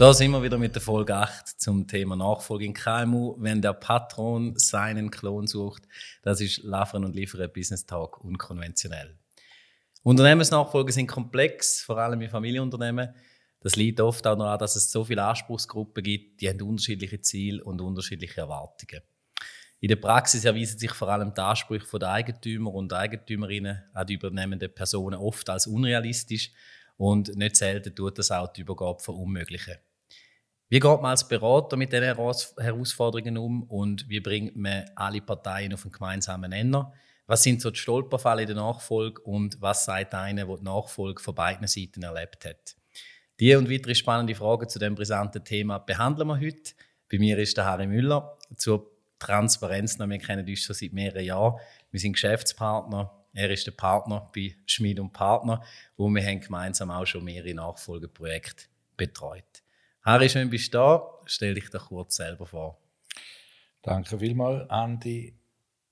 Da 0.00 0.14
sind 0.14 0.30
wir 0.30 0.42
wieder 0.42 0.56
mit 0.56 0.74
der 0.74 0.80
Folge 0.80 1.14
8 1.14 1.60
zum 1.60 1.86
Thema 1.86 2.16
Nachfolge 2.16 2.64
in 2.64 2.72
KMU. 2.72 3.36
Wenn 3.38 3.60
der 3.60 3.74
Patron 3.74 4.58
seinen 4.58 5.10
Klon 5.10 5.46
sucht, 5.46 5.82
das 6.22 6.40
ist 6.40 6.62
Liefern 6.62 7.04
und 7.04 7.14
Liefern 7.14 7.52
Business 7.52 7.84
Talk 7.84 8.24
unkonventionell. 8.24 9.18
Unternehmensnachfolge 10.02 10.90
sind 10.90 11.06
komplex, 11.06 11.82
vor 11.82 11.98
allem 11.98 12.22
in 12.22 12.30
Familienunternehmen. 12.30 13.14
Das 13.60 13.76
liegt 13.76 14.00
oft 14.00 14.26
auch 14.26 14.36
daran, 14.36 14.58
dass 14.58 14.74
es 14.74 14.90
so 14.90 15.04
viele 15.04 15.22
Anspruchsgruppen 15.22 16.02
gibt, 16.02 16.40
die 16.40 16.48
haben 16.48 16.62
unterschiedliche 16.62 17.20
Ziele 17.20 17.62
und 17.62 17.82
unterschiedliche 17.82 18.40
Erwartungen. 18.40 19.02
In 19.80 19.88
der 19.88 19.96
Praxis 19.96 20.46
erweisen 20.46 20.78
sich 20.78 20.92
vor 20.92 21.10
allem 21.10 21.34
die 21.34 21.42
Ansprüche 21.42 21.98
der 21.98 22.08
Eigentümer 22.08 22.72
und 22.72 22.90
Eigentümerinnen 22.90 23.82
an 23.92 24.06
die 24.06 24.14
übernehmenden 24.14 24.72
Personen 24.74 25.20
oft 25.20 25.50
als 25.50 25.66
unrealistisch 25.66 26.52
und 26.96 27.36
nicht 27.36 27.56
selten 27.56 27.94
tut 27.94 28.18
das 28.18 28.30
auch 28.30 28.48
die 28.48 28.62
Übergabe 28.62 29.00
verunmöglichen. 29.00 29.76
Wie 30.72 30.78
geht 30.78 31.02
man 31.02 31.06
als 31.06 31.26
Berater 31.26 31.76
mit 31.76 31.92
diesen 31.92 32.04
Herausforderungen 32.04 33.36
um 33.36 33.64
und 33.64 34.08
wie 34.08 34.20
bringt 34.20 34.54
man 34.54 34.84
alle 34.94 35.20
Parteien 35.20 35.74
auf 35.74 35.84
einen 35.84 35.90
gemeinsamen 35.90 36.50
Nenner? 36.50 36.92
Was 37.26 37.42
sind 37.42 37.60
so 37.60 37.72
die 37.72 37.78
Stolperfälle 37.80 38.42
in 38.42 38.46
der 38.46 38.56
Nachfolge 38.56 39.20
und 39.22 39.60
was 39.60 39.84
sagt 39.84 40.14
einer, 40.14 40.46
der 40.46 40.56
die 40.56 40.62
Nachfolge 40.62 41.20
von 41.20 41.34
beiden 41.34 41.66
Seiten 41.66 42.04
erlebt 42.04 42.44
hat? 42.44 42.76
Diese 43.40 43.58
und 43.58 43.68
weitere 43.68 43.96
spannende 43.96 44.36
Fragen 44.36 44.68
zu 44.68 44.78
dem 44.78 44.94
brisanten 44.94 45.44
Thema 45.44 45.78
behandeln 45.78 46.28
wir 46.28 46.38
heute. 46.38 46.74
Bei 47.10 47.18
mir 47.18 47.36
ist 47.38 47.56
der 47.56 47.64
Harry 47.64 47.88
Müller. 47.88 48.38
Zur 48.54 48.92
Transparenz, 49.18 49.98
wir 49.98 50.18
kennen 50.18 50.46
uns 50.46 50.60
schon 50.60 50.76
seit 50.76 50.92
mehreren 50.92 51.24
Jahren. 51.24 51.58
Wir 51.90 51.98
sind 51.98 52.12
Geschäftspartner. 52.12 53.10
Er 53.32 53.50
ist 53.50 53.66
der 53.66 53.72
Partner 53.72 54.30
bei 54.32 54.54
Schmid 54.66 55.00
und 55.00 55.12
Partner 55.12 55.64
und 55.96 56.14
wir 56.14 56.24
haben 56.24 56.38
gemeinsam 56.38 56.92
auch 56.92 57.06
schon 57.06 57.24
mehrere 57.24 57.54
Nachfolgeprojekte 57.54 58.66
betreut. 58.96 59.64
Harry, 60.02 60.30
schön 60.30 60.48
bist 60.48 60.72
du 60.72 60.78
da. 60.78 61.06
Stell 61.26 61.52
dich 61.52 61.68
doch 61.68 61.88
kurz 61.88 62.16
selber 62.16 62.46
vor. 62.46 62.78
Danke 63.82 64.18
vielmals, 64.18 64.70
Andi, 64.70 65.34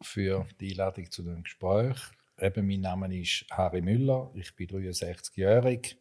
für 0.00 0.47
die 0.59 0.70
Einladung 0.70 1.11
zu 1.11 1.23
dem 1.23 1.42
Gespräch. 1.42 1.98
Eben, 2.41 2.67
mein 2.67 2.81
Name 2.81 3.15
ist 3.15 3.45
Harry 3.50 3.83
Müller, 3.83 4.31
ich 4.34 4.56
bin 4.56 4.67
63-jährig, 4.69 5.98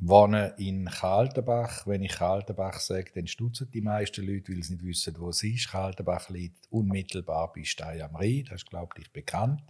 wohne 0.00 0.54
in 0.56 0.86
Kaltenbach. 0.86 1.86
Wenn 1.86 2.02
ich 2.02 2.12
Kaltenbach 2.12 2.80
sage, 2.80 3.12
dann 3.14 3.26
stutzen 3.26 3.70
die 3.70 3.82
meisten 3.82 4.26
Leute, 4.26 4.54
weil 4.54 4.62
sie 4.62 4.72
nicht 4.72 4.86
wissen, 4.86 5.14
wo 5.18 5.28
es 5.28 5.42
ist. 5.42 5.68
Kaltenbach 5.68 6.30
liegt 6.30 6.66
unmittelbar 6.70 7.52
bei 7.52 7.64
Stein 7.64 8.00
am 8.00 8.16
Rhein, 8.16 8.46
das 8.48 8.62
ist, 8.62 8.70
glaube 8.70 8.94
ich, 8.98 9.12
bekannt. 9.12 9.60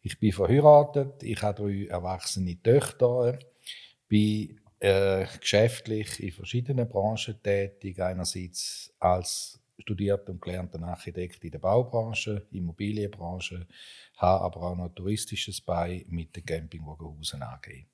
Ich 0.00 0.20
bin 0.20 0.30
verheiratet, 0.30 1.24
ich 1.24 1.42
habe 1.42 1.60
drei 1.60 1.86
erwachsene 1.86 2.62
Töchter, 2.62 3.36
bin 4.06 4.60
äh, 4.84 5.26
geschäftlich 5.40 6.22
in 6.22 6.32
verschiedenen 6.32 6.86
Branchen 6.86 7.42
tätig. 7.42 8.00
Einerseits 8.00 8.94
als 9.00 9.58
studierter 9.78 10.32
und 10.32 10.42
gelernter 10.42 10.82
Architekt 10.82 11.42
in 11.42 11.52
der 11.52 11.58
Baubranche, 11.58 12.46
Immobilienbranche, 12.50 13.66
habe 14.16 14.44
aber 14.44 14.62
auch 14.62 14.76
noch 14.76 14.94
touristisches 14.94 15.60
bei 15.60 16.04
mit 16.08 16.36
den 16.36 16.44
Campingwagenhausen 16.44 17.42
AG. 17.42 17.86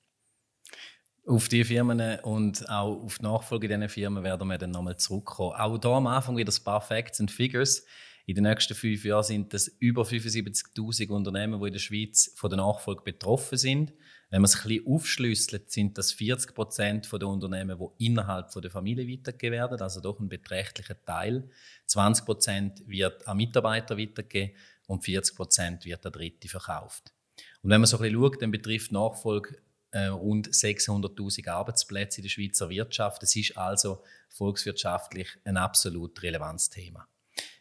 Auf 1.25 1.47
die 1.47 1.63
Firmen 1.63 2.19
und 2.21 2.67
auch 2.69 3.03
auf 3.03 3.19
die 3.19 3.23
Nachfolge 3.23 3.67
dieser 3.67 3.89
Firmen 3.89 4.23
werden 4.23 4.47
wir 4.47 4.57
dann 4.57 4.71
nochmal 4.71 4.97
zurückkommen. 4.97 5.55
Auch 5.55 5.79
hier 5.79 5.91
am 5.91 6.07
Anfang 6.07 6.35
wieder 6.35 6.51
ein 6.51 6.63
paar 6.63 6.81
Facts 6.81 7.21
und 7.21 7.31
Figures. 7.31 7.85
In 8.25 8.35
den 8.35 8.43
nächsten 8.43 8.75
fünf 8.75 9.05
Jahren 9.05 9.23
sind 9.23 9.53
es 9.53 9.67
über 9.79 10.03
75.000 10.03 11.09
Unternehmen, 11.09 11.59
die 11.59 11.67
in 11.67 11.73
der 11.73 11.79
Schweiz 11.79 12.33
von 12.35 12.49
der 12.49 12.57
Nachfolge 12.57 13.01
betroffen 13.03 13.57
sind. 13.57 13.93
Wenn 14.31 14.41
man 14.41 14.45
es 14.45 14.55
ein 14.55 14.69
bisschen 14.69 14.87
aufschlüsselt, 14.87 15.69
sind 15.71 15.97
das 15.97 16.13
40 16.13 16.55
Prozent 16.55 17.11
der 17.11 17.27
Unternehmen, 17.27 17.77
die 17.77 18.05
innerhalb 18.05 18.49
der 18.49 18.71
Familie 18.71 19.05
weitergegeben 19.05 19.59
werden, 19.59 19.81
also 19.81 19.99
doch 19.99 20.21
ein 20.21 20.29
beträchtlicher 20.29 20.95
Teil. 21.03 21.49
20 21.87 22.25
Prozent 22.25 22.87
wird 22.87 23.27
an 23.27 23.35
Mitarbeiter 23.35 23.97
weitergegeben 23.97 24.55
und 24.87 25.03
40 25.03 25.35
Prozent 25.35 25.85
wird 25.85 26.05
an 26.05 26.13
Dritte 26.13 26.47
verkauft. 26.47 27.13
Und 27.61 27.71
wenn 27.71 27.81
man 27.81 27.87
so 27.87 27.97
ein 27.97 28.03
bisschen 28.03 28.21
schaut, 28.21 28.41
dann 28.41 28.51
betrifft 28.51 28.93
Nachfolge 28.93 29.57
äh, 29.91 30.05
rund 30.05 30.47
600.000 30.47 31.49
Arbeitsplätze 31.49 32.19
in 32.19 32.23
der 32.23 32.29
Schweizer 32.29 32.69
Wirtschaft. 32.69 33.21
Es 33.23 33.35
ist 33.35 33.57
also 33.57 34.01
volkswirtschaftlich 34.29 35.27
ein 35.43 35.57
absolut 35.57 36.23
relevantes 36.23 36.69
Thema. 36.69 37.05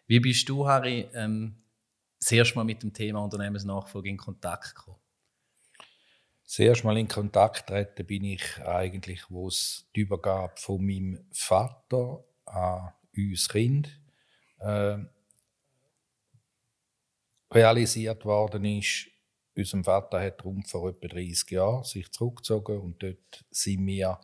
Wie 0.06 0.20
bist 0.20 0.48
du, 0.48 0.69
Harry, 0.69 1.09
ähm, 1.14 1.56
das 2.20 2.30
erste 2.30 2.54
Mal 2.54 2.64
mit 2.64 2.80
dem 2.84 2.92
Thema 2.92 3.19
Unternehmensnachfolge 3.25 4.09
in 4.09 4.16
Kontakt 4.16 4.76
gekommen? 4.76 4.98
Das 6.50 6.59
erste 6.59 6.84
Mal 6.84 6.99
in 6.99 7.06
Kontakt 7.06 7.69
treten 7.69 8.05
bin 8.05 8.25
ich 8.25 8.59
eigentlich, 8.65 9.22
wo 9.31 9.47
es 9.47 9.88
die 9.94 10.00
Übergabe 10.00 10.55
von 10.56 10.84
meinem 10.84 11.25
Vater 11.31 12.25
an 12.44 12.93
uns 13.16 13.49
Kind 13.49 14.00
äh, 14.59 14.99
realisiert 17.55 18.25
worden 18.25 18.65
ist. 18.65 19.06
Unser 19.55 19.84
Vater 19.84 20.21
hat 20.21 20.44
rund 20.44 20.66
vor 20.66 20.89
etwa 20.89 21.06
30 21.06 21.53
Jahren 21.53 21.84
sich 21.84 22.10
zurückgezogen 22.10 22.81
und 22.81 23.00
dort 23.00 23.44
sind 23.53 23.87
wir 23.87 24.21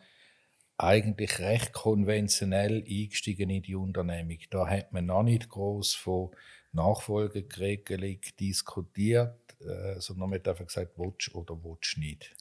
eigentlich 0.79 1.39
recht 1.39 1.73
konventionell 1.73 2.83
eingestiegen 2.89 3.51
in 3.51 3.63
die 3.63 3.77
Unternehmung. 3.77 4.39
Da 4.51 4.67
hat 4.67 4.93
man 4.93 5.07
noch 5.07 5.23
nicht 5.23 5.49
groß 5.49 5.95
von 5.95 6.33
Nachfolgeregelung 6.73 8.19
diskutiert 8.41 9.46
äh, 9.61 10.01
sondern 10.01 10.31
man 10.31 10.39
hat 10.39 10.49
einfach 10.49 10.67
gesagt, 10.67 10.93
willst 10.97 11.35
oder 11.35 11.57
willst 11.63 11.99
nicht. 11.99 12.35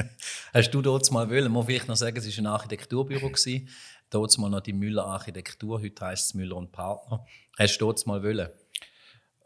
Hast 0.54 0.70
du 0.70 0.82
dort 0.82 1.10
mal 1.10 1.28
wollen? 1.28 1.52
Muss 1.52 1.68
ich 1.68 1.86
noch 1.86 1.96
sagen, 1.96 2.16
es 2.16 2.26
war 2.26 2.42
ein 2.42 2.46
Architekturbüro. 2.46 3.28
Gewesen. 3.28 3.68
Dort 4.10 4.36
mal 4.38 4.50
noch 4.50 4.60
die 4.60 4.72
Müller 4.72 5.06
Architektur, 5.06 5.80
heute 5.80 6.04
heisst 6.04 6.26
es 6.26 6.34
Müller 6.34 6.56
und 6.56 6.72
Partner. 6.72 7.24
Hast 7.58 7.78
du 7.78 7.86
dort 7.86 8.06
mal 8.06 8.22
wollen? 8.22 8.48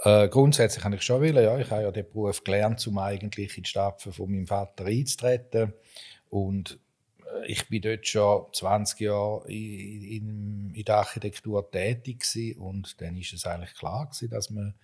Äh, 0.01 0.29
grundsätzlich 0.29 0.85
habe 0.85 0.97
ich 0.97 1.03
schon 1.03 1.21
wollen, 1.21 1.43
ja. 1.43 1.59
Ich 1.59 1.71
habe 1.71 1.83
ja 1.83 1.91
den 1.91 2.09
Beruf 2.11 2.45
gelernt, 2.45 2.87
um 2.87 2.99
eigentlich 2.99 3.57
in 3.57 3.63
die 3.63 3.69
Stapfen 3.69 4.13
von 4.13 4.31
meinem 4.31 4.47
Vater 4.47 4.85
einzutreten. 4.85 5.73
Und 6.29 6.79
äh, 7.25 7.47
ich 7.47 7.69
bin 7.69 7.83
dort 7.83 8.07
schon 8.07 8.47
20 8.53 9.01
Jahre 9.01 9.49
in, 9.49 10.03
in, 10.03 10.75
in 10.75 10.85
der 10.85 10.97
Architektur 10.97 11.71
tätig 11.71 12.21
gewesen. 12.21 12.59
und 12.59 13.01
dann 13.01 13.17
ist 13.17 13.33
es 13.33 13.47
eigentlich 13.47 13.75
klar 13.75 14.07
gewesen, 14.07 14.31
dass 14.31 14.51
man 14.51 14.75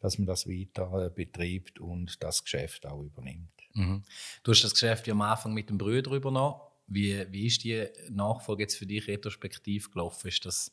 dass 0.00 0.18
man 0.18 0.26
das 0.26 0.46
weiter 0.46 1.06
äh, 1.06 1.10
betreibt 1.10 1.78
und 1.80 2.22
das 2.22 2.44
Geschäft 2.44 2.86
auch 2.86 3.02
übernimmt. 3.02 3.50
Mhm. 3.74 4.02
Du 4.42 4.52
hast 4.52 4.62
das 4.62 4.72
Geschäft 4.72 5.06
ja 5.06 5.14
am 5.14 5.22
Anfang 5.22 5.54
mit 5.54 5.70
dem 5.70 5.78
Brüder 5.78 6.12
übernommen. 6.12 6.60
Wie, 6.86 7.26
wie 7.32 7.46
ist 7.46 7.64
die 7.64 7.86
Nachfolge 8.10 8.62
jetzt 8.62 8.76
für 8.76 8.86
dich 8.86 9.06
retrospektiv 9.08 9.90
gelaufen? 9.90 10.28
Ist 10.28 10.44
das 10.44 10.72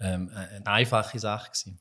ähm, 0.00 0.30
eine 0.34 0.66
einfache 0.66 1.18
Sache 1.18 1.50
gewesen? 1.50 1.78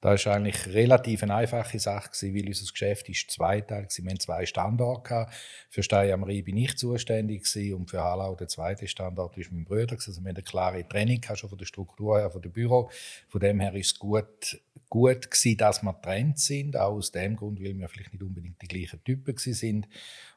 Das 0.00 0.26
war 0.26 0.34
eigentlich 0.34 0.66
relativ 0.66 1.22
eine 1.22 1.34
einfache 1.34 1.78
Sache, 1.78 2.10
weil 2.34 2.46
unser 2.46 2.70
Geschäft 2.70 3.08
ist 3.08 3.30
zweiteilig. 3.30 3.90
Wir 3.96 4.10
hatten 4.10 4.20
zwei 4.20 4.44
Standorte. 4.44 5.26
Für 5.70 5.82
Stein 5.82 6.12
am 6.12 6.24
Rhein 6.24 6.44
bin 6.44 6.58
ich 6.58 6.76
zuständig 6.76 7.46
und 7.74 7.88
für 7.88 8.02
Hallau 8.04 8.34
der 8.34 8.48
zweite 8.48 8.86
Standort 8.86 9.38
ist 9.38 9.50
mein 9.50 9.64
Bruder. 9.64 9.92
Also 9.94 10.12
wir 10.20 10.28
hatten 10.28 10.36
eine 10.36 10.42
klare 10.42 10.86
Trennung 10.86 11.22
schon 11.34 11.48
von 11.48 11.56
der 11.56 11.64
Struktur 11.64 12.18
her, 12.18 12.30
von 12.30 12.42
dem 12.42 12.52
Büro. 12.52 12.90
Von 13.28 13.40
dem 13.40 13.60
her 13.60 13.74
ist 13.74 13.92
es 13.92 13.98
gut, 13.98 14.60
gut 14.90 15.30
gewesen, 15.30 15.56
dass 15.56 15.82
wir 15.82 15.94
getrennt 15.94 16.38
sind, 16.38 16.76
auch 16.76 16.92
aus 16.92 17.10
dem 17.10 17.36
Grund, 17.36 17.62
weil 17.62 17.72
wir 17.78 17.88
vielleicht 17.88 18.12
nicht 18.12 18.22
unbedingt 18.22 18.60
die 18.60 18.68
gleichen 18.68 19.02
Typen 19.04 19.38
sind. 19.38 19.88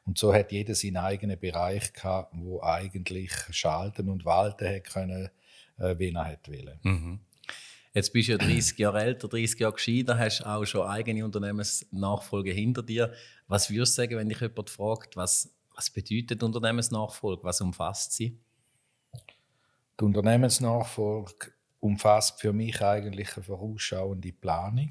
Und 0.06 0.16
so 0.16 0.32
hat 0.32 0.50
jeder 0.50 0.74
seinen 0.74 0.96
eigenen 0.96 1.38
Bereich 1.38 1.92
gehabt, 1.92 2.32
wo 2.34 2.62
eigentlich 2.62 3.32
schalten 3.50 4.08
und 4.08 4.24
walten 4.24 4.66
hat 4.66 4.84
können, 4.84 5.28
äh, 5.78 5.94
wen 5.98 6.16
er 6.16 6.24
hätte 6.24 6.52
wollen. 6.52 6.78
Mhm. 6.82 7.20
Jetzt 7.94 8.12
bist 8.12 8.28
du 8.28 8.32
ja 8.32 8.38
30 8.38 8.78
Jahre 8.78 9.00
älter, 9.00 9.28
30 9.28 9.60
Jahre 9.60 9.74
gescheiter, 9.74 10.18
hast 10.18 10.44
auch 10.44 10.64
schon 10.64 10.86
eigene 10.86 11.24
Unternehmensnachfolge 11.24 12.52
hinter 12.52 12.82
dir. 12.82 13.12
Was 13.46 13.70
würdest 13.70 13.96
du 13.96 14.02
sagen, 14.02 14.16
wenn 14.16 14.28
dich 14.28 14.40
jemand 14.40 14.70
fragt, 14.70 15.16
was, 15.16 15.54
was 15.74 15.90
bedeutet 15.90 16.42
Unternehmensnachfolge? 16.42 17.42
Was 17.44 17.60
umfasst 17.60 18.12
sie? 18.12 18.38
Die 19.98 20.04
Unternehmensnachfolge 20.04 21.52
umfasst 21.80 22.40
für 22.40 22.52
mich 22.52 22.80
eigentlich 22.82 23.34
eine 23.36 23.44
vorausschauende 23.44 24.32
Planung. 24.32 24.88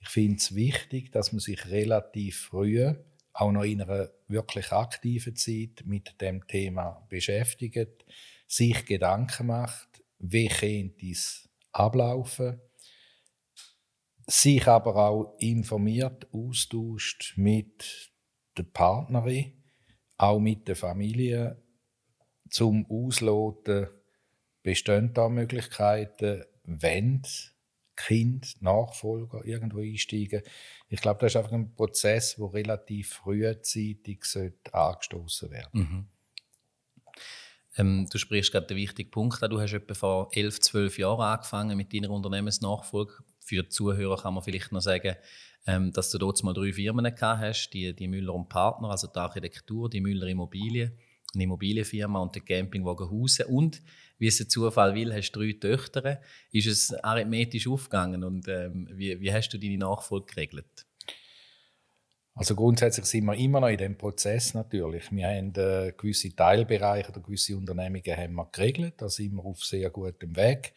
Ich 0.00 0.08
finde 0.08 0.36
es 0.36 0.54
wichtig, 0.54 1.12
dass 1.12 1.32
man 1.32 1.40
sich 1.40 1.66
relativ 1.66 2.46
früh, 2.46 2.92
auch 3.32 3.52
noch 3.52 3.64
in 3.64 3.82
einer 3.82 4.10
wirklich 4.28 4.72
aktiven 4.72 5.36
Zeit, 5.36 5.82
mit 5.84 6.20
dem 6.20 6.46
Thema 6.46 7.06
beschäftigt, 7.08 8.04
sich 8.46 8.84
Gedanken 8.86 9.46
macht, 9.46 10.02
wie 10.18 10.48
könnte 10.48 11.06
es 11.06 11.49
ablaufen, 11.72 12.60
sich 14.26 14.66
aber 14.66 14.96
auch 14.96 15.36
informiert, 15.38 16.28
austauscht 16.32 17.34
mit 17.36 18.12
der 18.56 18.64
Partnerin, 18.64 19.62
auch 20.16 20.38
mit 20.38 20.68
der 20.68 20.76
Familie, 20.76 21.62
zum 22.50 22.86
Ausloten, 22.90 23.88
bestehen 24.62 25.14
da 25.14 25.28
Möglichkeiten, 25.28 26.44
wenn 26.64 27.22
Kind, 27.96 28.60
Nachfolger 28.62 29.44
irgendwo 29.44 29.80
einsteigen. 29.80 30.42
Ich 30.88 31.00
glaube, 31.00 31.20
das 31.20 31.32
ist 31.32 31.36
einfach 31.36 31.52
ein 31.52 31.74
Prozess, 31.74 32.36
der 32.36 32.52
relativ 32.52 33.14
frühzeitig 33.14 34.24
angestoßen 34.72 35.50
werden 35.50 35.80
mhm. 35.80 36.08
Ähm, 37.76 38.06
du 38.10 38.18
sprichst 38.18 38.52
gerade 38.52 38.66
den 38.66 38.76
wichtigen 38.76 39.10
Punkt 39.10 39.42
an. 39.42 39.50
Du 39.50 39.60
hast 39.60 39.72
etwa 39.72 39.94
vor 39.94 40.28
11, 40.32 40.60
12 40.60 40.98
Jahren 40.98 41.20
angefangen 41.20 41.76
mit 41.76 41.94
deiner 41.94 42.10
Unternehmensnachfolge. 42.10 43.12
Für 43.40 43.62
die 43.62 43.68
Zuhörer 43.68 44.20
kann 44.20 44.34
man 44.34 44.42
vielleicht 44.42 44.72
noch 44.72 44.80
sagen, 44.80 45.16
ähm, 45.66 45.92
dass 45.92 46.10
du 46.10 46.18
dort 46.18 46.42
mal 46.42 46.52
drei 46.52 46.72
Firmen 46.72 47.04
gehabt 47.04 47.40
hast, 47.40 47.70
die, 47.70 47.94
die 47.94 48.08
Müller 48.08 48.34
und 48.34 48.48
Partner, 48.48 48.90
also 48.90 49.06
die 49.06 49.18
Architektur, 49.18 49.88
die 49.88 50.00
Müller 50.00 50.26
Immobilien, 50.26 50.98
eine 51.34 51.44
Immobilienfirma 51.44 52.18
und 52.20 52.34
der 52.34 52.42
Campingwagen 52.42 53.10
Hause 53.10 53.46
und 53.46 53.82
wie 54.18 54.26
es 54.26 54.38
der 54.38 54.48
Zufall 54.48 54.94
will, 54.94 55.14
hast 55.14 55.32
du 55.32 55.40
drei 55.40 55.52
Töchter. 55.52 56.20
Ist 56.50 56.66
es 56.66 56.92
arithmetisch 56.92 57.68
aufgegangen 57.68 58.24
und 58.24 58.48
ähm, 58.48 58.88
wie, 58.92 59.20
wie 59.20 59.32
hast 59.32 59.50
du 59.50 59.58
deine 59.58 59.78
Nachfolge 59.78 60.26
geregelt? 60.26 60.86
Also 62.40 62.54
grundsätzlich 62.54 63.04
sind 63.04 63.26
wir 63.26 63.34
immer 63.34 63.60
noch 63.60 63.68
in 63.68 63.76
dem 63.76 63.98
Prozess 63.98 64.54
natürlich. 64.54 65.12
Wir 65.12 65.28
haben 65.28 65.52
äh, 65.56 65.92
gewisse 65.94 66.34
Teilbereiche 66.34 67.10
oder 67.10 67.20
gewisse 67.20 67.54
Unternehmungen 67.54 68.16
haben 68.16 68.32
wir 68.32 68.48
geregelt. 68.50 68.94
Da 68.96 69.10
sind 69.10 69.34
wir 69.34 69.44
auf 69.44 69.62
sehr 69.62 69.90
gutem 69.90 70.34
Weg. 70.34 70.72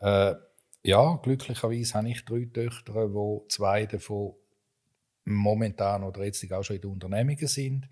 Äh, 0.00 0.36
ja, 0.82 1.20
glücklicherweise 1.22 1.92
habe 1.92 2.08
ich 2.08 2.24
drei 2.24 2.48
Töchter, 2.50 3.12
wo 3.12 3.44
zwei 3.50 3.84
davon 3.84 4.32
momentan 5.26 6.02
oder 6.02 6.24
jetzt 6.24 6.50
auch 6.50 6.62
schon 6.62 6.76
in 6.76 6.82
den 6.82 6.92
Unternehmungen 6.92 7.46
sind. 7.46 7.90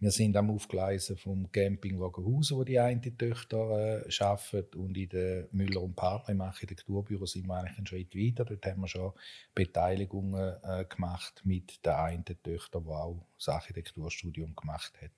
Wir 0.00 0.10
sind 0.10 0.34
am 0.38 0.50
Aufgleisen 0.50 1.18
vom 1.18 1.52
Campingwagen 1.52 2.24
Hause, 2.24 2.56
wo 2.56 2.64
die 2.64 2.78
eine 2.78 3.02
Töchter 3.18 4.06
äh, 4.08 4.22
arbeitet. 4.24 4.74
Und 4.74 4.96
in 4.96 5.10
der 5.10 5.46
Müller 5.52 5.82
und 5.82 5.94
Partner 5.94 6.30
im 6.30 6.40
Architekturbüro 6.40 7.26
sind 7.26 7.46
wir 7.46 7.56
eigentlich 7.56 7.76
einen 7.76 7.86
Schritt 7.86 8.16
weiter. 8.16 8.46
Dort 8.46 8.64
haben 8.64 8.80
wir 8.80 8.88
schon 8.88 9.12
Beteiligungen 9.54 10.56
äh, 10.62 10.86
gemacht 10.86 11.42
mit 11.44 11.84
der 11.84 12.02
einen 12.02 12.24
Töchter, 12.24 12.80
die 12.80 12.88
auch 12.88 13.26
das 13.36 13.50
Architekturstudium 13.50 14.56
gemacht 14.56 14.94
hat. 15.02 15.12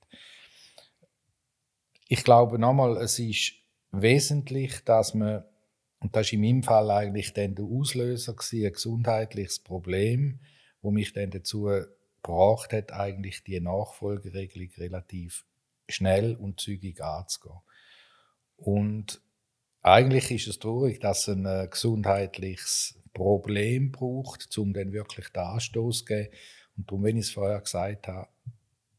Ich 2.09 2.25
glaube 2.25 2.59
nochmal, 2.59 2.97
es 2.97 3.21
ist 3.21 3.53
wesentlich, 3.93 4.83
dass 4.85 5.15
man, 5.15 5.45
und 6.01 6.17
das 6.17 6.27
war 6.27 6.33
in 6.33 6.41
meinem 6.41 6.63
Fall 6.65 6.91
eigentlich 6.91 7.33
dann 7.33 7.55
der 7.55 7.67
Auslöser, 7.67 8.35
gewesen, 8.35 8.67
ein 8.67 8.73
gesundheitliches 8.73 9.61
Problem, 9.61 10.41
wo 10.81 10.91
mich 10.91 11.13
dann 11.13 11.31
dazu 11.31 11.71
gebracht 12.23 12.73
hat, 12.73 12.93
eigentlich 12.93 13.43
die 13.45 13.61
Nachfolgeregelung 13.61 14.71
relativ 14.79 15.45
schnell 15.89 16.37
und 16.37 16.61
zügig 16.61 17.03
anzugehen. 17.03 17.61
Und 18.57 19.21
eigentlich 19.83 20.31
ist 20.31 20.47
es 20.47 20.59
traurig, 20.59 21.01
dass 21.01 21.27
es 21.27 21.35
ein 21.35 21.47
äh, 21.47 21.67
gesundheitliches 21.69 22.99
Problem 23.13 23.91
braucht, 23.91 24.57
um 24.57 24.73
dann 24.73 24.93
wirklich 24.93 25.29
den 25.31 25.43
Anstoß 25.43 25.99
zu 25.99 26.05
geben. 26.05 26.29
Und 26.77 26.91
darum, 26.91 27.03
wenn 27.05 27.17
ich 27.17 27.27
es 27.27 27.33
vorher 27.33 27.61
gesagt 27.61 28.09
habe, 28.09 28.29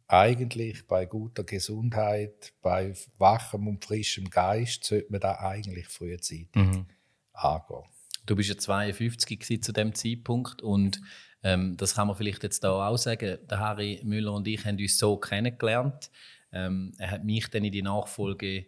eigentlich 0.08 0.86
bei 0.86 1.06
guter 1.06 1.44
Gesundheit, 1.44 2.54
bei 2.62 2.94
wachem 3.18 3.68
und 3.68 3.84
frischem 3.84 4.30
Geist, 4.30 4.84
sollte 4.84 5.12
man 5.12 5.22
da 5.22 5.40
eigentlich 5.40 5.88
frühzeitig 5.88 6.50
mhm. 6.54 6.86
angehen. 7.32 7.84
Du 8.26 8.36
bist 8.36 8.50
ja 8.50 8.58
52 8.58 9.64
zu 9.64 9.72
dem 9.72 9.96
Zeitpunkt 9.96 10.62
und 10.62 11.02
ähm, 11.44 11.76
das 11.78 11.96
kann 11.96 12.08
man 12.08 12.16
vielleicht 12.16 12.44
jetzt 12.44 12.64
da 12.64 12.88
auch 12.88 12.98
sagen. 12.98 13.38
Der 13.50 13.60
Harry 13.60 14.00
Müller 14.04 14.34
und 14.34 14.48
ich 14.48 14.66
haben 14.66 14.78
uns 14.78 14.98
so 14.98 15.18
kennengelernt. 15.18 16.10
Ähm, 16.52 16.94
er 16.98 17.12
hat 17.12 17.24
mich 17.24 17.48
dann 17.50 17.66
in 17.66 17.72
die 17.72 17.82
Nachfolge 17.82 18.66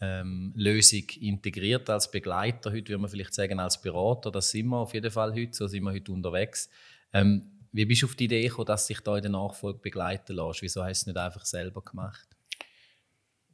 ähm, 0.00 0.52
Lösung 0.56 1.04
integriert 1.20 1.88
als 1.90 2.10
Begleiter. 2.10 2.70
Heute 2.70 2.88
würde 2.88 2.98
man 2.98 3.10
vielleicht 3.10 3.34
sagen 3.34 3.60
als 3.60 3.80
Berater. 3.80 4.30
Das 4.30 4.50
sind 4.50 4.66
wir 4.66 4.78
auf 4.78 4.94
jeden 4.94 5.10
Fall 5.10 5.32
heute. 5.34 5.54
So 5.54 5.66
sind 5.66 5.84
wir 5.84 5.92
heute 5.92 6.12
unterwegs. 6.12 6.70
Ähm, 7.12 7.50
wie 7.72 7.84
bist 7.84 8.02
du 8.02 8.06
auf 8.06 8.14
die 8.14 8.24
Idee 8.24 8.42
gekommen, 8.42 8.66
dass 8.66 8.86
sich 8.86 9.00
da 9.00 9.16
in 9.16 9.22
der 9.22 9.32
Nachfolge 9.32 9.80
begleiten 9.80 10.36
lässt? 10.36 10.62
Wieso 10.62 10.82
hast 10.82 11.06
du 11.06 11.10
es 11.10 11.14
nicht 11.14 11.16
einfach 11.16 11.44
selber 11.44 11.82
gemacht? 11.82 12.28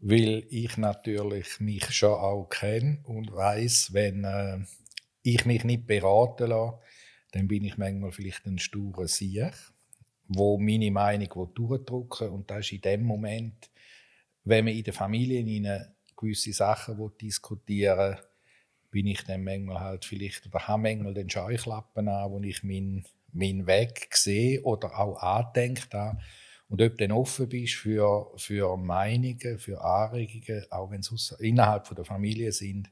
Weil 0.02 0.44
ich 0.48 0.76
natürlich 0.76 1.60
mich 1.60 1.90
schon 1.90 2.12
auch 2.12 2.48
kenne 2.48 3.00
und 3.04 3.32
weiß, 3.32 3.92
wenn 3.92 4.24
äh, 4.24 4.58
ich 5.22 5.44
mich 5.44 5.64
nicht 5.64 5.86
beraten 5.86 6.48
lasse, 6.48 6.78
dann 7.32 7.48
bin 7.48 7.64
ich 7.64 7.78
manchmal 7.78 8.12
vielleicht 8.12 8.46
ein 8.46 8.58
sturer 8.58 9.08
Sieg, 9.08 9.52
wo 10.28 10.58
meine 10.58 10.90
Meinung 10.90 11.52
durchdrücken 11.54 12.30
und 12.30 12.50
das 12.50 12.66
ist 12.66 12.72
in 12.72 12.80
dem 12.80 13.02
Moment, 13.04 13.70
wenn 14.44 14.64
man 14.64 14.74
in 14.74 14.84
der 14.84 14.94
Familie 14.94 15.92
gewisse 16.16 16.52
Sachen 16.52 16.96
diskutieren 17.20 18.16
will, 18.16 18.24
bin 18.90 19.06
ich 19.06 19.22
dann 19.24 19.44
manchmal 19.44 19.80
halt 19.80 20.04
vielleicht 20.04 20.46
oder 20.46 20.66
habe 20.66 20.82
manchmal 20.82 21.14
den 21.14 21.30
Scheuklappen 21.30 22.08
an, 22.08 22.30
wo 22.30 22.40
ich 22.40 22.62
meinen 22.62 23.04
mein 23.32 23.66
Weg 23.66 24.14
sehe 24.16 24.62
oder 24.62 24.98
auch 24.98 25.16
andenkt 25.22 25.94
an. 25.94 26.20
Und 26.68 26.82
ob 26.82 26.96
du 26.98 27.08
dann 27.08 27.12
offen 27.12 27.48
bist 27.48 27.74
für, 27.74 28.32
für 28.36 28.76
Meinungen, 28.76 29.58
für 29.58 29.80
Anregungen, 29.82 30.64
auch 30.70 30.90
wenn 30.90 31.00
es 31.00 31.36
innerhalb 31.40 31.86
von 31.86 31.96
der 31.96 32.04
Familie 32.04 32.52
sind, 32.52 32.90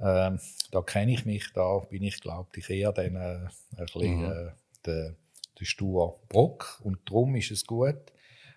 ähm, 0.00 0.38
da 0.70 0.82
kenne 0.82 1.12
ich 1.12 1.24
mich, 1.24 1.52
da 1.52 1.78
bin 1.78 2.02
ich, 2.02 2.20
glaube 2.20 2.50
ich, 2.56 2.70
eher 2.70 2.92
dann, 2.92 3.16
äh, 3.16 3.48
ein 3.76 3.86
bisschen 3.86 4.18
mhm. 4.20 4.32
äh, 4.32 4.50
der, 4.86 5.16
der 5.58 5.64
stur 5.64 6.20
Brock. 6.28 6.80
Und 6.82 6.98
darum 7.06 7.34
ist 7.36 7.50
es 7.50 7.66
gut. 7.66 8.12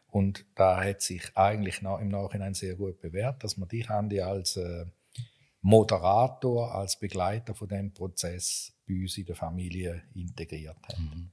Und 0.08 0.46
da 0.56 0.84
hat 0.84 1.02
sich 1.02 1.24
eigentlich 1.36 1.82
im 1.82 2.10
Nachhinein 2.10 2.54
sehr 2.54 2.76
gut 2.76 3.00
bewährt, 3.00 3.44
dass 3.44 3.58
man 3.58 3.70
dich, 3.70 3.90
Andi, 3.90 4.22
als 4.22 4.58
äh, 4.58 4.86
Moderator, 5.62 6.76
als 6.76 7.00
Begleiter 7.00 7.56
von 7.56 7.70
dem 7.70 7.94
Prozess 7.94 8.74
bei 8.88 8.96
uns 8.96 9.18
in 9.18 9.26
der 9.26 9.36
Familie 9.36 10.04
integriert 10.14 10.78
hat. 10.84 11.00
Mhm. 11.00 11.32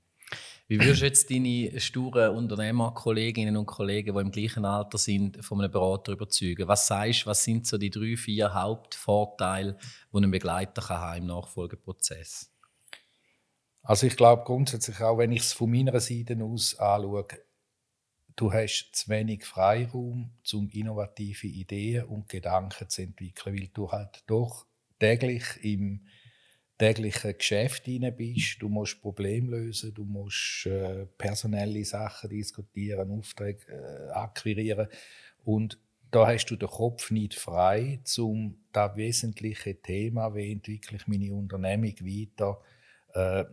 Wie 0.71 0.79
würdest 0.79 1.01
du 1.01 1.07
jetzt 1.07 1.31
deine 1.31 1.81
sturen 1.81 2.37
Unternehmerkolleginnen 2.37 3.57
und 3.57 3.65
Kollegen, 3.65 4.15
die 4.15 4.21
im 4.21 4.31
gleichen 4.31 4.67
Alter 4.67 4.99
sind, 4.99 5.43
von 5.43 5.63
einem 5.63 5.73
Berater 5.73 6.13
überzeugen? 6.13 6.69
Was 6.69 6.87
sagst 6.87 7.27
was 7.27 7.43
sind 7.43 7.67
so 7.67 7.79
die 7.79 7.89
drei, 7.89 8.19
vier 8.19 8.53
Hauptvorteile, 8.53 9.79
die 10.13 10.19
ein 10.19 10.31
Begleiter 10.31 10.83
kann 10.83 10.99
haben 10.99 11.19
im 11.23 11.27
Nachfolgeprozess? 11.29 12.53
Also 13.81 14.07
ich 14.07 14.17
glaube 14.19 14.45
grundsätzlich 14.45 15.01
auch, 15.01 15.17
wenn 15.17 15.33
ich 15.33 15.41
es 15.41 15.55
von 15.55 15.71
meiner 15.71 15.99
Seite 16.01 16.37
aus 16.45 16.79
anschaue, 16.79 17.27
du 18.37 18.53
hast 18.53 18.91
zu 18.93 19.09
wenig 19.09 19.47
Freiraum, 19.47 20.33
um 20.53 20.69
innovative 20.69 21.47
Ideen 21.47 22.05
und 22.05 22.29
Gedanken 22.29 22.91
zu 22.91 23.01
entwickeln, 23.01 23.59
weil 23.59 23.69
du 23.69 23.91
halt 23.91 24.23
doch 24.27 24.67
täglich 24.99 25.45
im 25.63 26.07
täglichen 26.79 27.37
Geschäft 27.37 27.85
hinein 27.87 28.17
bist. 28.17 28.63
Du 28.63 28.69
musst 28.69 29.03
Probleme 29.03 29.57
lösen, 29.57 29.93
du 29.93 30.05
musst 30.05 30.67
äh, 30.67 31.07
personelle 31.19 31.85
Sachen 31.85 32.31
diskutieren, 32.31 33.11
Aufträge 33.11 33.67
äh, 33.69 34.11
akquirieren. 34.13 34.89
Und 35.45 35.79
da 36.11 36.27
hast 36.27 36.47
du 36.47 36.57
den 36.57 36.69
Kopf 36.69 37.11
nicht 37.11 37.35
frei, 37.35 38.01
um 38.19 38.57
das 38.73 38.97
wesentliche 38.97 39.81
Thema, 39.81 40.35
wie 40.35 40.53
entwickle 40.53 40.97
ich 40.97 41.07
meine 41.07 41.35
Unternehmung 41.35 41.95
weiter, 42.01 42.61
äh, 43.13 43.45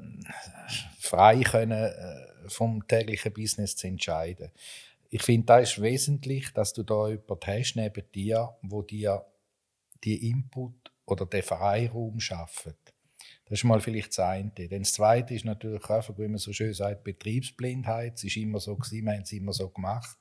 frei 1.00 1.42
können, 1.42 1.84
äh, 1.84 2.50
vom 2.50 2.88
täglichen 2.88 3.34
Business 3.34 3.76
zu 3.76 3.88
entscheiden. 3.88 4.52
Ich 5.10 5.24
finde, 5.24 5.46
da 5.48 5.60
ist 5.60 5.82
wesentlich, 5.82 6.52
dass 6.54 6.74
du 6.74 6.84
da 6.84 7.10
jemanden 7.10 7.48
hast 7.48 7.76
neben 7.76 8.04
dir, 8.14 8.56
wo 8.62 8.82
dir 8.82 9.26
die 10.04 10.30
Input 10.30 10.92
oder 11.06 11.26
den 11.26 11.44
Freiraum 11.44 12.20
schafft. 12.20 12.95
Das 13.46 13.60
ist 13.60 13.64
mal 13.64 13.80
vielleicht 13.80 14.10
das 14.10 14.20
eine. 14.20 14.52
Dann 14.52 14.80
das 14.80 14.94
zweite 14.94 15.36
ist 15.36 15.46
natürlich 15.46 15.88
einfach, 15.90 16.18
wie 16.18 16.28
man 16.28 16.40
so 16.40 16.52
schön 16.52 16.74
sagt, 16.74 17.04
Betriebsblindheit. 17.04 18.16
Es 18.16 18.24
ist 18.24 18.38
immer 18.38 18.60
so 18.60 18.76
gewesen, 18.76 19.06
wir 19.06 19.14
haben 19.14 19.22
es 19.22 19.32
immer 19.32 19.54
so 19.54 19.70
gemacht. 19.70 20.18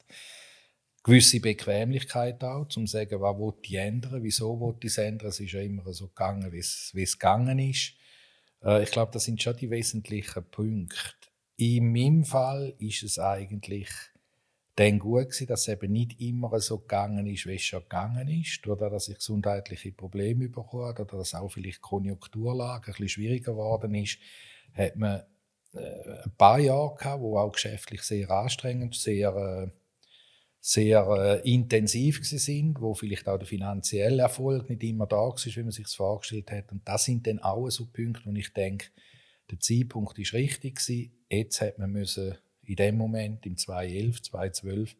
Gewisse 1.03 1.41
Bequemlichkeit 1.41 2.43
auch, 2.45 2.69
zum 2.69 2.87
zu 2.87 2.93
sagen, 2.93 3.21
was 3.21 3.37
will 3.37 3.55
ich 3.63 3.75
ändern, 3.75 4.23
wieso 4.23 4.59
will 4.61 4.77
ich 4.81 4.91
es 4.91 4.99
ändern. 4.99 5.29
Es 5.29 5.41
ist 5.41 5.53
ja 5.53 5.61
immer 5.61 5.91
so 5.93 6.09
gegangen, 6.09 6.53
wie 6.53 6.59
es, 6.59 6.91
wie 6.95 7.03
es 7.03 7.19
gegangen 7.19 7.59
ist. 7.59 7.95
Äh, 8.63 8.83
ich 8.83 8.91
glaube, 8.91 9.13
das 9.13 9.25
sind 9.25 9.43
schon 9.43 9.57
die 9.57 9.71
wesentlichen 9.71 10.45
Punkte. 10.51 11.29
In 11.57 11.93
meinem 11.93 12.25
Fall 12.25 12.75
ist 12.79 13.03
es 13.03 13.19
eigentlich 13.19 13.89
dann 14.77 14.99
gut 14.99 15.31
gewesen, 15.31 15.47
dass 15.47 15.63
es 15.63 15.69
eben 15.69 15.93
nicht 15.93 16.21
immer 16.21 16.59
so 16.61 16.79
gegangen 16.79 17.27
ist, 17.27 17.47
wie 17.47 17.55
es 17.55 17.63
schon 17.63 17.83
gegangen 17.83 18.29
ist, 18.29 18.67
oder 18.67 18.91
dass 18.91 19.09
ich 19.09 19.17
gesundheitliche 19.17 19.93
Probleme 19.93 20.49
bekommen 20.49 20.91
oder 20.91 21.05
dass 21.05 21.35
auch 21.35 21.49
vielleicht 21.49 21.79
die 21.79 21.83
Konjunkturlage 21.83 22.87
ein 22.87 22.93
bisschen 22.93 23.09
schwieriger 23.09 23.53
geworden 23.53 23.95
ist, 23.95 24.19
hat 24.73 24.97
man 24.97 25.23
äh, 25.75 26.23
ein 26.25 26.33
paar 26.37 26.59
Jahre 26.59 26.97
gehabt, 26.97 27.23
wo 27.23 27.39
auch 27.39 27.53
geschäftlich 27.53 28.03
sehr 28.03 28.29
anstrengend, 28.31 28.97
sehr, 28.97 29.35
äh, 29.37 29.71
sehr 30.61 31.07
äh, 31.45 31.49
intensiv 31.49 32.27
sind, 32.27 32.81
wo 32.81 32.95
vielleicht 32.95 33.29
auch 33.29 33.39
der 33.39 33.47
finanzielle 33.47 34.23
Erfolg 34.23 34.69
nicht 34.71 34.83
immer 34.83 35.07
da 35.07 35.17
war, 35.17 35.37
wie 35.37 35.63
man 35.63 35.71
sich 35.71 35.85
das 35.85 35.95
vorgestellt 35.95 36.51
hat. 36.51 36.73
Und 36.73 36.87
das 36.89 37.05
sind 37.05 37.27
dann 37.29 37.39
auch 37.39 37.69
so 37.71 37.87
Punkte, 37.87 38.23
wo 38.25 38.33
ich 38.33 38.53
denke, 38.53 38.89
der 39.51 39.61
Zeitpunkt 39.61 40.19
ist 40.19 40.33
richtig 40.33 40.77
gewesen. 40.77 41.13
Jetzt 41.29 41.61
hat 41.61 41.79
man 41.79 41.93
müssen 41.93 42.37
in 42.67 42.77
dem 42.77 42.97
Moment, 42.97 43.47
im 43.47 43.57
2011, 43.57 44.23
2012, 44.23 44.97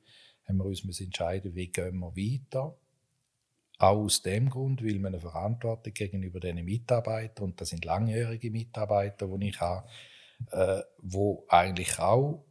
haben 0.47 0.59
wir 0.59 0.65
uns 0.67 1.01
entscheiden, 1.01 1.55
wie 1.55 1.69
gehen 1.69 1.99
wir 1.99 2.17
weiter. 2.17 2.77
Auch 3.79 3.97
aus 3.97 4.23
dem 4.23 4.51
Grund, 4.51 4.85
weil 4.85 4.99
wir 4.99 5.09
eine 5.09 5.21
Verantwortung 5.21 5.93
gegenüber 5.93 6.39
diesen 6.39 6.65
Mitarbeitern, 6.65 7.47
und 7.47 7.61
das 7.61 7.71
sind 7.71 7.85
langjährige 7.85 8.51
Mitarbeiter, 8.51 9.27
die 9.27 9.49
ich 9.49 9.61
habe, 9.61 9.89
äh, 10.53 10.83
wo 10.99 11.45
eigentlich 11.49 11.99
auch 11.99 12.45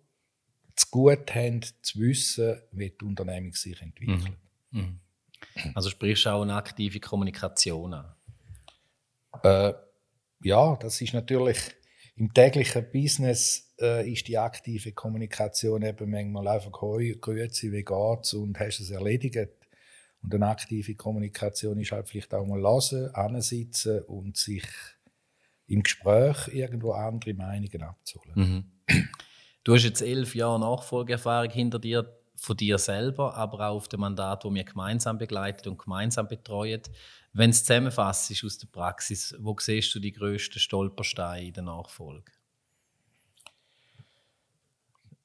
zu 0.76 0.88
gut 0.90 1.34
haben, 1.34 1.62
zu 1.82 2.00
wissen, 2.00 2.62
wie 2.72 2.90
die 2.90 3.06
Unternehmung 3.06 3.54
sich 3.54 3.82
entwickelt. 3.82 4.38
Mhm. 4.72 4.80
Mhm. 4.80 5.00
Also 5.76 5.90
sprichst 5.90 6.26
du 6.26 6.30
auch 6.32 6.42
eine 6.42 6.56
aktive 6.56 7.00
Kommunikation 7.00 7.94
an? 7.94 8.16
Äh, 9.44 9.74
ja, 10.42 10.76
das 10.76 11.00
ist 11.00 11.14
natürlich 11.14 11.58
im 12.16 12.34
täglichen 12.34 12.86
Business 12.92 13.74
äh, 13.80 14.10
ist 14.12 14.28
die 14.28 14.38
aktive 14.38 14.92
Kommunikation 14.92 15.82
eben 15.82 16.10
manchmal 16.10 16.48
einfach 16.48 16.82
«Hoi, 16.82 17.18
grüezi, 17.20 17.72
wie 17.72 17.84
geht's?» 17.84 18.34
und 18.34 18.60
«Hast 18.60 18.80
du 18.80 18.84
es 18.84 18.92
erledigt?» 18.92 19.50
Und 20.22 20.34
eine 20.34 20.48
aktive 20.48 20.96
Kommunikation 20.96 21.80
ist 21.80 21.92
halt 21.92 22.08
vielleicht 22.08 22.34
auch 22.34 22.46
mal 22.46 22.62
hören, 22.62 23.14
ansitzen 23.14 24.04
und 24.04 24.38
sich 24.38 24.64
im 25.68 25.84
Gespräch 25.84 26.48
irgendwo 26.50 26.92
andere 26.92 27.34
Meinungen 27.34 27.84
abzuholen. 27.84 28.72
Mhm. 28.88 29.06
Du 29.64 29.74
hast 29.74 29.84
jetzt 29.84 30.02
elf 30.02 30.36
Jahre 30.36 30.60
Nachfolgeerfahrung 30.60 31.50
hinter 31.50 31.80
dir 31.80 32.23
von 32.44 32.58
dir 32.58 32.78
selber, 32.78 33.36
aber 33.36 33.70
auch 33.70 33.76
auf 33.76 33.88
dem 33.88 34.02
Mandat, 34.02 34.44
wo 34.44 34.54
wir 34.54 34.66
gemeinsam 34.66 35.18
begleitet 35.18 35.66
und 35.66 35.78
gemeinsam 35.78 36.28
betreuen. 36.28 36.82
Wenn 37.32 37.52
es 37.52 37.64
zusammenfasst 37.64 38.32
ist 38.32 38.44
aus 38.44 38.58
der 38.58 38.68
Praxis, 38.68 39.34
wo 39.40 39.56
siehst 39.58 39.96
du 39.96 40.00
die 40.00 40.12
grössten 40.12 40.60
Stolpersteine 40.60 41.48
in 41.48 41.54
der 41.54 41.64
Nachfolge? 41.64 42.32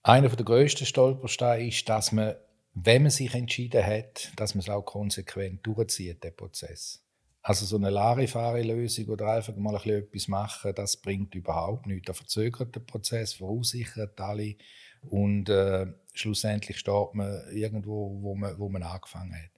Einer 0.04 0.28
der 0.28 0.44
grössten 0.44 0.86
Stolpersteine 0.86 1.66
ist, 1.66 1.88
dass 1.88 2.12
man, 2.12 2.36
wenn 2.74 3.02
man 3.02 3.10
sich 3.10 3.34
entschieden 3.34 3.84
hat, 3.84 4.30
dass 4.36 4.54
man 4.54 4.60
es 4.60 4.68
auch 4.68 4.82
konsequent 4.82 5.66
durchzieht, 5.66 6.22
den 6.22 6.36
Prozess. 6.36 7.02
Also 7.42 7.66
so 7.66 7.76
eine 7.76 7.90
Larifari-Lösung 7.90 9.06
oder 9.06 9.32
einfach 9.32 9.56
mal 9.56 9.74
ein 9.74 9.82
bisschen 9.82 10.04
etwas 10.04 10.28
machen, 10.28 10.72
das 10.76 10.96
bringt 10.98 11.34
überhaupt 11.34 11.86
nichts. 11.86 12.06
Da 12.06 12.12
verzögert 12.12 12.76
den 12.76 12.86
Prozess, 12.86 13.32
verunsichert 13.32 14.20
alle 14.20 14.54
und 15.02 15.48
äh, 15.48 15.86
schlussendlich 16.12 16.78
steht 16.78 17.14
man 17.14 17.42
irgendwo, 17.52 18.22
wo 18.22 18.34
man, 18.34 18.58
wo 18.58 18.68
man 18.68 18.82
angefangen 18.82 19.34
hat. 19.34 19.50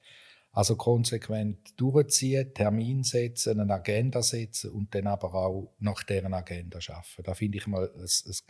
Also 0.53 0.75
konsequent 0.75 1.81
durchziehen, 1.81 2.53
Termin 2.53 3.05
setzen, 3.05 3.61
eine 3.61 3.73
Agenda 3.73 4.21
setzen 4.21 4.73
und 4.73 4.93
dann 4.95 5.07
aber 5.07 5.33
auch 5.33 5.73
nach 5.79 6.03
deren 6.03 6.35
Agenda 6.35 6.81
schaffen. 6.81 7.23
Da 7.23 7.35
finde 7.35 7.59
ich 7.59 7.67
mal 7.69 7.89
das, 7.97 8.25
das, 8.25 8.45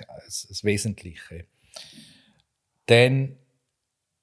das, 0.48 0.64
Wesentliche. 0.64 1.46
Dann 2.86 3.36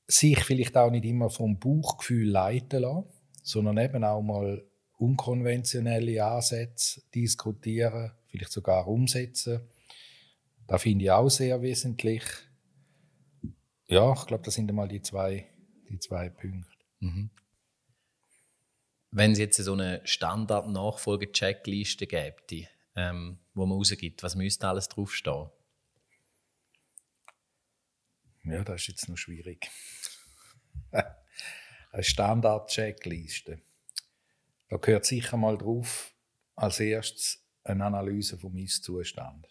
sich 0.08 0.40
vielleicht 0.40 0.76
auch 0.76 0.90
nicht 0.90 1.06
immer 1.06 1.30
vom 1.30 1.60
Bauchgefühl 1.60 2.28
leiten 2.28 2.82
lassen, 2.82 3.06
sondern 3.44 3.78
eben 3.78 4.04
auch 4.04 4.24
mal 4.24 4.66
unkonventionelle 4.98 6.26
Ansätze 6.26 7.02
diskutieren, 7.14 8.12
vielleicht 8.28 8.52
sogar 8.52 8.88
umsetzen. 8.88 9.62
Da 10.66 10.80
finde 10.80 11.06
ich 11.06 11.12
auch 11.12 11.30
sehr 11.30 11.62
wesentlich. 11.62 12.24
Ja, 13.88 14.14
ich 14.14 14.26
glaube, 14.26 14.44
das 14.44 14.56
sind 14.56 14.70
einmal 14.70 14.90
die 14.90 15.02
zwei, 15.02 15.50
die 15.90 16.00
zwei 16.00 16.30
Punkte. 16.30 16.70
Mhm. 17.00 17.30
Wenn 19.12 19.32
es 19.32 19.40
jetzt 19.40 19.58
so 19.58 19.74
eine 19.74 20.02
Standard-Nachfolge-Checkliste 20.04 22.08
gäbe, 22.08 22.68
ähm, 22.96 23.40
wo 23.54 23.66
man 23.66 23.78
rausgibt, 23.78 24.24
was 24.24 24.36
müsste 24.36 24.68
alles 24.68 24.90
draufstehen? 24.90 25.50
Ja, 28.44 28.64
das 28.64 28.82
ist 28.82 28.88
jetzt 28.88 29.10
noch 29.10 29.18
schwierig. 29.18 29.70
eine 30.92 32.04
Standard-Checkliste. 32.04 33.62
Da 34.70 34.78
gehört 34.78 35.06
sicher 35.06 35.38
mal 35.38 35.58
drauf 35.58 36.14
als 36.56 36.82
erstes 36.82 37.42
eine 37.64 37.86
Analyse 37.86 38.38
vom 38.38 38.58
Ist-Zustand. 38.58 39.48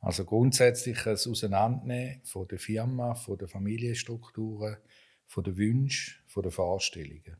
Also 0.00 0.24
grundsätzlich 0.24 1.06
ein 1.06 1.12
Auseinandernehmen 1.12 2.20
von 2.24 2.46
der 2.48 2.58
Firma, 2.58 3.14
von 3.14 3.38
der 3.38 3.48
Familienstrukturen, 3.48 4.76
von 5.26 5.44
den 5.44 5.56
Wünschen, 5.56 6.22
von 6.26 6.42
den 6.42 6.52
Vorstellungen. 6.52 7.36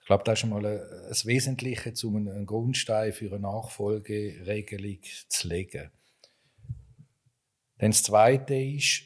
Ich 0.00 0.06
glaube, 0.06 0.24
das 0.24 0.34
ist 0.34 0.40
schon 0.40 0.50
mal 0.50 0.66
ein 0.66 0.80
Wesentliches, 1.24 2.02
um 2.02 2.16
einen 2.16 2.46
Grundstein 2.46 3.12
für 3.12 3.30
eine 3.30 3.40
Nachfolgeregelung 3.40 4.98
zu 5.28 5.48
legen. 5.48 5.90
Dann 7.78 7.92
das 7.92 8.02
Zweite 8.02 8.54
ist, 8.54 9.02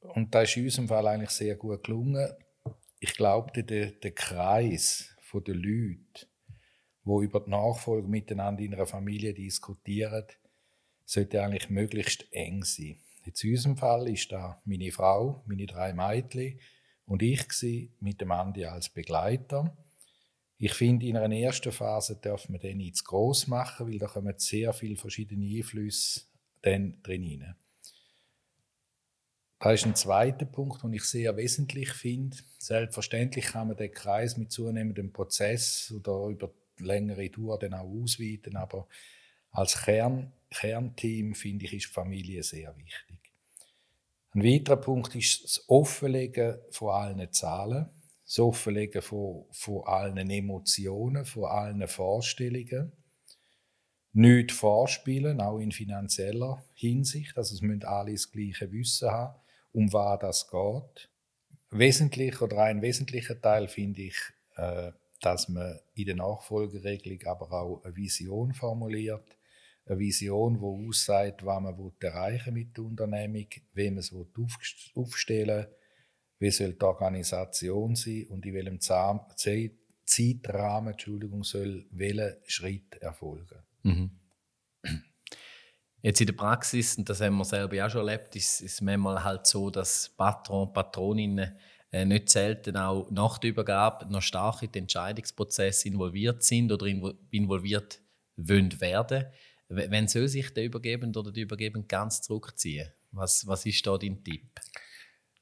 und 0.00 0.34
das 0.34 0.50
ist 0.50 0.56
in 0.56 0.64
unserem 0.64 0.88
Fall 0.88 1.06
eigentlich 1.08 1.30
sehr 1.30 1.56
gut 1.56 1.82
gelungen, 1.82 2.30
ich 3.00 3.14
glaube, 3.14 3.62
der, 3.62 3.90
der 3.90 4.12
Kreis 4.12 5.12
der 5.34 5.54
Leute, 5.54 6.26
die 7.04 7.24
über 7.24 7.40
die 7.40 7.50
Nachfolge 7.50 8.08
miteinander 8.08 8.62
in 8.62 8.72
einer 8.72 8.86
Familie 8.86 9.34
diskutieren, 9.34 10.24
sollte 11.06 11.42
eigentlich 11.42 11.70
möglichst 11.70 12.26
eng 12.32 12.62
sein. 12.64 12.98
In 13.24 13.50
unserem 13.50 13.76
Fall 13.76 14.08
ist 14.08 14.30
da 14.30 14.60
meine 14.64 14.92
Frau, 14.92 15.42
meine 15.46 15.66
drei 15.66 15.94
Mädchen 15.94 16.60
und 17.06 17.22
ich 17.22 17.46
mit 18.00 18.20
dem 18.20 18.32
Andi 18.32 18.64
als 18.66 18.88
Begleiter. 18.88 19.76
Ich 20.58 20.74
finde, 20.74 21.06
in 21.06 21.16
einer 21.16 21.36
ersten 21.36 21.72
Phase 21.72 22.16
darf 22.16 22.48
man 22.48 22.60
den 22.60 22.78
nicht 22.78 22.96
zu 22.96 23.04
gross 23.04 23.46
machen, 23.46 23.88
weil 23.88 23.98
da 23.98 24.06
kommen 24.06 24.34
sehr 24.38 24.72
viele 24.72 24.96
verschiedene 24.96 25.56
Einflüsse 25.56 26.22
drin 26.62 26.98
rein. 27.06 27.54
Da 29.58 29.72
ist 29.72 29.86
ein 29.86 29.96
zweiter 29.96 30.46
Punkt, 30.46 30.82
den 30.82 30.92
ich 30.92 31.04
sehr 31.04 31.36
wesentlich 31.36 31.90
finde. 31.90 32.36
Selbstverständlich 32.58 33.46
kann 33.46 33.68
man 33.68 33.76
den 33.76 33.92
Kreis 33.92 34.36
mit 34.36 34.52
zunehmendem 34.52 35.12
Prozess 35.12 35.92
oder 35.94 36.28
über 36.28 36.52
längere 36.78 37.30
Dauer 37.30 37.58
dann 37.58 37.74
auch 37.74 37.88
ausweiten, 37.88 38.56
aber 38.56 38.86
als 39.50 39.82
Kern, 39.82 40.32
Kernteam 40.58 41.34
finde 41.34 41.66
ich, 41.66 41.74
ist 41.74 41.86
Familie 41.86 42.42
sehr 42.42 42.74
wichtig. 42.78 43.18
Ein 44.32 44.42
weiterer 44.42 44.76
Punkt 44.76 45.14
ist 45.14 45.44
das 45.44 45.64
Offenlegen 45.68 46.56
von 46.70 46.90
allen 46.90 47.32
Zahlen, 47.32 47.90
das 48.24 48.38
Offenlegen 48.38 49.02
von, 49.02 49.44
von 49.52 49.86
allen 49.86 50.30
Emotionen, 50.30 51.26
von 51.26 51.44
allen 51.44 51.86
Vorstellungen. 51.86 52.92
Nicht 54.14 54.50
vorspielen, 54.50 55.42
auch 55.42 55.58
in 55.58 55.72
finanzieller 55.72 56.64
Hinsicht. 56.72 57.36
Also 57.36 57.54
es 57.54 57.60
müssen 57.60 57.84
alle 57.84 58.12
das 58.12 58.30
gleiche 58.30 58.72
Wissen 58.72 59.10
haben, 59.10 59.38
um 59.72 59.92
was 59.92 60.18
das 60.20 60.50
geht. 60.50 61.10
Wesentlich 61.70 62.40
oder 62.40 62.62
ein 62.62 62.80
wesentlicher 62.80 63.38
Teil 63.38 63.68
finde 63.68 64.02
ich, 64.02 64.16
äh, 64.56 64.92
dass 65.20 65.50
man 65.50 65.80
in 65.94 66.06
der 66.06 66.16
Nachfolgeregelung 66.16 67.26
aber 67.26 67.52
auch 67.52 67.84
eine 67.84 67.94
Vision 67.94 68.54
formuliert 68.54 69.35
eine 69.86 69.98
Vision, 69.98 70.58
die 70.58 70.88
aussagt, 70.88 71.44
was 71.44 71.62
man 71.62 71.92
erreichen 72.00 72.54
mit 72.54 72.76
der 72.76 72.84
Unternehmung, 72.84 73.46
wie 73.72 73.90
man 73.90 73.98
es 73.98 74.14
aufstellen 74.94 75.48
will, 75.48 75.68
wie 76.38 76.50
soll 76.50 76.74
die 76.74 76.84
Organisation 76.84 77.94
sein 77.94 78.26
und 78.28 78.44
in 78.44 78.54
welchem 78.54 78.80
Zeitrahmen 78.80 80.92
Entschuldigung, 80.92 81.44
soll 81.44 81.86
welcher 81.90 82.36
Schritt 82.44 82.96
erfolgen. 82.96 83.58
Mhm. 83.82 84.10
Jetzt 86.02 86.20
in 86.20 86.26
der 86.26 86.34
Praxis, 86.34 86.98
und 86.98 87.08
das 87.08 87.20
haben 87.20 87.36
wir 87.36 87.44
selber 87.44 87.84
auch 87.84 87.90
schon 87.90 88.06
erlebt, 88.06 88.36
ist 88.36 88.60
es 88.60 88.80
manchmal 88.80 89.24
halt 89.24 89.46
so, 89.46 89.70
dass 89.70 90.14
Patron, 90.16 90.72
Patroninnen 90.72 91.56
äh, 91.90 92.04
nicht 92.04 92.28
selten 92.28 92.76
auch 92.76 93.10
nach 93.10 93.38
der 93.38 93.50
Übergabe 93.50 94.06
noch 94.12 94.22
stark 94.22 94.62
in 94.62 94.70
den 94.70 94.84
Entscheidungsprozess 94.84 95.84
involviert 95.84 96.42
sind 96.42 96.70
oder 96.70 96.86
involviert 97.30 98.00
wollen 98.36 98.80
werden. 98.80 99.26
Wenn 99.68 100.08
soll 100.08 100.28
sich 100.28 100.52
der 100.54 100.64
Übergebende 100.64 101.18
oder 101.18 101.32
die 101.32 101.42
Übergebende 101.42 101.88
ganz 101.88 102.22
zurückziehen? 102.22 102.92
Was, 103.10 103.46
was 103.46 103.66
ist 103.66 103.86
da 103.86 103.98
dein 103.98 104.22
Tipp? 104.22 104.60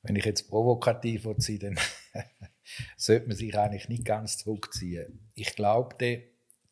Wenn 0.02 0.16
ich 0.16 0.25
jetzt 0.25 0.49
provokativ 0.49 1.26
sein 1.38 1.59
dann 1.59 1.78
sollte 2.97 3.28
man 3.28 3.37
sich 3.37 3.57
eigentlich 3.57 3.88
nicht 3.88 4.04
ganz 4.04 4.38
zurückziehen. 4.38 5.31
Ich 5.35 5.54
glaube, 5.57 5.97
die 6.00 6.31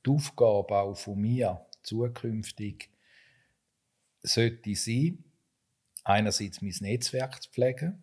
Aufgabe 0.09 0.77
auch 0.77 0.95
von 0.95 1.21
mir 1.21 1.67
zukünftig 1.83 2.91
sollte 4.23 4.75
sein, 4.75 5.25
einerseits 6.05 6.63
mein 6.63 6.75
Netzwerk 6.81 7.43
zu 7.43 7.51
pflegen, 7.51 8.03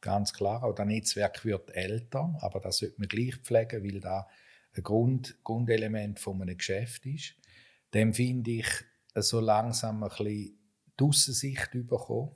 ganz 0.00 0.32
klar, 0.32 0.62
auch 0.62 0.74
das 0.74 0.86
Netzwerk 0.86 1.44
wird 1.44 1.70
älter, 1.74 2.36
aber 2.40 2.60
das 2.60 2.78
sollte 2.78 2.98
man 2.98 3.08
gleich 3.08 3.36
pflegen, 3.36 3.84
weil 3.84 4.00
da 4.00 4.28
ein 4.74 4.82
Grund, 4.82 5.36
Grundelement 5.44 6.18
von 6.20 6.40
einem 6.40 6.56
Geschäft 6.56 7.06
ist. 7.06 7.34
Dann 7.90 8.14
finde 8.14 8.50
ich 8.50 8.68
so 9.14 9.40
langsam 9.40 10.02
ein 10.02 10.08
bisschen 10.10 10.58
die 10.98 11.04
Aussensicht 11.04 11.70
bekommen. 11.72 12.34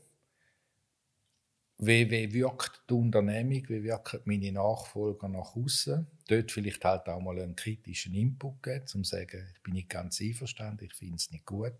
Wie, 1.79 2.09
wie 2.11 2.33
wirkt 2.33 2.85
die 2.89 2.95
Unternehmung, 2.95 3.69
wie 3.69 3.83
wirken 3.83 4.21
meine 4.25 4.53
Nachfolger 4.53 5.29
nach 5.29 5.57
außen? 5.57 6.07
Dort 6.29 6.53
vielleicht 6.53 6.85
halt 6.85 7.09
auch 7.09 7.21
mal 7.21 7.41
einen 7.41 7.57
kritischen 7.57 8.15
Input 8.15 8.63
geben, 8.63 8.85
um 8.95 9.03
zu 9.03 9.17
sagen, 9.17 9.49
ich 9.53 9.63
bin 9.63 9.75
nicht 9.75 9.89
ganz 9.89 10.21
einverstanden, 10.21 10.85
ich 10.85 10.95
finde 10.95 11.17
es 11.17 11.31
nicht 11.33 11.45
gut. 11.45 11.75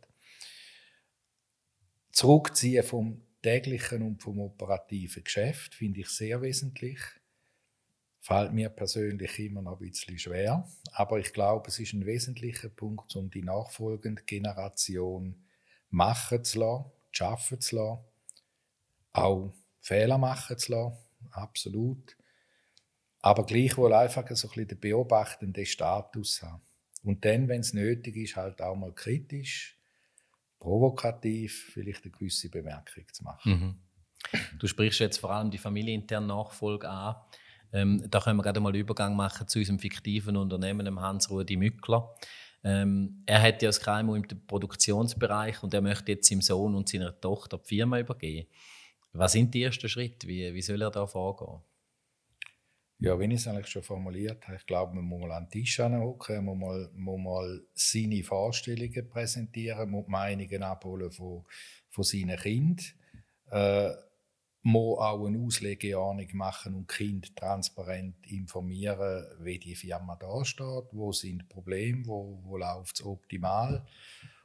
Zurückziehen 2.11 2.83
vom 2.83 3.23
täglichen 3.43 4.03
und 4.03 4.23
vom 4.23 4.41
operativen 4.41 5.23
Geschäft 5.23 5.75
finde 5.75 6.01
ich 6.01 6.09
sehr 6.09 6.43
wesentlich. 6.43 6.99
Fällt 8.25 8.53
mir 8.53 8.69
persönlich 8.69 9.37
immer 9.41 9.63
noch 9.63 9.81
ein 9.81 9.89
bisschen 9.91 10.17
schwer, 10.17 10.65
aber 10.93 11.19
ich 11.19 11.33
glaube, 11.33 11.69
es 11.69 11.81
ist 11.81 11.93
ein 11.93 12.07
wesentlicher 12.07 12.69
Punkt, 12.69 13.17
um 13.17 13.29
die 13.31 13.43
nachfolgende 13.43 14.23
Generation 14.23 15.45
machen 15.91 16.45
zu 16.45 16.61
lassen, 16.61 16.85
schaffen 17.11 17.61
zu 17.61 17.75
lassen, 17.75 18.05
auch 19.13 19.53
Fehler 19.81 20.19
machen 20.19 20.57
zu 20.57 20.71
lassen, 20.71 20.97
absolut. 21.33 22.17
aber 23.23 23.45
gleichwohl 23.45 23.93
einfach 23.93 24.25
so 24.37 24.47
ein 24.47 24.51
bisschen 24.51 24.69
den 24.69 24.79
beobachtenden 24.79 25.67
Status 25.67 26.43
haben. 26.43 26.63
Und 27.03 27.25
dann, 27.25 27.49
wenn 27.49 27.63
es 27.63 27.73
nötig 27.73 28.17
ist, 28.17 28.37
halt 28.37 28.63
auch 28.63 28.77
mal 28.77 28.93
kritisch, 28.93 29.77
provokativ 30.61 31.71
vielleicht 31.73 32.05
eine 32.05 32.13
gewisse 32.13 32.49
Bemerkung 32.49 33.05
zu 33.13 33.25
machen. 33.25 33.53
Mhm. 33.53 34.59
Du 34.61 34.69
sprichst 34.69 35.01
jetzt 35.01 35.19
vor 35.19 35.31
allem 35.31 35.51
die 35.51 35.59
familieninterne 35.59 36.29
Nachfolge 36.29 36.89
an. 36.89 37.17
Ähm, 37.73 38.05
da 38.11 38.21
können 38.21 38.39
wir 38.39 38.43
gerade 38.43 38.61
mal 38.61 38.69
einen 38.69 38.81
Übergang 38.81 39.17
machen 39.17 39.49
zu 39.49 39.59
unserem 39.59 39.79
fiktiven 39.79 40.37
Unternehmen, 40.37 41.01
Hans-Rudi 41.01 41.57
Mückler. 41.57 42.15
Ähm, 42.65 43.23
er 43.27 43.43
hat 43.43 43.63
ja 43.63 43.69
das 43.69 43.81
KMU 43.81 44.15
im 44.15 44.25
Produktionsbereich 44.47 45.63
und 45.63 45.75
er 45.75 45.81
möchte 45.81 46.13
jetzt 46.13 46.29
seinem 46.29 46.43
Sohn 46.43 46.75
und 46.75 46.89
seiner 46.89 47.19
Tochter 47.21 47.59
die 47.59 47.77
Firma 47.77 47.99
übergeben. 47.99 48.49
Was 49.13 49.33
sind 49.33 49.53
die 49.53 49.63
ersten 49.63 49.89
Schritte? 49.89 50.29
Wie, 50.29 50.55
wie 50.55 50.63
soll 50.63 50.81
er 50.83 50.91
da 50.91 51.07
vorgehen? 51.07 51.61
Ja, 52.99 53.19
wenn 53.19 53.33
ich 53.33 53.41
es 53.41 53.49
eigentlich 53.49 53.67
schon 53.67 53.83
formuliert 53.83 54.47
habe, 54.47 54.57
ich 54.57 54.65
glaube, 54.65 54.95
man 54.95 55.05
muss 55.05 55.21
mal 55.21 55.33
an 55.33 55.49
den 55.49 55.51
Tisch 55.51 55.81
hocken, 55.81 56.45
man 56.45 56.57
muss 56.57 56.69
mal, 56.69 56.91
muss 56.95 57.21
mal 57.21 57.67
seine 57.75 58.23
Vorstellungen 58.23 59.09
präsentieren, 59.09 59.91
muss 59.91 60.05
die 60.05 60.11
Meinungen 60.13 60.63
abholen 60.63 61.11
von, 61.11 61.45
von 61.91 62.05
seinen 62.05 62.39
Kindern. 62.39 62.87
Äh, 63.51 63.91
muss 64.63 64.99
auch 64.99 65.27
eine 65.27 65.39
Auslegeahnung 65.39 66.29
machen 66.35 66.75
und 66.75 66.89
Kind 66.89 67.35
transparent 67.37 68.15
informieren, 68.27 69.27
wie 69.41 69.59
die 69.59 69.75
Firma 69.75 70.17
da 70.17 70.45
steht, 70.45 70.85
wo 70.93 71.13
sind 71.13 71.43
die 71.43 71.47
Probleme, 71.47 72.07
wo, 72.07 72.41
wo 72.45 72.57
läuft 72.57 73.01
es 73.01 73.05
optimal. 73.05 73.85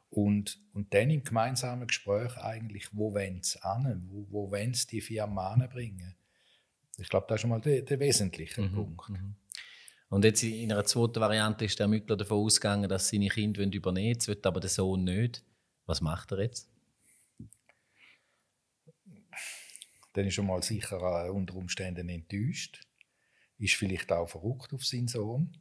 Und, 0.10 0.60
und 0.74 0.94
dann 0.94 1.12
im 1.12 1.24
gemeinsamen 1.24 1.88
Gespräch 1.88 2.36
eigentlich, 2.38 2.90
wo 2.94 3.14
wollen 3.14 3.44
sie 3.44 3.62
an, 3.62 4.08
wo, 4.10 4.26
wo 4.30 4.52
wollen 4.52 4.74
sie 4.74 4.88
die 4.88 5.02
Firma 5.02 5.52
anbringen. 5.52 6.16
Ich 6.98 7.10
glaube, 7.10 7.28
das 7.30 7.36
ist 7.36 7.42
schon 7.42 7.52
mal 7.52 7.62
der, 7.62 7.84
der 7.84 8.00
wesentliche 8.00 8.62
mhm, 8.62 8.74
Punkt. 8.74 9.10
Mhm. 9.10 9.36
Und 10.10 10.24
jetzt 10.24 10.42
in 10.42 10.72
einer 10.72 10.86
zweiten 10.86 11.20
Variante 11.20 11.66
ist 11.66 11.78
der 11.80 11.88
Mückler 11.88 12.16
davon 12.16 12.46
ausgegangen, 12.46 12.90
dass 12.90 13.10
seine 13.10 13.28
Kinder 13.28 13.62
übernehmen 13.62 14.16
wollen, 14.16 14.28
will 14.28 14.42
aber 14.44 14.62
der 14.62 14.70
Sohn 14.70 15.04
nicht. 15.04 15.44
Was 15.86 16.02
macht 16.02 16.32
er 16.32 16.40
jetzt? 16.40 16.70
Dann 20.18 20.26
ist 20.26 20.34
schon 20.34 20.48
mal 20.48 20.64
sicher 20.64 21.32
unter 21.32 21.56
Umständen 21.56 22.10
enttäuscht. 22.10 22.82
Ist 23.60 23.76
vielleicht 23.76 24.12
auch 24.12 24.28
verrückt 24.28 24.74
auf 24.74 24.84
seinen 24.84 25.08
Sohn. 25.08 25.56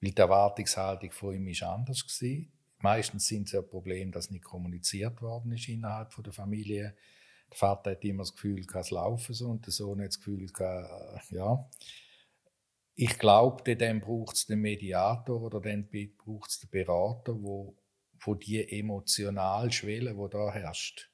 Weil 0.00 0.12
die 0.12 0.20
Erwartungshaltung 0.20 1.10
von 1.10 1.34
ihm 1.34 1.48
ist 1.48 1.64
anders 1.64 2.06
war. 2.22 2.44
Meistens 2.78 3.26
sind 3.26 3.48
es 3.48 3.52
ja 3.52 3.62
Probleme, 3.62 4.12
dass 4.12 4.30
nicht 4.30 4.44
kommuniziert 4.44 5.20
worden 5.20 5.50
ist 5.50 5.68
innerhalb 5.68 6.14
der 6.22 6.32
Familie 6.32 6.94
der 7.50 7.58
Vater 7.58 7.90
hat 7.92 8.04
immer 8.04 8.22
das 8.22 8.32
Gefühl, 8.32 8.64
es 8.72 8.90
laufen 8.90 9.34
so 9.34 9.48
und 9.48 9.66
der 9.66 9.72
Sohn 9.72 10.00
hat 10.00 10.08
das 10.08 10.18
Gefühl, 10.18 10.50
äh, 10.58 11.34
ja. 11.34 11.70
Ich 12.94 13.18
glaube, 13.18 13.76
dann 13.76 14.00
braucht 14.00 14.36
es 14.36 14.46
den 14.46 14.60
Mediator 14.60 15.42
oder 15.42 15.60
dann 15.60 15.88
braucht 16.16 16.50
es 16.50 16.60
den 16.60 16.70
Berater, 16.70 17.34
wo, 17.42 17.76
wo 18.20 18.34
die 18.34 18.78
emotionale 18.78 19.72
Schwelle, 19.72 20.14
die 20.14 20.30
da 20.30 20.52
herrscht, 20.52 21.10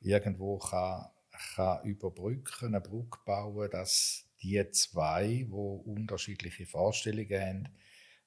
irgendwo 0.00 0.58
kann, 0.58 1.06
kann 1.54 1.84
überbrücken, 1.84 2.66
eine 2.66 2.80
Brücke 2.80 3.18
bauen, 3.24 3.70
dass 3.70 4.24
die 4.42 4.70
zwei, 4.70 5.46
wo 5.48 5.76
unterschiedliche 5.76 6.66
Vorstellungen 6.66 7.40
haben, 7.40 7.68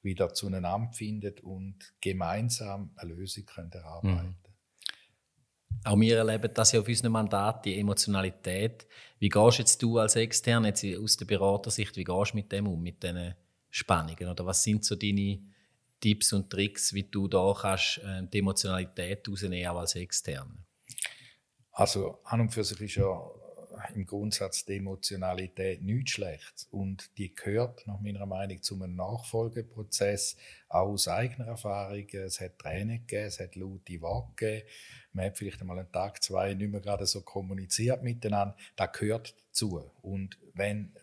wieder 0.04 0.34
zueinander 0.34 0.92
finden 0.94 1.40
und 1.40 1.94
gemeinsam 2.02 2.92
eine 2.96 3.14
Lösung 3.14 3.46
können 3.46 3.72
erarbeiten 3.72 4.28
mhm. 4.28 4.36
Auch 5.84 6.00
wir 6.00 6.18
erleben 6.18 6.52
das 6.54 6.74
ja 6.74 6.80
auf 6.80 6.88
unserem 6.88 7.14
Mandat, 7.14 7.66
die 7.66 7.80
Emotionalität. 7.80 8.86
Wie 9.20 9.30
gehst 9.30 9.58
jetzt 9.58 9.82
du 9.82 9.98
als 9.98 10.16
Extern, 10.16 10.66
jetzt 10.66 10.86
aus 10.86 11.18
der 11.18 11.26
Beratersicht, 11.26 11.96
wie 11.98 12.04
gehst 12.04 12.34
du 12.34 12.36
mit 12.36 12.52
dem 12.52 12.68
um, 12.68 12.82
mit 12.82 13.02
diesen 13.02 13.34
Spannungen? 13.70 14.28
Oder 14.28 14.46
was 14.46 14.64
sind 14.64 14.86
so 14.86 14.96
deine 14.96 15.40
Tipps 16.00 16.34
und 16.34 16.52
Tricks, 16.52 16.94
wie 16.94 17.04
du 17.04 17.28
da 17.28 17.56
kannst, 17.60 18.00
äh, 18.00 18.22
die 18.32 18.40
Emotionalität 18.40 19.28
rausnehmen, 19.28 19.68
auch 19.68 19.80
als 19.80 19.96
Externe? 19.96 20.54
Also 21.72 22.20
an 22.24 22.42
und 22.42 22.50
für 22.54 22.64
sich 22.64 22.82
ist 22.82 22.96
ja 22.96 23.32
im 23.96 24.06
Grundsatz 24.06 24.66
die 24.66 24.78
Emotionalität 24.78 25.82
nichts 25.82 26.12
Schlechtes. 26.12 26.68
Und 26.72 27.18
die 27.18 27.34
gehört 27.34 27.86
nach 27.88 28.00
meiner 28.00 28.26
Meinung 28.26 28.62
zu 28.62 28.76
einem 28.76 28.96
Nachfolgeprozess 28.96 30.38
auch 30.70 30.90
aus 30.90 31.08
eigener 31.08 31.48
Erfahrung. 31.48 32.08
Es 32.12 32.40
hat 32.40 32.60
Tränen 32.60 33.00
gegeben, 33.00 33.26
es 33.26 33.40
hat 33.40 33.56
laute 33.56 34.02
Worte 34.02 34.34
gegeben. 34.36 34.68
Man 35.14 35.26
hat 35.26 35.38
vielleicht 35.38 35.62
einmal 35.62 35.80
einen 35.80 35.92
Tag, 35.92 36.22
zwei 36.24 36.54
nicht 36.54 36.72
mehr 36.72 36.82
gerade 36.82 37.06
so 37.06 37.22
kommuniziert 37.22 38.04
miteinander. 38.04 38.56
Das 38.76 38.92
gehört 38.94 39.36
dazu. 39.48 39.92
Und 40.02 40.38
wenn, 40.54 40.94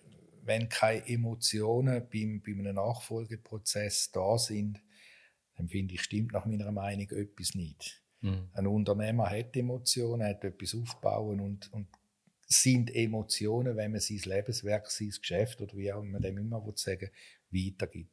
wenn 0.43 0.69
keine 0.69 1.07
Emotionen 1.09 2.07
beim, 2.11 2.43
bei 2.43 2.53
einem 2.53 2.75
Nachfolgeprozess 2.77 4.13
da 4.13 4.39
sind, 4.39 4.81
dann 5.57 5.69
finde 5.69 5.95
ich, 5.95 6.03
stimmt 6.03 6.33
nach 6.33 6.47
meiner 6.47 6.71
Meinung 6.71 7.11
etwas 7.11 7.55
nicht. 7.55 8.03
Mhm. 8.21 8.49
Ein 8.53 8.67
Unternehmer 8.67 9.31
hat 9.31 9.57
Emotionen, 9.57 10.27
hat 10.27 10.45
etwas 10.45 10.75
aufbauen 10.75 11.41
und, 11.41 11.73
und 11.73 11.89
sind 12.47 12.95
Emotionen, 12.95 13.77
wenn 13.77 13.93
man 13.93 14.01
sein 14.01 14.21
Lebenswerk, 14.25 14.91
sein 14.91 15.11
Geschäft 15.11 15.61
oder 15.61 15.77
wie 15.77 15.93
auch 15.93 16.03
man 16.03 16.23
dem 16.23 16.39
immer 16.39 16.63
sagen 16.77 17.11
weitergibt. 17.51 18.13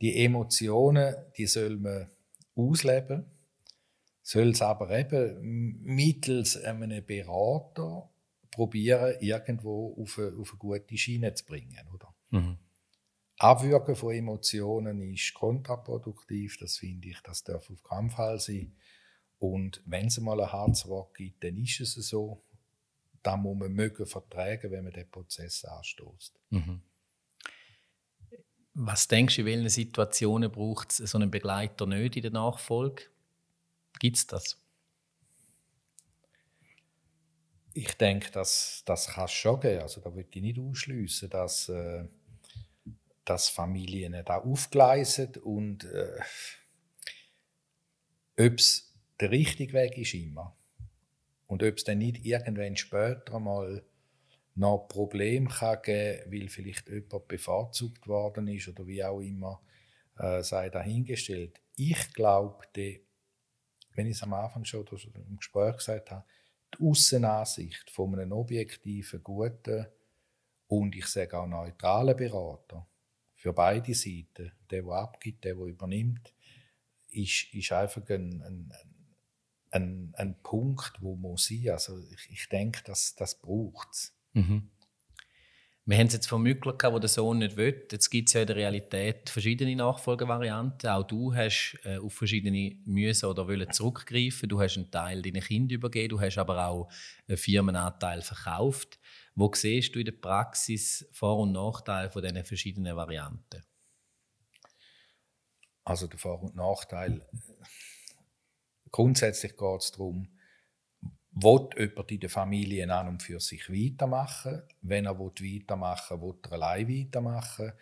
Die 0.00 0.24
Emotionen, 0.24 1.14
die 1.36 1.46
soll 1.46 1.76
man 1.76 2.08
ausleben, 2.54 3.24
soll 4.22 4.50
es 4.50 4.62
aber 4.62 4.90
eben 4.96 5.82
mittels 5.82 6.56
einem 6.56 7.04
Berater 7.04 8.08
probieren, 8.50 9.16
irgendwo 9.20 9.96
auf 10.00 10.18
eine, 10.18 10.36
auf 10.38 10.50
eine 10.52 10.58
gute 10.58 10.96
Schiene 10.96 11.34
zu 11.34 11.44
bringen. 11.44 11.88
Oder? 11.92 12.14
Mhm. 12.30 12.58
Abwürgen 13.38 13.96
von 13.96 14.14
Emotionen 14.14 15.12
ist 15.12 15.34
kontraproduktiv, 15.34 16.58
das 16.58 16.76
finde 16.76 17.08
ich, 17.08 17.20
das 17.22 17.42
darf 17.42 17.68
auf 17.70 17.82
keinen 17.82 18.10
Fall 18.10 18.38
sein. 18.38 18.76
Und 19.42 19.82
wenn 19.86 20.06
es 20.06 20.20
mal 20.20 20.40
ein 20.40 20.52
hartes 20.52 20.86
Wort 20.86 21.14
gibt, 21.14 21.42
dann 21.42 21.56
ist 21.56 21.80
es 21.80 21.94
so 21.94 22.42
da 23.22 23.36
muss 23.36 23.56
man 23.56 23.72
mögen 23.72 24.06
vertragen, 24.06 24.70
wenn 24.70 24.84
man 24.84 24.92
den 24.92 25.08
Prozess 25.10 25.64
anstößt. 25.64 26.38
Mhm. 26.50 26.82
Was 28.74 29.06
denkst 29.06 29.36
du, 29.36 29.42
in 29.42 29.46
welchen 29.46 29.68
Situationen 29.68 30.50
braucht 30.50 30.90
es 30.90 30.96
so 31.10 31.18
einen 31.18 31.30
Begleiter 31.30 31.86
nicht 31.86 32.16
in 32.16 32.22
der 32.22 32.30
Nachfolge? 32.30 33.04
Gibt 33.98 34.16
es 34.16 34.26
das? 34.26 34.58
Ich 37.74 37.94
denke, 37.94 38.30
das, 38.30 38.82
das 38.86 39.08
kann 39.08 39.26
es 39.26 39.32
schon 39.32 39.60
geben. 39.60 39.82
Also, 39.82 40.00
da 40.00 40.14
würde 40.14 40.28
ich 40.30 40.42
nicht 40.42 40.58
ausschließen, 40.58 41.30
dass, 41.30 41.68
äh, 41.68 42.04
dass 43.24 43.48
Familien 43.48 44.22
da 44.24 44.38
aufgleisen 44.38 45.36
und 45.36 45.84
äh, 45.84 46.20
ob 48.38 48.58
es 48.58 48.91
der 49.22 49.30
richtige 49.30 49.72
Weg 49.74 49.96
ist 49.98 50.14
immer. 50.14 50.56
Und 51.46 51.62
ob 51.62 51.76
es 51.76 51.84
dann 51.84 51.98
nicht 51.98 52.26
irgendwann 52.26 52.76
später 52.76 53.38
mal 53.38 53.84
noch 54.54 54.88
Probleme 54.88 55.48
kann 55.48 55.80
geben 55.82 56.32
weil 56.32 56.48
vielleicht 56.48 56.88
jemand 56.88 57.28
bevorzugt 57.28 58.08
worden 58.08 58.48
ist 58.48 58.68
oder 58.68 58.86
wie 58.86 59.04
auch 59.04 59.20
immer, 59.20 59.62
äh, 60.18 60.42
sei 60.42 60.68
dahingestellt. 60.70 61.60
Ich 61.76 62.12
glaube, 62.12 62.66
wenn 62.74 64.06
ich 64.06 64.16
es 64.16 64.22
am 64.24 64.34
Anfang 64.34 64.64
schon 64.64 64.86
im 65.14 65.36
Gespräch 65.36 65.76
gesagt 65.76 66.10
habe, 66.10 66.24
die 66.74 66.84
Außenansicht 66.84 67.90
von 67.90 68.18
einem 68.18 68.32
objektiven, 68.32 69.22
guten 69.22 69.86
und 70.66 70.96
ich 70.96 71.06
sage 71.06 71.38
auch 71.38 71.46
neutralen 71.46 72.16
Berater 72.16 72.86
für 73.34 73.52
beide 73.52 73.94
Seiten, 73.94 74.52
der, 74.70 74.82
der 74.82 74.92
abgibt, 74.92 75.44
der, 75.44 75.54
der 75.54 75.66
übernimmt, 75.66 76.34
ist, 77.10 77.54
ist 77.54 77.72
einfach 77.72 78.08
ein, 78.08 78.42
ein, 78.42 78.72
ein, 79.72 80.12
ein 80.16 80.40
Punkt, 80.42 80.92
wo 81.00 81.16
man 81.16 81.36
sein 81.36 81.70
Also 81.70 81.98
ich, 81.98 82.30
ich 82.30 82.48
denke, 82.48 82.82
das, 82.84 83.14
das 83.14 83.40
braucht 83.40 83.88
es. 83.92 84.14
Mhm. 84.34 84.70
Wir 85.84 85.98
haben 85.98 86.06
es 86.06 86.12
jetzt 86.12 86.28
vom 86.28 86.44
Mückler 86.44 86.74
gehabt, 86.74 86.94
wo 86.94 87.00
der 87.00 87.08
Sohn 87.08 87.38
nicht 87.38 87.56
will. 87.56 87.88
Jetzt 87.90 88.08
gibt 88.08 88.28
es 88.28 88.34
ja 88.34 88.42
in 88.42 88.46
der 88.46 88.54
Realität 88.54 89.28
verschiedene 89.28 89.74
Nachfolgevarianten. 89.74 90.88
Auch 90.88 91.02
du 91.02 91.34
hast 91.34 91.76
äh, 91.82 91.96
auf 91.98 92.14
verschiedene 92.14 92.76
müssen 92.84 93.26
oder 93.26 93.48
wollen 93.48 93.68
zurückgreifen. 93.72 94.48
Du 94.48 94.60
hast 94.60 94.76
einen 94.76 94.92
Teil 94.92 95.22
deinen 95.22 95.42
Kindern 95.42 95.74
übergeben, 95.74 96.10
du 96.10 96.20
hast 96.20 96.38
aber 96.38 96.68
auch 96.68 96.88
einen 97.26 97.36
Firmenanteil 97.36 98.22
verkauft. 98.22 99.00
Wo 99.34 99.50
siehst 99.52 99.96
du 99.96 99.98
in 99.98 100.04
der 100.04 100.12
Praxis 100.12 101.08
Vor- 101.10 101.40
und 101.40 101.50
Nachteile 101.50 102.10
von 102.10 102.22
diesen 102.22 102.44
verschiedenen 102.44 102.94
Varianten? 102.94 103.64
Also 105.84 106.06
der 106.06 106.18
Vor- 106.18 106.44
und 106.44 106.54
Nachteil 106.54 107.26
Grundsätzlich 108.92 109.56
geht 109.56 109.80
es 109.80 109.90
darum, 109.92 110.28
will 111.32 111.68
jemand 111.78 112.12
in 112.12 112.20
der 112.20 112.30
Familie 112.30 112.92
an 112.94 113.08
und 113.08 113.22
für 113.22 113.40
sich 113.40 113.70
weitermachen? 113.70 114.62
Wenn 114.82 115.06
er 115.06 115.18
weitermachen 115.18 116.20
will, 116.20 116.34
will 116.34 116.40
er 116.42 116.52
allein 116.52 116.88
weitermachen? 116.88 117.72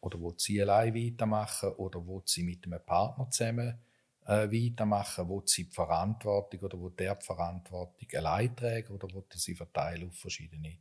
Oder 0.00 0.18
will 0.18 0.34
sie 0.38 0.62
allein 0.62 0.94
weitermachen? 0.94 1.72
Oder 1.74 2.06
will 2.06 2.22
sie 2.24 2.42
mit 2.42 2.64
einem 2.64 2.84
Partner 2.84 3.30
zusammen 3.30 3.78
äh, 4.24 4.48
weitermachen? 4.50 5.28
Will 5.28 5.42
sie 5.44 5.64
die 5.64 5.74
Verantwortung 5.74 6.60
oder 6.60 6.80
will 6.80 6.92
der 6.92 7.16
die 7.16 7.26
Verantwortung 7.26 8.08
allein 8.14 8.56
tragen? 8.56 8.94
Oder 8.94 9.08
will 9.12 9.24
er 9.28 9.38
sie 9.38 9.54
verteilen 9.54 10.08
auf 10.08 10.16
verschiedene 10.16 10.78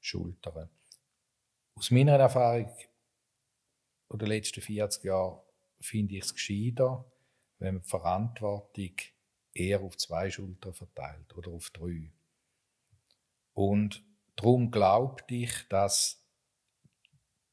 Schultern? 0.00 0.68
Aus 1.76 1.92
meiner 1.92 2.18
Erfahrung 2.18 2.70
den 4.12 4.28
letzten 4.28 4.62
40 4.62 5.04
Jahren 5.04 5.40
finde 5.80 6.16
ich 6.16 6.24
es 6.24 6.34
gescheiter, 6.34 7.04
wenn 7.58 7.74
man 7.74 7.84
Verantwortung 7.84 8.92
eher 9.54 9.80
auf 9.82 9.96
zwei 9.96 10.30
Schultern 10.30 10.74
verteilt 10.74 11.34
oder 11.34 11.50
auf 11.50 11.70
drei. 11.70 12.12
Und 13.54 14.04
darum 14.36 14.70
glaubte 14.70 15.34
ich, 15.34 15.66
dass, 15.68 16.22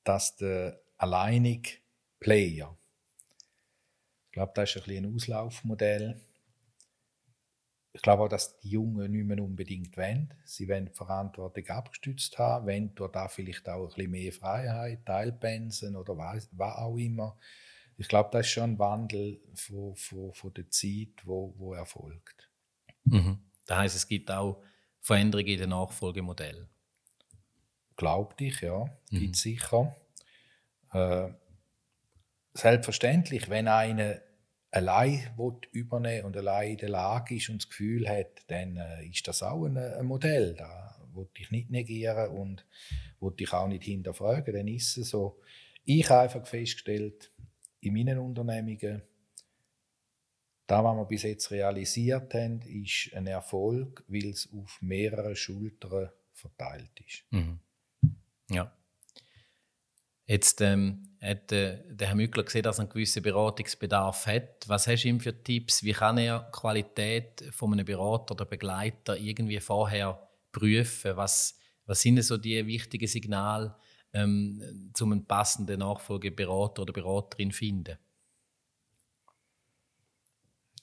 dass 0.03 0.35
der 0.35 0.81
alleinige 0.97 1.77
Player, 2.19 2.77
ich 4.25 4.31
glaube, 4.33 4.51
das 4.55 4.75
ist 4.75 4.87
ein, 4.87 5.05
ein 5.05 5.15
Auslaufmodell, 5.15 6.21
ich 7.95 8.01
glaube 8.01 8.23
auch, 8.23 8.27
dass 8.27 8.57
die 8.59 8.69
Jungen 8.69 9.11
nicht 9.11 9.25
mehr 9.25 9.37
unbedingt 9.37 9.95
wollen. 9.97 10.33
Sie 10.45 10.67
wollen 10.67 10.87
die 10.87 10.93
Verantwortung 10.93 11.67
abgestützt 11.67 12.39
haben, 12.39 12.65
wollen 12.65 12.95
da 12.95 13.27
vielleicht 13.27 13.69
auch 13.69 13.83
ein 13.83 13.95
bisschen 13.95 14.11
mehr 14.11 14.33
Freiheit, 14.33 15.05
Teilpensen 15.05 15.95
oder 15.95 16.17
was, 16.17 16.49
was 16.53 16.75
auch 16.77 16.97
immer. 16.97 17.37
Ich 17.97 18.07
glaube, 18.07 18.29
das 18.31 18.47
ist 18.47 18.53
schon 18.53 18.71
ein 18.71 18.79
Wandel 18.79 19.41
von, 19.55 19.95
von, 19.95 20.33
von 20.33 20.53
der 20.53 20.69
Zeit, 20.69 21.25
wo, 21.25 21.53
wo 21.57 21.73
erfolgt. 21.73 22.49
Mhm. 23.05 23.39
Das 23.65 23.77
heißt, 23.77 23.95
es 23.95 24.07
gibt 24.07 24.31
auch 24.31 24.61
Veränderungen 24.99 25.47
in 25.47 25.59
den 25.59 25.69
Nachfolgemodellen. 25.69 26.69
Glaubte 27.95 28.45
ich, 28.45 28.61
ja, 28.61 28.85
mhm. 29.11 29.19
gibt 29.19 29.35
sicher. 29.35 29.95
Äh, 30.91 31.29
selbstverständlich, 32.53 33.49
wenn 33.49 33.67
einer 33.67 34.21
allein 34.71 35.29
übernehmen 35.71 36.25
und 36.25 36.35
allein 36.35 36.71
in 36.71 36.77
der 36.77 36.89
Lage 36.89 37.35
ist 37.35 37.49
und 37.49 37.61
das 37.61 37.69
Gefühl 37.69 38.09
hat, 38.09 38.43
dann 38.47 38.77
äh, 38.77 39.05
ist 39.05 39.27
das 39.27 39.43
auch 39.43 39.65
ein, 39.65 39.77
ein 39.77 40.05
Modell. 40.05 40.55
Da 40.55 40.95
wollte 41.11 41.41
ich 41.41 41.51
nicht 41.51 41.69
negieren 41.69 42.29
und 42.29 42.65
wollte 43.19 43.43
ich 43.43 43.53
auch 43.53 43.67
nicht 43.67 43.83
hinterfragen. 43.83 44.53
Dann 44.53 44.67
ist 44.67 44.97
es 44.97 45.09
so. 45.09 45.39
Ich 45.85 46.09
habe 46.09 46.21
einfach 46.21 46.47
festgestellt, 46.47 47.31
in 47.85 47.93
meinen 47.93 48.19
Unternehmungen, 48.19 49.01
da, 50.65 50.83
was 50.83 50.95
wir 50.95 51.05
bis 51.05 51.23
jetzt 51.23 51.51
realisiert 51.51 52.33
haben, 52.33 52.61
ist 52.61 53.11
ein 53.13 53.27
Erfolg, 53.27 54.03
weil 54.07 54.29
es 54.29 54.49
auf 54.53 54.81
mehrere 54.81 55.35
Schultern 55.35 56.09
verteilt 56.33 56.99
ist. 57.05 57.25
Mhm. 57.31 57.59
Ja. 58.49 58.71
Jetzt 60.25 60.61
ähm, 60.61 61.09
hat 61.21 61.51
äh, 61.51 61.83
der 61.89 62.07
Herr 62.07 62.15
Mückler 62.15 62.43
gesehen, 62.43 62.63
dass 62.63 62.79
er 62.79 62.83
einen 62.83 62.89
gewissen 62.89 63.21
Beratungsbedarf 63.21 64.25
hat. 64.25 64.67
Was 64.67 64.87
hast 64.87 65.03
du 65.03 65.09
ihm 65.09 65.19
für 65.19 65.43
Tipps? 65.43 65.83
Wie 65.83 65.91
kann 65.91 66.17
er 66.17 66.39
die 66.39 66.51
Qualität 66.57 67.43
von 67.51 67.73
einem 67.73 67.85
Berater 67.85 68.33
oder 68.33 68.45
Begleiter 68.45 69.17
irgendwie 69.17 69.59
vorher 69.59 70.29
prüfen? 70.53 71.17
Was, 71.17 71.59
was 71.85 72.01
sind 72.01 72.21
so 72.23 72.37
die 72.37 72.65
wichtigen 72.65 73.07
Signale, 73.07 73.75
ähm, 74.13 74.91
um 74.99 75.11
einen 75.11 75.25
passenden 75.25 75.79
Nachfolgeberater 75.79 76.83
oder 76.83 76.93
Beraterin 76.93 77.51
finden? 77.51 77.97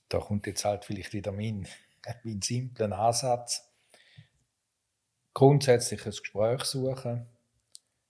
Da 0.08 0.18
kommt 0.18 0.46
jetzt 0.46 0.64
halt 0.64 0.84
vielleicht 0.84 1.12
wieder 1.12 1.32
mein, 1.32 1.66
mein 2.24 2.42
simpler 2.42 2.98
Ansatz. 2.98 3.66
Grundsätzlich 5.32 6.04
ein 6.04 6.10
Gespräch 6.10 6.64
suchen 6.64 7.26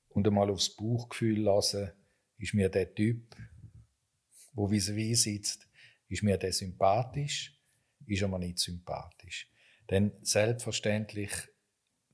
und 0.08 0.26
einmal 0.26 0.50
aufs 0.50 0.74
Bauchgefühl 0.74 1.40
lassen, 1.40 1.92
ist 2.38 2.54
mir 2.54 2.70
der 2.70 2.94
Typ, 2.94 3.36
wo 4.54 4.70
vis-à-vis 4.70 5.24
sitzt, 5.24 5.68
ist 6.08 6.22
mir 6.22 6.38
der 6.38 6.52
sympathisch, 6.52 7.56
ist 8.06 8.22
er 8.22 8.28
mir 8.28 8.38
nicht 8.38 8.58
sympathisch. 8.58 9.50
Denn 9.90 10.12
selbstverständlich 10.22 11.30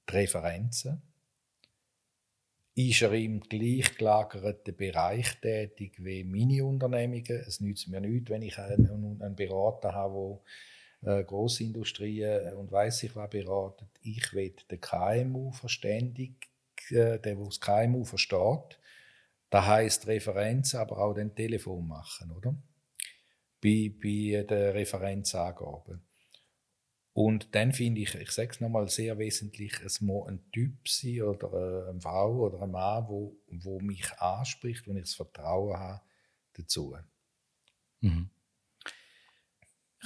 die 0.08 0.12
Referenzen. 0.12 1.02
Ist 2.78 3.00
er 3.00 3.14
im 3.14 3.40
gleichgelagerten 3.40 4.76
Bereich 4.76 5.40
tätig 5.40 5.94
wie 6.04 6.24
meine 6.24 6.62
Unternehmungen? 6.62 7.42
Es 7.46 7.58
nützt 7.58 7.88
mir 7.88 8.02
nichts, 8.02 8.28
wenn 8.28 8.42
ich 8.42 8.58
einen, 8.58 9.22
einen 9.22 9.34
Berater 9.34 9.94
habe, 9.94 10.40
der 11.00 11.20
äh, 11.20 11.24
und 12.54 12.70
weiß 12.70 13.04
ich 13.04 13.16
was 13.16 13.30
beratet. 13.30 13.88
Ich 14.02 14.30
will 14.34 14.54
den 14.70 14.78
KMU 14.78 15.52
verständigt 15.52 16.44
äh, 16.90 17.18
der, 17.18 17.18
der 17.18 17.36
das 17.36 17.60
KMU 17.60 18.04
versteht. 18.04 18.78
Das 19.48 19.66
heisst 19.66 20.06
Referenzen, 20.06 20.78
aber 20.78 20.98
auch 20.98 21.14
den 21.14 21.34
Telefon 21.34 21.88
machen, 21.88 22.30
oder? 22.30 22.54
Bei, 23.62 23.90
bei 24.02 24.42
der 24.42 24.74
Referenzangabe. 24.74 26.00
Und 27.16 27.54
dann 27.54 27.72
finde 27.72 28.02
ich, 28.02 28.14
ich 28.14 28.30
sage 28.30 28.50
es 28.50 28.60
nochmal 28.60 28.90
sehr 28.90 29.16
wesentlich, 29.18 29.72
es 29.82 30.02
muss 30.02 30.28
ein 30.28 30.50
Typ 30.52 30.86
sein 30.86 31.22
oder 31.22 31.88
eine 31.88 31.98
Frau 31.98 32.40
oder 32.40 32.60
ein 32.60 32.70
Mann, 32.70 33.08
wo, 33.08 33.34
wo 33.46 33.80
mich 33.80 34.12
anspricht 34.18 34.86
und 34.86 34.98
ich 34.98 35.04
das 35.04 35.14
Vertrauen 35.14 35.78
habe 35.78 36.02
dazu. 36.52 36.94
Mhm. 38.00 38.28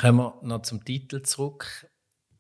Kommen 0.01 0.19
wir 0.19 0.41
noch 0.43 0.63
zum 0.63 0.85
Titel 0.85 1.23
zurück 1.23 1.91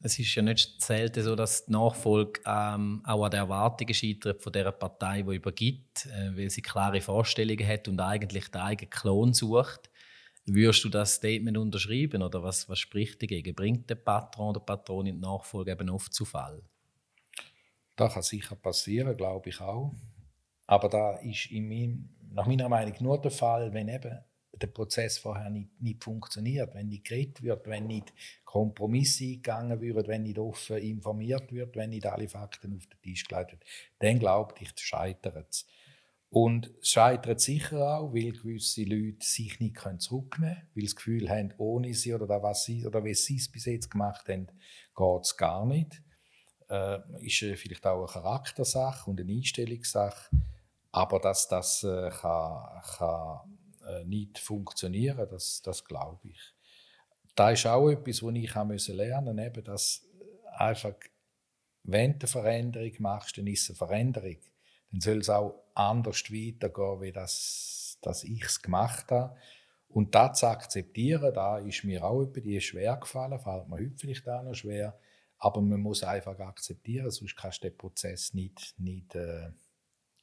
es 0.02 0.18
ist 0.18 0.34
ja 0.34 0.42
nicht 0.42 0.80
selten 0.82 1.22
so, 1.22 1.36
dass 1.36 1.66
die 1.66 1.72
Nachfolge 1.72 2.40
ähm, 2.46 3.02
auch 3.04 3.24
an 3.24 3.30
den 3.30 3.40
Erwartungen 3.40 3.92
scheitert 3.92 4.42
von 4.42 4.52
der 4.52 4.72
Partei, 4.72 5.22
die 5.22 5.36
übergibt, 5.36 6.06
äh, 6.06 6.34
weil 6.36 6.48
sie 6.48 6.62
klare 6.62 7.00
Vorstellungen 7.00 7.66
hat 7.66 7.86
und 7.86 8.00
eigentlich 8.00 8.50
den 8.50 8.62
eigenen 8.62 8.90
Klon 8.90 9.34
sucht. 9.34 9.89
Würdest 10.46 10.84
du 10.84 10.88
das 10.88 11.14
Statement 11.14 11.58
unterschreiben 11.58 12.22
oder 12.22 12.42
was, 12.42 12.68
was 12.68 12.78
spricht 12.78 13.22
dagegen? 13.22 13.54
Bringt 13.54 13.88
der 13.90 13.96
Patron 13.96 14.50
oder 14.50 14.60
Patronin 14.60 15.16
die 15.16 15.20
Nachfolge 15.20 15.72
eben 15.72 15.90
oft 15.90 16.12
zu 16.12 16.24
Fall? 16.24 16.62
Das 17.96 18.14
kann 18.14 18.22
sicher 18.22 18.56
passieren, 18.56 19.16
glaube 19.16 19.50
ich 19.50 19.60
auch. 19.60 19.94
Aber 20.66 20.88
da 20.88 21.16
ist 21.18 21.50
in 21.50 21.68
meinem, 21.68 22.08
nach 22.32 22.46
meiner 22.46 22.68
Meinung 22.68 22.94
nur 23.00 23.20
der 23.20 23.30
Fall, 23.30 23.72
wenn 23.72 23.88
eben 23.88 24.18
der 24.60 24.68
Prozess 24.68 25.18
vorher 25.18 25.50
nicht, 25.50 25.80
nicht 25.80 26.02
funktioniert, 26.02 26.74
wenn 26.74 26.88
nicht 26.88 27.04
geredet 27.04 27.42
wird, 27.42 27.66
wenn 27.66 27.86
nicht 27.86 28.12
Kompromisse 28.44 29.24
eingegangen 29.24 29.80
würden, 29.80 30.08
wenn 30.08 30.22
nicht 30.22 30.38
offen 30.38 30.78
informiert 30.78 31.52
wird, 31.52 31.76
wenn 31.76 31.90
nicht 31.90 32.06
alle 32.06 32.28
Fakten 32.28 32.76
auf 32.76 32.86
den 32.86 33.00
Tisch 33.02 33.26
gelegt 33.26 33.52
werden, 33.52 33.60
dann 33.98 34.18
glaube 34.18 34.54
ich, 34.60 34.72
scheitert 34.76 35.46
es. 35.50 35.66
Und 36.30 36.70
es 36.80 36.90
scheitert 36.90 37.40
sicher 37.40 37.98
auch, 37.98 38.14
weil 38.14 38.32
gewisse 38.32 38.84
Leute 38.84 39.26
sich 39.26 39.58
nicht 39.58 39.76
zurücknehmen 39.98 40.30
können, 40.30 40.68
weil 40.74 40.82
sie 40.82 40.86
das 40.86 40.96
Gefühl 40.96 41.28
haben, 41.28 41.52
ohne 41.58 41.92
sie 41.92 42.14
oder 42.14 42.28
da, 42.28 42.40
was 42.40 42.64
sie 42.64 42.86
oder 42.86 43.04
wie 43.04 43.14
sie 43.14 43.36
es 43.36 43.50
bis 43.50 43.64
jetzt 43.64 43.90
gemacht 43.90 44.28
haben, 44.28 44.46
geht 44.46 45.22
es 45.22 45.36
gar 45.36 45.66
nicht. 45.66 46.00
Äh, 46.68 47.00
ist 47.18 47.42
äh, 47.42 47.56
vielleicht 47.56 47.84
auch 47.84 47.98
eine 47.98 48.06
Charaktersache 48.06 49.10
und 49.10 49.20
eine 49.20 49.32
Einstellungssache, 49.32 50.30
aber 50.92 51.18
dass 51.18 51.48
das 51.48 51.82
äh, 51.82 52.10
kann, 52.10 52.80
kann 52.96 53.58
äh, 53.88 54.04
nicht 54.04 54.38
funktionieren, 54.38 55.26
das, 55.28 55.62
das 55.62 55.84
glaube 55.84 56.28
ich. 56.28 56.40
Da 57.34 57.50
ist 57.50 57.66
auch 57.66 57.90
etwas, 57.90 58.22
was 58.22 58.34
ich 58.34 58.88
lernen 58.88 59.36
musste, 59.36 59.62
dass 59.62 60.06
einfach, 60.56 60.94
wenn 61.82 62.12
du 62.12 62.26
eine 62.26 62.28
Veränderung 62.28 62.92
machst, 63.00 63.36
dann 63.36 63.48
ist 63.48 63.62
es 63.62 63.70
eine 63.70 63.88
Veränderung. 63.88 64.36
Dann 64.90 65.00
soll 65.00 65.18
es 65.18 65.30
auch 65.30 65.62
anders 65.74 66.30
weitergehen, 66.30 67.00
wie 67.00 67.12
das, 67.12 67.98
dass 68.02 68.24
ich 68.24 68.42
es 68.44 68.62
gemacht 68.62 69.10
habe. 69.10 69.36
Und 69.88 70.14
das 70.14 70.38
zu 70.38 70.46
akzeptieren, 70.46 71.34
da 71.34 71.58
ist 71.58 71.84
mir 71.84 72.04
auch 72.04 72.22
etwas 72.22 72.42
die 72.44 72.60
schwer 72.60 72.96
gefallen, 72.96 73.38
fällt 73.40 73.68
mir 73.68 73.76
heute 73.76 73.96
vielleicht 73.96 74.28
auch 74.28 74.42
noch 74.42 74.54
schwer. 74.54 74.98
Aber 75.38 75.60
man 75.60 75.80
muss 75.80 76.02
einfach 76.04 76.38
akzeptieren, 76.38 77.10
sonst 77.10 77.36
kannst 77.36 77.64
du 77.64 77.68
den 77.68 77.76
Prozess 77.76 78.34
nicht, 78.34 78.74
nicht 78.78 79.14
äh, 79.14 79.50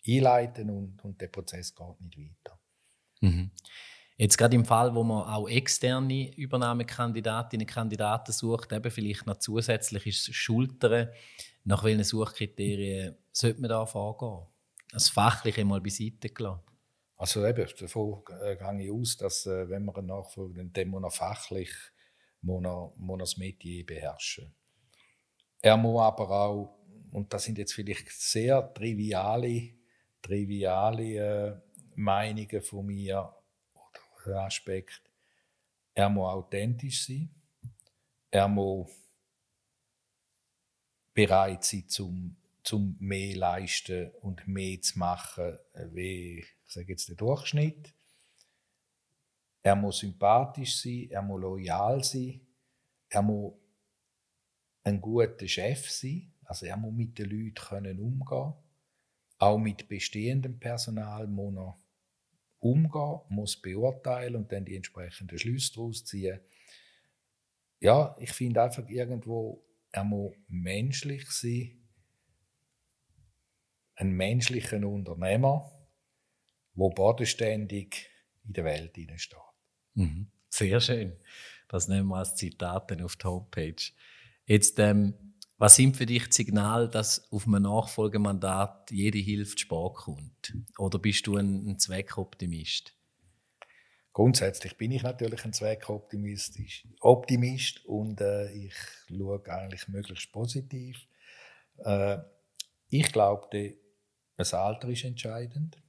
einleiten 0.08 0.70
und, 0.70 1.04
und 1.04 1.20
der 1.20 1.28
Prozess 1.28 1.74
geht 1.74 2.02
nicht 2.02 2.18
weiter. 2.18 2.60
Mhm. 3.22 3.52
Jetzt 4.16 4.38
gerade 4.38 4.56
im 4.56 4.66
Fall, 4.66 4.96
wo 4.96 5.04
man 5.04 5.28
auch 5.28 5.48
externe 5.48 6.36
Übernahmekandidatinnen 6.36 7.68
und 7.68 7.72
Kandidaten 7.72 8.32
sucht, 8.32 8.72
eben 8.72 8.90
vielleicht 8.90 9.28
noch 9.28 9.38
zusätzliches 9.38 10.34
Schultern, 10.34 11.10
nach 11.66 11.84
welchen 11.84 12.04
Suchkriterien 12.04 13.16
sollte 13.32 13.62
man 13.62 13.70
da 13.70 13.86
vorgehen? 13.86 14.48
Das 14.92 15.10
Fachliche 15.10 15.66
mal 15.66 15.82
beiseite 15.82 16.30
gelassen. 16.30 16.64
Also 17.18 17.46
eben, 17.46 17.68
davon 17.80 18.24
äh, 18.42 18.56
gehe 18.56 18.86
ich 18.86 18.92
aus, 18.92 19.18
dass 19.18 19.46
äh, 19.48 19.68
wenn 19.70 19.86
man 19.86 19.96
einen 19.96 20.08
Nachfolger 20.08 20.64
dann 20.64 20.88
muss 20.88 21.04
er 21.04 21.12
fachlich 21.12 21.72
muss 22.42 22.64
er, 22.64 22.94
muss 22.96 23.16
er 23.16 23.18
das 23.18 23.38
Metier 23.38 23.86
beherrschen. 23.86 24.54
Er 25.62 25.76
muss 25.78 26.02
aber 26.02 26.30
auch, 26.30 26.80
und 27.12 27.34
das 27.34 27.44
sind 27.44 27.58
jetzt 27.58 27.74
vielleicht 27.74 28.10
sehr 28.12 28.74
triviale, 28.74 29.74
triviale 30.22 31.04
äh, 31.16 31.62
Meinungen 31.96 32.62
von 32.62 32.86
mir 32.86 33.34
oder 34.26 34.44
Aspekt. 34.44 35.02
Er 35.94 36.10
muss 36.10 36.32
authentisch 36.32 37.08
sein. 37.08 37.30
Er 38.30 38.48
muss 38.48 38.92
bereit 41.14 41.64
sein, 41.64 41.88
zum, 41.88 42.38
zum 42.68 42.98
mehr 43.00 43.38
leisten 43.38 44.12
und 44.22 44.46
mehr 44.46 44.82
zu 44.82 45.00
machen, 45.00 45.58
wie 45.94 46.40
ich 46.40 46.48
sage 46.66 46.92
jetzt 46.92 47.08
der 47.08 47.16
Durchschnitt. 47.16 47.94
Er 49.64 49.76
muss 49.78 50.00
sympathisch 50.00 50.82
sein, 50.82 51.08
er 51.10 51.22
muss 51.22 51.40
loyal 51.42 52.04
sein, 52.04 52.42
er 53.08 53.22
muss 53.22 53.54
ein 54.84 55.00
guter 55.00 55.48
Chef 55.48 55.90
sein, 55.90 56.34
also 56.44 56.66
er 56.66 56.76
muss 56.76 56.94
mit 56.94 57.18
den 57.18 57.30
Leuten 57.30 58.02
umgehen 58.02 58.26
können 58.26 58.60
Auch 59.38 59.58
mit 59.58 59.88
bestehendem 59.88 60.60
Personal 60.60 61.26
muss 61.26 61.56
er 61.56 61.80
umgehen, 62.60 63.22
muss 63.30 63.62
beurteilen 63.62 64.36
und 64.36 64.52
dann 64.52 64.66
die 64.66 64.76
entsprechenden 64.76 65.40
Schlüsse 65.40 65.76
daraus 65.76 66.04
ziehen. 66.04 66.42
Ja, 67.80 68.14
ich 68.20 68.34
finde 68.34 68.62
einfach 68.62 68.90
irgendwo, 68.90 69.64
er 69.90 70.04
muss 70.04 70.36
menschlich 70.50 71.32
sein, 71.32 71.87
ein 73.98 74.12
menschlicher 74.12 74.78
Unternehmer, 74.78 75.70
der 76.74 76.90
bodenständig 76.90 78.10
in 78.46 78.54
der 78.54 78.64
Welt 78.64 78.96
steht. 79.18 79.38
Mhm. 79.96 80.32
Sehr 80.50 80.80
schön. 80.80 81.18
Das 81.68 81.88
nehmen 81.88 82.08
wir 82.08 82.18
als 82.18 82.36
Zitat 82.36 83.02
auf 83.02 83.16
die 83.16 83.26
Homepage. 83.26 83.92
Jetzt, 84.46 84.80
ähm, 84.80 85.14
was 85.58 85.76
sind 85.76 85.98
für 85.98 86.06
dich 86.06 86.28
die 86.28 86.36
Signale, 86.36 86.88
dass 86.88 87.32
auf 87.32 87.48
einem 87.48 87.64
Nachfolgemandat 87.64 88.92
jede 88.92 89.18
Hilfe 89.18 89.58
spät 89.58 89.94
kommt? 89.96 90.54
Oder 90.78 91.00
bist 91.00 91.26
du 91.26 91.36
ein, 91.36 91.68
ein 91.68 91.80
Zweckoptimist? 91.80 92.94
Grundsätzlich 94.14 94.78
bin 94.78 94.92
ich 94.92 95.04
natürlich 95.04 95.44
ein 95.44 95.54
Zweckoptimist 95.54 96.60
Optimist 97.02 97.86
und 97.86 98.22
äh, 98.22 98.52
ich 98.52 98.74
schaue 99.08 99.44
eigentlich 99.48 99.88
möglichst 99.88 100.32
positiv. 100.32 101.08
Äh, 101.80 102.20
ich 102.90 103.12
glaube, 103.12 103.48
das 104.38 104.54
Alter 104.54 104.88
ist 104.88 105.04
entscheidend. 105.04 105.82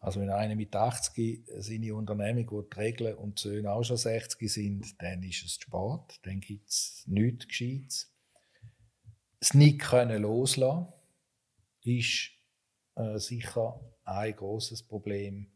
Also 0.00 0.20
wenn 0.20 0.30
einer 0.30 0.56
mit 0.56 0.74
80 0.74 1.44
seine 1.58 1.94
Unternehmung, 1.94 2.66
die 2.70 2.74
Regeln 2.78 3.14
und 3.14 3.38
die 3.38 3.48
Söhne 3.48 3.72
auch 3.72 3.84
schon 3.84 3.98
60 3.98 4.50
sind, 4.50 5.00
dann 5.00 5.22
ist 5.22 5.44
es 5.44 5.54
Sport, 5.54 6.18
dann 6.22 6.40
gibt 6.40 6.68
es 6.68 7.04
nichts 7.06 7.46
Gescheites. 7.48 8.12
Das 9.38 9.54
nicht 9.54 9.80
können 9.80 10.22
loslassen 10.22 10.88
ist 11.82 12.30
äh, 12.96 13.18
sicher 13.18 13.80
ein 14.04 14.36
großes 14.36 14.82
Problem. 14.82 15.50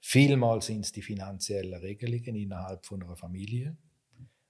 Vielmal 0.00 0.62
sind 0.62 0.84
es 0.84 0.92
die 0.92 1.02
finanziellen 1.02 1.80
Regelungen 1.80 2.36
innerhalb 2.36 2.84
von 2.84 3.02
einer 3.02 3.16
Familie. 3.16 3.76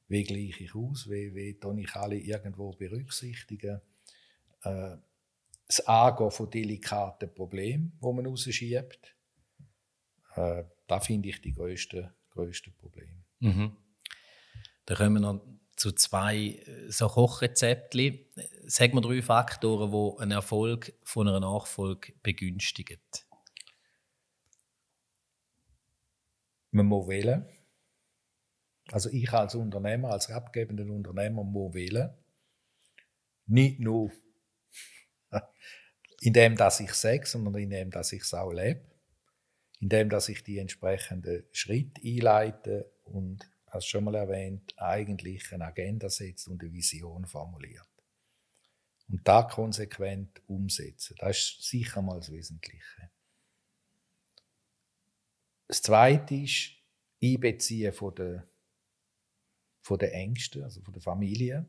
Wie 0.08 0.24
gleiche 0.24 0.64
ich 0.64 0.74
aus? 0.74 1.08
Wie, 1.08 1.34
wie 1.34 1.56
ich 1.80 1.94
alle 1.94 2.16
irgendwo 2.16 2.72
berücksichtigen? 2.72 3.80
Äh, 4.62 4.96
das 5.66 5.80
Angehen 5.80 6.30
von 6.30 6.50
delikaten 6.50 7.32
Problemen, 7.34 7.96
wo 8.00 8.12
man 8.12 8.26
rausschiebt. 8.26 9.16
Äh, 10.34 10.64
das 10.86 11.06
finde 11.06 11.28
ich 11.30 11.40
die 11.40 11.54
grössten 11.54 12.10
größte 12.30 12.70
Probleme. 12.72 13.24
Mhm. 13.40 13.76
Da 14.86 14.94
kommen 14.94 15.14
wir 15.14 15.20
noch 15.20 15.46
zu 15.76 15.92
zwei 15.92 16.36
äh, 16.36 16.90
so 16.90 17.08
Kochrezeptchen. 17.08 18.26
Sag 18.66 18.94
mir 18.94 19.00
drei 19.00 19.22
Faktoren, 19.22 19.90
die 19.90 20.22
einen 20.22 20.32
Erfolg 20.32 20.92
von 21.02 21.28
einer 21.28 21.40
Nachfolge 21.40 22.12
begünstigen. 22.22 23.00
Man 26.70 26.86
muss 26.86 27.08
wählen. 27.08 27.48
Also 28.90 29.08
ich 29.10 29.32
als 29.32 29.54
Unternehmer, 29.54 30.10
als 30.10 30.28
abgebender 30.28 30.84
Unternehmer 30.84 31.44
muss 31.44 31.72
wählen. 31.72 32.12
Nicht 33.46 33.78
nur 33.78 34.10
indem 36.20 36.56
dass 36.56 36.80
ich 36.80 36.92
sage, 36.92 37.26
sondern 37.26 37.54
indem 37.56 37.90
dass 37.90 38.12
ich 38.12 38.22
es 38.22 38.34
auch 38.34 38.52
lebe. 38.52 38.80
Indem 39.80 40.08
dass 40.08 40.28
ich 40.28 40.42
die 40.42 40.58
entsprechenden 40.58 41.44
Schritte 41.52 42.00
einleite 42.02 42.90
und 43.04 43.50
hast 43.66 43.86
schon 43.86 44.04
mal 44.04 44.14
erwähnt, 44.14 44.72
eigentlich 44.78 45.52
eine 45.52 45.66
Agenda 45.66 46.08
setzt 46.08 46.48
und 46.48 46.62
eine 46.62 46.72
Vision 46.72 47.26
formuliert. 47.26 47.88
Und 49.08 49.26
da 49.26 49.42
konsequent 49.42 50.40
umsetzen. 50.46 51.16
Das 51.18 51.36
ist 51.36 51.62
sicher 51.62 52.00
mal 52.00 52.16
das 52.16 52.32
Wesentliche. 52.32 53.10
Das 55.66 55.82
Zweite 55.82 56.36
ist 56.36 56.70
Einbeziehen 57.22 57.92
von 57.92 58.14
der, 58.14 58.48
von 59.82 59.98
der 59.98 60.14
Ängsten, 60.14 60.62
also 60.62 60.80
von 60.82 60.92
der 60.92 61.02
Familie. 61.02 61.66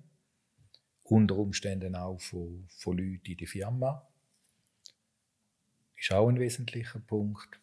Unter 1.07 1.35
Umständen 1.37 1.95
auch 1.95 2.19
von, 2.19 2.67
von 2.69 2.97
Leuten 2.97 3.31
in 3.31 3.37
der 3.37 3.47
Firma. 3.47 4.07
Ist 5.95 6.11
auch 6.11 6.27
ein 6.27 6.39
wesentlicher 6.39 6.99
Punkt. 6.99 7.61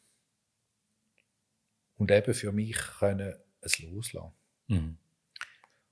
Und 1.96 2.11
eben 2.11 2.35
für 2.35 2.52
mich 2.52 2.76
können 2.98 3.37
es 3.61 3.78
loslassen. 3.81 4.33
Mhm. 4.68 4.98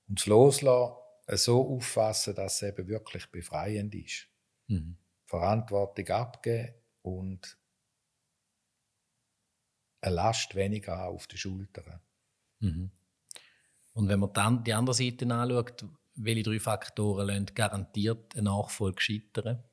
Und 0.07 0.19
das 0.19 0.25
Loslassen 0.25 0.95
so 1.27 1.75
auffassen, 1.75 2.35
dass 2.35 2.61
es 2.61 2.69
eben 2.69 2.87
wirklich 2.87 3.29
befreiend 3.31 3.95
ist. 3.95 4.27
Mhm. 4.67 4.97
Verantwortung 5.25 6.07
abgeben 6.09 6.73
und 7.01 7.57
eine 10.01 10.15
Last 10.15 10.55
weniger 10.55 11.05
auf 11.07 11.27
den 11.27 11.37
Schultern. 11.37 12.01
Mhm. 12.59 12.91
Und 13.93 14.07
wenn 14.09 14.19
man 14.19 14.33
dann 14.33 14.63
die 14.63 14.73
andere 14.73 14.93
Seite 14.93 15.25
anschaut, 15.33 15.85
welche 16.23 16.43
drei 16.43 16.59
Faktoren 16.59 17.27
lassen 17.27 17.45
garantiert 17.55 18.35
eine 18.35 18.43
Nachfolge 18.43 19.01
scheitern, 19.01 19.63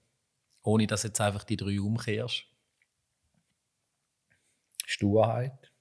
ohne 0.63 0.87
dass 0.87 1.03
jetzt 1.03 1.21
einfach 1.21 1.45
die 1.45 1.57
drei 1.57 1.81
umkehrst? 1.81 2.45
Sturheit, 4.87 5.73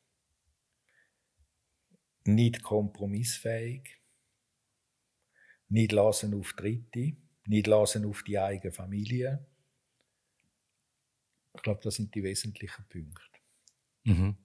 nicht 2.25 2.61
kompromissfähig, 2.61 4.01
nicht 5.69 5.91
lassen 5.91 6.33
auf 6.37 6.53
Dritte, 6.53 7.15
nicht 7.45 7.67
lassen 7.67 8.05
auf 8.05 8.23
die 8.23 8.37
eigene 8.37 8.73
Familie. 8.73 9.45
Ich 11.55 11.61
glaube, 11.61 11.79
das 11.83 11.95
sind 11.95 12.13
die 12.13 12.23
wesentlichen 12.23 12.85
Punkte. 12.87 13.39
Mhm. 14.03 14.37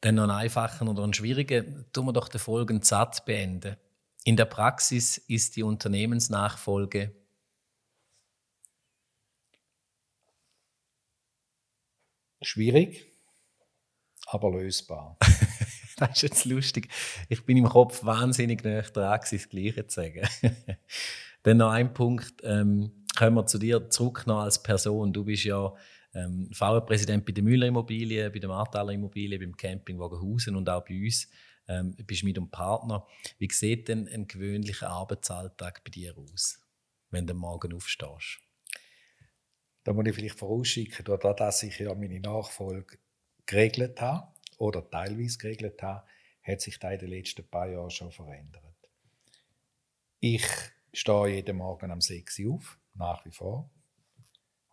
Dann 0.00 0.16
noch 0.16 0.24
einen 0.24 0.32
einfachen 0.32 0.88
oder 0.88 1.04
einen 1.04 1.14
schwierigen. 1.14 1.86
Tun 1.92 2.06
wir 2.06 2.12
doch 2.12 2.28
den 2.28 2.40
folgenden 2.40 2.82
Satz 2.82 3.24
beenden. 3.24 3.76
In 4.24 4.36
der 4.36 4.44
Praxis 4.44 5.18
ist 5.18 5.56
die 5.56 5.64
Unternehmensnachfolge 5.64 7.12
schwierig, 12.40 13.04
aber 14.26 14.50
lösbar. 14.52 15.16
das 15.96 16.10
ist 16.10 16.22
jetzt 16.22 16.44
lustig. 16.44 16.88
Ich 17.28 17.44
bin 17.44 17.56
im 17.56 17.68
Kopf 17.68 18.04
wahnsinnig 18.04 18.62
nah 18.62 18.82
dran, 18.82 19.20
das 19.28 19.48
Gleiche 19.48 19.86
zu 19.86 20.02
sagen. 20.02 20.28
Dann 21.42 21.56
noch 21.56 21.70
ein 21.70 21.92
Punkt. 21.92 22.34
Ähm, 22.44 23.04
kommen 23.16 23.34
wir 23.34 23.46
zu 23.46 23.58
dir 23.58 23.90
zurück 23.90 24.24
noch 24.26 24.40
als 24.40 24.62
Person. 24.62 25.12
Du 25.12 25.24
bist 25.24 25.44
ja 25.44 25.74
ähm, 26.14 26.48
VR-Präsident 26.52 27.24
bei 27.24 27.32
der 27.32 27.42
Müller 27.42 27.66
Immobilien, 27.66 28.32
bei 28.32 28.38
der 28.38 28.48
Marthaler 28.48 28.92
Immobilien, 28.92 29.40
beim 29.40 29.56
Camping 29.56 29.98
Wagenhausen 29.98 30.54
und 30.54 30.68
auch 30.68 30.84
bei 30.84 31.02
uns. 31.02 31.28
Ähm, 31.72 31.96
bist 32.06 32.24
mit 32.24 32.36
einem 32.36 32.50
Partner. 32.50 33.06
Wie 33.38 33.48
sieht 33.50 33.88
denn 33.88 34.08
ein 34.08 34.26
gewöhnlicher 34.26 34.90
Arbeitsalltag 34.90 35.82
bei 35.84 35.90
dir 35.90 36.16
aus, 36.18 36.60
wenn 37.10 37.26
du 37.26 37.34
morgen 37.34 37.72
aufstehst? 37.72 38.40
Da 39.84 39.92
muss 39.92 40.06
ich 40.06 40.14
vielleicht 40.14 40.38
vorausschicken, 40.38 41.04
dadurch, 41.04 41.36
dass 41.36 41.62
ich 41.62 41.78
ja 41.78 41.94
meine 41.94 42.20
Nachfolge 42.20 42.98
geregelt 43.46 44.00
habe 44.00 44.28
oder 44.58 44.88
teilweise 44.88 45.38
geregelt 45.38 45.82
habe, 45.82 46.06
hat 46.42 46.60
sich 46.60 46.78
da 46.78 46.90
in 46.90 46.98
den 46.98 47.10
letzten 47.10 47.48
paar 47.48 47.68
Jahren 47.68 47.90
schon 47.90 48.12
verändert. 48.12 48.62
Ich 50.20 50.46
stehe 50.92 51.28
jeden 51.28 51.56
Morgen 51.56 51.90
am 51.90 52.00
6 52.00 52.38
Uhr 52.40 52.54
auf, 52.54 52.78
nach 52.94 53.24
wie 53.24 53.32
vor. 53.32 53.70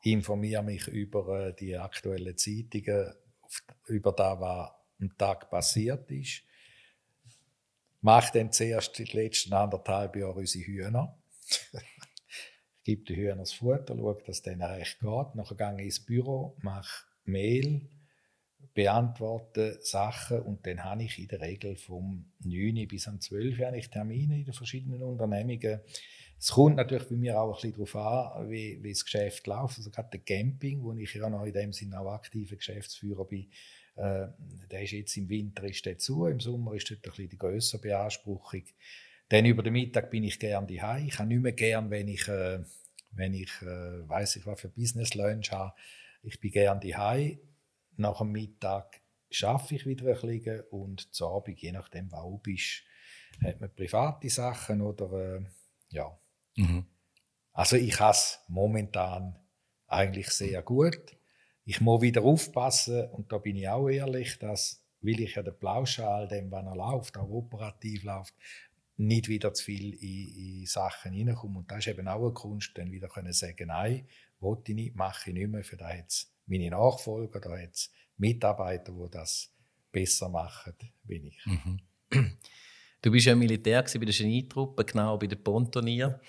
Informiere 0.04 0.64
mich 0.64 0.88
über 0.88 1.48
äh, 1.48 1.56
die 1.56 1.78
aktuellen 1.78 2.38
Zeitungen, 2.38 3.14
über 3.88 4.12
das, 4.12 4.40
was 4.40 4.72
am 5.00 5.18
Tag 5.18 5.50
passiert 5.50 6.12
ist. 6.12 6.44
Mache 8.02 8.38
dann 8.38 8.52
zuerst 8.52 8.98
die 8.98 9.04
letzten 9.04 9.54
anderthalb 9.54 10.16
Jahre 10.16 10.40
unsere 10.40 10.66
Hühner. 10.66 11.18
ich 11.74 12.84
gebe 12.84 13.04
den 13.04 13.16
Hühnern 13.16 13.40
das 13.40 13.54
Futter, 13.54 13.96
schaue, 13.96 14.18
dass 14.26 14.38
es 14.38 14.42
denen 14.42 14.62
recht 14.62 15.00
geht. 15.00 15.36
Nachher 15.36 15.56
gehe 15.56 15.80
ich 15.80 15.86
ins 15.86 16.06
Büro, 16.06 16.58
mache 16.62 17.06
Mail, 17.26 17.90
beantworte 18.74 19.80
Sachen 19.82 20.42
und 20.42 20.66
dann 20.66 20.84
habe 20.84 21.04
ich 21.04 21.20
in 21.20 21.28
der 21.28 21.42
Regel 21.42 21.76
vom 21.76 22.32
9 22.40 22.88
bis 22.88 23.08
am 23.08 23.20
12 23.20 23.60
habe 23.60 23.78
ich 23.78 23.90
Termine 23.90 24.40
in 24.40 24.46
den 24.46 24.54
verschiedenen 24.54 25.02
Unternehmungen. 25.02 25.82
Es 26.38 26.52
kommt 26.52 26.78
natürlich 26.78 27.10
bei 27.10 27.16
mir 27.16 27.42
auch 27.42 27.50
ein 27.50 27.72
bisschen 27.72 27.74
darauf 27.74 27.96
an, 28.38 28.50
wie, 28.50 28.82
wie 28.82 28.94
das 28.94 29.04
Geschäft 29.04 29.46
läuft. 29.48 29.78
Also 29.78 29.92
gerade 29.92 30.10
der 30.12 30.22
Camping, 30.22 30.82
wo 30.82 30.94
ich 30.94 31.14
ja 31.14 31.30
noch 31.30 31.44
in 31.44 31.54
dem 31.54 31.74
Sinne 31.74 32.00
auch 32.00 32.14
aktiver 32.14 32.56
Geschäftsführer 32.56 33.26
bin, 33.26 33.52
äh, 34.00 34.28
der 34.72 34.84
ist 34.84 34.92
jetzt 34.92 35.18
im 35.18 35.30
Winter 35.30 35.64
ist 35.64 35.86
der 35.86 35.98
zu, 35.98 36.26
im 36.26 36.40
Sommer 36.40 36.74
ist 36.74 36.90
dort 36.90 37.00
ein 37.00 37.10
bisschen 37.10 37.30
die 37.30 37.38
grössere 37.38 37.82
Beanspruchung. 37.82 38.64
Dann 39.28 39.46
über 39.46 39.62
den 39.62 39.74
Mittag 39.74 40.10
bin 40.10 40.24
ich 40.24 40.40
gern 40.40 40.68
die 40.68 40.82
Ich 41.06 41.20
habe 41.20 41.28
nicht 41.28 41.42
mehr 41.42 41.52
gern, 41.52 41.90
wenn 41.90 42.08
ich, 42.08 42.28
äh, 42.28 42.60
wenn 43.12 43.34
ich 43.34 43.52
äh, 43.62 44.08
weiß 44.08 44.38
ich 44.38 44.46
was 44.46 44.62
für 44.62 44.70
Business 44.70 45.14
Lunch 45.14 45.52
habe. 45.52 45.74
Ich 46.24 46.40
bin 46.40 46.52
gern 46.52 46.80
die 46.80 46.96
nach 47.98 48.20
dem 48.20 48.32
Mittag 48.32 49.02
schaffe 49.30 49.76
ich 49.76 49.86
wieder 49.86 50.08
ein 50.08 50.20
bisschen 50.20 50.62
und 50.72 51.14
zu 51.14 51.28
Abend, 51.28 51.60
je 51.60 51.72
nachdem, 51.72 52.12
wo 52.12 52.32
du 52.32 52.38
bist, 52.40 52.84
hat 53.44 53.60
man 53.60 53.74
private 53.74 54.30
Sachen 54.30 54.82
oder 54.82 55.38
äh, 55.38 55.42
ja. 55.90 56.18
Mhm. 56.56 56.86
Also 57.54 57.76
ich 57.76 58.00
habe 58.00 58.12
es 58.12 58.40
momentan 58.48 59.38
eigentlich 59.88 60.30
sehr 60.30 60.62
gut. 60.62 61.19
Ich 61.70 61.82
muss 61.82 62.02
wieder 62.02 62.24
aufpassen, 62.24 63.06
und 63.12 63.32
da 63.32 63.38
bin 63.38 63.56
ich 63.56 63.70
auch 63.70 63.88
ehrlich, 63.90 64.40
dass, 64.40 64.84
will 65.02 65.20
ich 65.20 65.36
ja 65.36 65.44
den 65.44 65.54
Blauschal, 65.54 66.28
dem, 66.28 66.52
wenn 66.52 66.66
er 66.66 66.76
läuft, 66.76 67.16
auch 67.16 67.30
operativ 67.30 68.02
läuft, 68.06 68.34
nicht 68.98 69.28
wieder 69.28 69.54
zu 69.54 69.66
viel 69.66 69.94
in, 69.94 70.62
in 70.62 70.66
Sachen 70.66 71.12
hineinkommen. 71.12 71.58
Und 71.58 71.70
das 71.70 71.86
ist 71.86 71.90
eben 71.90 72.08
auch 72.08 72.24
eine 72.24 72.34
Kunst, 72.34 72.72
dann 72.74 72.92
wieder 72.92 73.08
können 73.08 73.34
sagen, 73.34 73.68
nein, 73.68 74.08
wollte 74.40 74.72
ich 74.72 74.78
nicht, 74.78 74.96
mache 74.96 75.30
ich 75.30 75.36
nicht 75.36 75.48
mehr. 75.48 75.64
Für 75.64 75.78
da 75.78 75.90
hat 75.90 76.08
es 76.08 76.34
meine 76.48 76.72
Nachfolger, 76.72 77.40
da 77.40 77.56
hat 77.56 77.92
Mitarbeiter, 78.18 78.92
die 78.92 79.12
das 79.12 79.54
besser 79.92 80.28
machen, 80.28 80.74
wie 81.04 81.28
ich. 81.28 81.46
Mhm. 81.46 81.82
Du 83.00 83.12
bist 83.12 83.28
ja 83.28 83.36
Militär 83.36 83.84
bei 83.84 84.06
der 84.06 84.16
Genietruppe, 84.16 84.86
genau 84.86 85.20
bei 85.20 85.28
der 85.28 85.36
Pontonier 85.36 86.20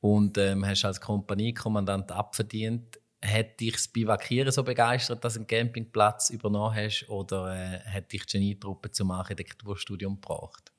und 0.00 0.38
ähm, 0.38 0.64
hast 0.64 0.86
als 0.86 0.98
Kompaniekommandant 0.98 2.10
abverdient. 2.10 2.97
Hat 3.24 3.58
dich 3.58 3.72
das 3.72 3.88
Bivakieren 3.88 4.52
so 4.52 4.62
begeistert, 4.62 5.24
dass 5.24 5.34
du 5.34 5.40
einen 5.40 5.46
Campingplatz 5.48 6.30
übernommen 6.30 6.74
hast 6.74 7.08
oder 7.08 7.52
äh, 7.52 7.80
hat 7.80 8.12
dich 8.12 8.24
die 8.26 8.38
Genietruppe 8.38 8.90
zum 8.90 9.10
Architekturstudium 9.10 10.20
gebracht? 10.20 10.72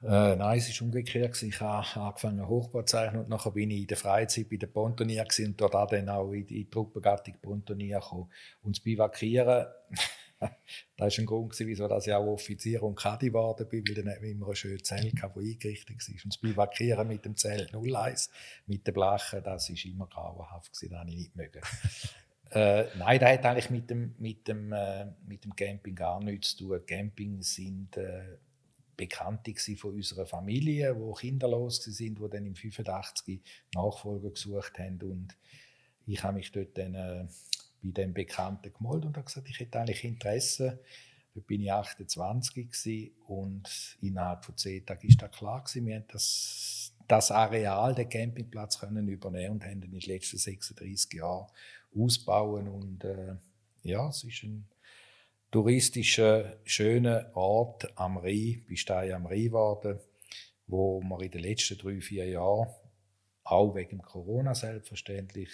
Äh, 0.00 0.36
nein, 0.36 0.58
es 0.58 0.80
war 0.80 0.86
umgekehrt. 0.86 1.42
Ich 1.42 1.60
habe 1.60 2.00
angefangen 2.00 2.46
Hochbau 2.46 2.82
zu 2.82 2.92
zeichnen 2.92 3.22
und 3.22 3.28
nachher 3.28 3.50
bin 3.50 3.70
ich 3.72 3.80
in 3.80 3.86
der 3.88 3.96
Freizeit 3.96 4.48
bei 4.48 4.56
der 4.56 4.68
Pontonia 4.68 5.24
und 5.24 5.60
dort 5.60 5.92
dann 5.92 6.08
auch 6.08 6.30
in 6.30 6.46
die 6.46 6.70
Truppengattung 6.70 7.34
Pontonia 7.42 7.98
gekommen. 7.98 8.30
Und 8.62 8.76
das 8.76 8.84
Bivakieren, 8.84 9.66
das 10.96 11.18
war 11.18 11.18
ein 11.18 11.26
Grund, 11.26 11.58
wieso 11.58 11.98
ich 11.98 12.12
auch 12.12 12.26
Offizier 12.26 12.82
und 12.82 12.94
Kadi 12.94 13.28
geworden 13.28 13.68
bin, 13.68 13.84
weil 13.86 13.94
dann 13.94 14.22
immer 14.22 14.48
ein 14.48 14.54
schönes 14.54 14.82
Zelt 14.82 15.22
hatte, 15.22 15.34
das 15.34 15.44
eingerichtet 15.44 15.96
war. 15.96 16.14
Und 16.24 16.32
das 16.32 16.38
Bivakieren 16.38 17.08
mit 17.08 17.24
dem 17.24 17.36
Zelt 17.36 17.74
01, 17.74 18.30
mit 18.66 18.86
den 18.86 18.94
Blachen, 18.94 19.42
das 19.42 19.70
war 19.70 19.84
immer 19.84 20.06
grauenhaft, 20.06 20.70
das 20.72 20.90
habe 20.90 21.10
ich 21.10 21.16
nicht 21.16 21.36
mögen. 21.36 21.60
Äh, 22.50 22.86
nein, 22.96 23.20
das 23.20 23.28
hat 23.28 23.44
eigentlich 23.44 23.68
mit 23.68 23.90
dem, 23.90 24.14
mit, 24.16 24.48
dem, 24.48 24.72
äh, 24.72 25.04
mit 25.26 25.44
dem 25.44 25.54
Camping 25.54 25.94
gar 25.94 26.18
nichts 26.24 26.56
zu 26.56 26.68
tun. 26.68 26.86
Camping 26.86 27.42
sind 27.42 27.94
äh, 27.98 28.38
Bekannte 28.96 29.54
von 29.76 29.94
unserer 29.94 30.24
Familie, 30.26 30.94
die 30.94 31.20
kinderlos 31.20 31.76
sind, 31.84 32.18
die 32.18 32.28
dann 32.30 32.46
im 32.46 32.54
85 32.54 33.42
Nachfolger 33.74 34.30
gesucht 34.30 34.78
haben. 34.78 34.98
Und 35.02 35.36
ich 36.06 36.22
habe 36.22 36.34
mich 36.34 36.50
dort 36.50 36.76
dann 36.78 36.94
äh, 36.94 37.26
bei 37.82 37.90
dem 37.90 38.14
Bekannten 38.14 38.72
gemeldet 38.72 39.06
und 39.06 39.16
habe 39.16 39.26
gesagt, 39.26 39.48
ich 39.48 39.60
hätte 39.60 39.80
eigentlich 39.80 40.04
Interesse. 40.04 40.80
Dort 41.34 41.46
bin 41.46 41.62
ich 41.62 41.72
28 41.72 43.12
und 43.26 43.96
innerhalb 44.00 44.44
von 44.44 44.56
zehn 44.56 44.84
Tagen 44.84 45.06
ist 45.06 45.22
das 45.22 45.30
klar 45.30 45.62
gewesen. 45.62 45.86
Wir 45.86 45.96
haben 45.96 46.04
das, 46.08 46.92
das 47.06 47.30
Areal, 47.30 47.94
den 47.94 48.08
Campingplatz 48.08 48.80
können 48.80 49.08
übernehmen 49.08 49.52
und 49.52 49.64
haben 49.64 49.82
in 49.82 49.92
den 49.92 50.00
letzten 50.00 50.38
36 50.38 51.12
Jahren 51.12 51.46
ausbauen 51.94 52.68
und 52.68 53.04
äh, 53.04 53.36
ja, 53.82 54.08
es 54.08 54.24
ist 54.24 54.42
ein 54.42 54.68
touristischer, 55.50 56.58
schöner 56.64 57.30
Ort 57.34 57.96
am 57.96 58.18
Rhein, 58.18 58.64
bei 58.68 58.76
Stein 58.76 59.12
am 59.12 59.26
Rhein 59.26 59.44
geworden, 59.44 59.98
wo 60.66 61.00
wir 61.00 61.20
in 61.22 61.30
den 61.30 61.42
letzten 61.42 61.78
drei, 61.78 62.00
vier 62.00 62.26
Jahren, 62.26 62.68
auch 63.44 63.74
wegen 63.74 64.02
Corona 64.02 64.54
selbstverständlich, 64.54 65.50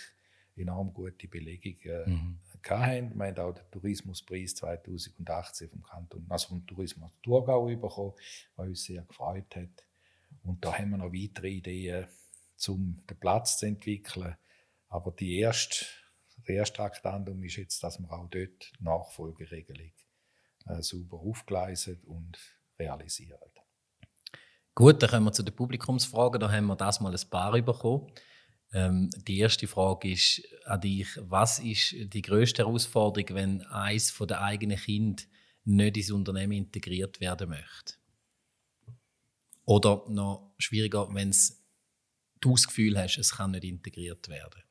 enorm 0.56 0.92
gute 0.92 1.28
Belegungen 1.28 2.04
mhm. 2.06 2.38
hatten. 2.68 3.18
Wir 3.18 3.26
haben 3.26 3.38
auch 3.38 3.52
den 3.52 3.70
Tourismuspreis 3.70 4.54
2018 4.56 5.70
vom 5.70 5.82
Kanton, 5.82 6.26
also 6.28 6.48
vom 6.48 6.66
Tourismus 6.66 7.12
Thurgau 7.22 7.66
bekommen, 7.66 8.14
was 8.56 8.68
uns 8.68 8.84
sehr 8.84 9.02
gefreut 9.02 9.56
hat. 9.56 9.86
Und 10.42 10.64
da 10.64 10.78
haben 10.78 10.90
wir 10.90 10.98
noch 10.98 11.12
weitere 11.12 11.48
Ideen, 11.48 12.06
um 12.68 13.00
den 13.08 13.18
Platz 13.18 13.58
zu 13.58 13.66
entwickeln. 13.66 14.36
Aber 14.88 15.10
die 15.12 15.38
erste 15.38 15.86
das 16.36 16.48
erste 16.48 16.82
Aktandum 16.82 17.42
ist 17.42 17.56
jetzt, 17.56 17.82
dass 17.82 17.98
wir 17.98 18.10
auch 18.12 18.28
dort 18.28 18.72
Nachfolgeregelung 18.80 19.92
äh, 20.66 20.82
sauber 20.82 21.20
aufgleisen 21.20 22.00
und 22.04 22.38
realisieren. 22.78 23.38
Gut, 24.74 25.02
dann 25.02 25.10
kommen 25.10 25.26
wir 25.26 25.32
zu 25.32 25.44
den 25.44 25.54
Publikumsfragen. 25.54 26.40
Da 26.40 26.50
haben 26.50 26.66
wir 26.66 26.76
das 26.76 27.00
mal 27.00 27.14
ein 27.14 27.30
paar 27.30 27.52
bekommen. 27.62 28.12
Ähm, 28.74 29.08
die 29.28 29.38
erste 29.38 29.68
Frage 29.68 30.10
ist 30.10 30.42
an 30.64 30.80
dich: 30.80 31.06
Was 31.20 31.60
ist 31.60 31.94
die 31.96 32.22
größte 32.22 32.64
Herausforderung, 32.64 33.36
wenn 33.36 33.62
eins 33.62 34.10
von 34.10 34.26
den 34.26 34.38
eigenen 34.38 34.76
Kind 34.76 35.28
nicht 35.64 35.96
ins 35.96 36.10
Unternehmen 36.10 36.52
integriert 36.52 37.20
werden 37.20 37.50
möchte? 37.50 37.94
Oder 39.64 40.04
noch 40.08 40.54
schwieriger, 40.58 41.08
wenn 41.14 41.32
du 42.40 42.52
das 42.52 42.66
Gefühl 42.66 42.98
hast, 42.98 43.16
es 43.16 43.36
kann 43.36 43.52
nicht 43.52 43.64
integriert 43.64 44.28
werden? 44.28 44.62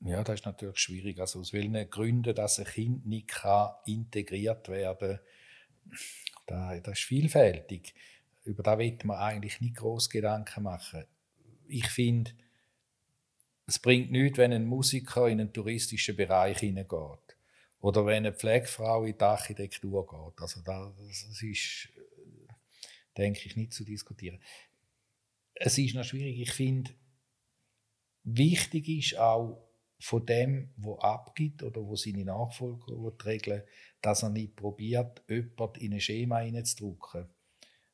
Ja, 0.00 0.24
das 0.24 0.40
ist 0.40 0.46
natürlich 0.46 0.78
schwierig. 0.78 1.20
Also 1.20 1.40
aus 1.40 1.52
welchen 1.52 1.88
Gründen, 1.90 2.34
dass 2.34 2.58
ein 2.58 2.66
Kind 2.66 3.06
nicht 3.06 3.28
kann 3.28 3.74
integriert 3.86 4.68
werden 4.68 5.20
kann, 6.46 6.82
das 6.82 6.98
ist 6.98 7.04
vielfältig. 7.04 7.94
Über 8.44 8.62
das 8.62 8.78
wird 8.78 9.04
man 9.04 9.18
eigentlich 9.18 9.60
nicht 9.60 9.76
groß 9.76 10.10
Gedanken 10.10 10.64
machen. 10.64 11.04
Ich 11.68 11.88
finde, 11.88 12.32
es 13.66 13.78
bringt 13.78 14.10
nichts, 14.10 14.38
wenn 14.38 14.52
ein 14.52 14.66
Musiker 14.66 15.28
in 15.28 15.40
einen 15.40 15.52
touristischen 15.52 16.16
Bereich 16.16 16.58
hineingeht. 16.58 17.36
Oder 17.80 18.06
wenn 18.06 18.26
eine 18.26 18.32
Pflegefrau 18.32 19.04
in 19.04 19.16
die 19.16 19.24
Architektur 19.24 20.06
geht. 20.06 20.40
Also 20.40 20.60
das 20.62 21.42
ist, 21.42 21.88
denke 23.16 23.40
ich, 23.46 23.56
nicht 23.56 23.72
zu 23.72 23.84
diskutieren. 23.84 24.40
Es 25.54 25.78
ist 25.78 25.94
noch 25.94 26.04
schwierig. 26.04 26.40
Ich 26.40 26.52
finde, 26.52 26.92
wichtig 28.24 28.88
ist 28.88 29.18
auch, 29.18 29.64
von 30.04 30.26
dem, 30.26 30.70
wo 30.76 30.98
abgibt 30.98 31.62
oder 31.62 31.82
wo 31.82 31.96
seine 31.96 32.24
Nachfolger 32.24 33.24
regeln, 33.24 33.62
dass 34.02 34.22
er 34.22 34.28
nicht 34.28 34.54
probiert, 34.54 35.22
jemanden 35.28 35.80
in 35.80 35.94
ein 35.94 36.00
Schema 36.00 36.40
hineinzudrücken. 36.40 37.28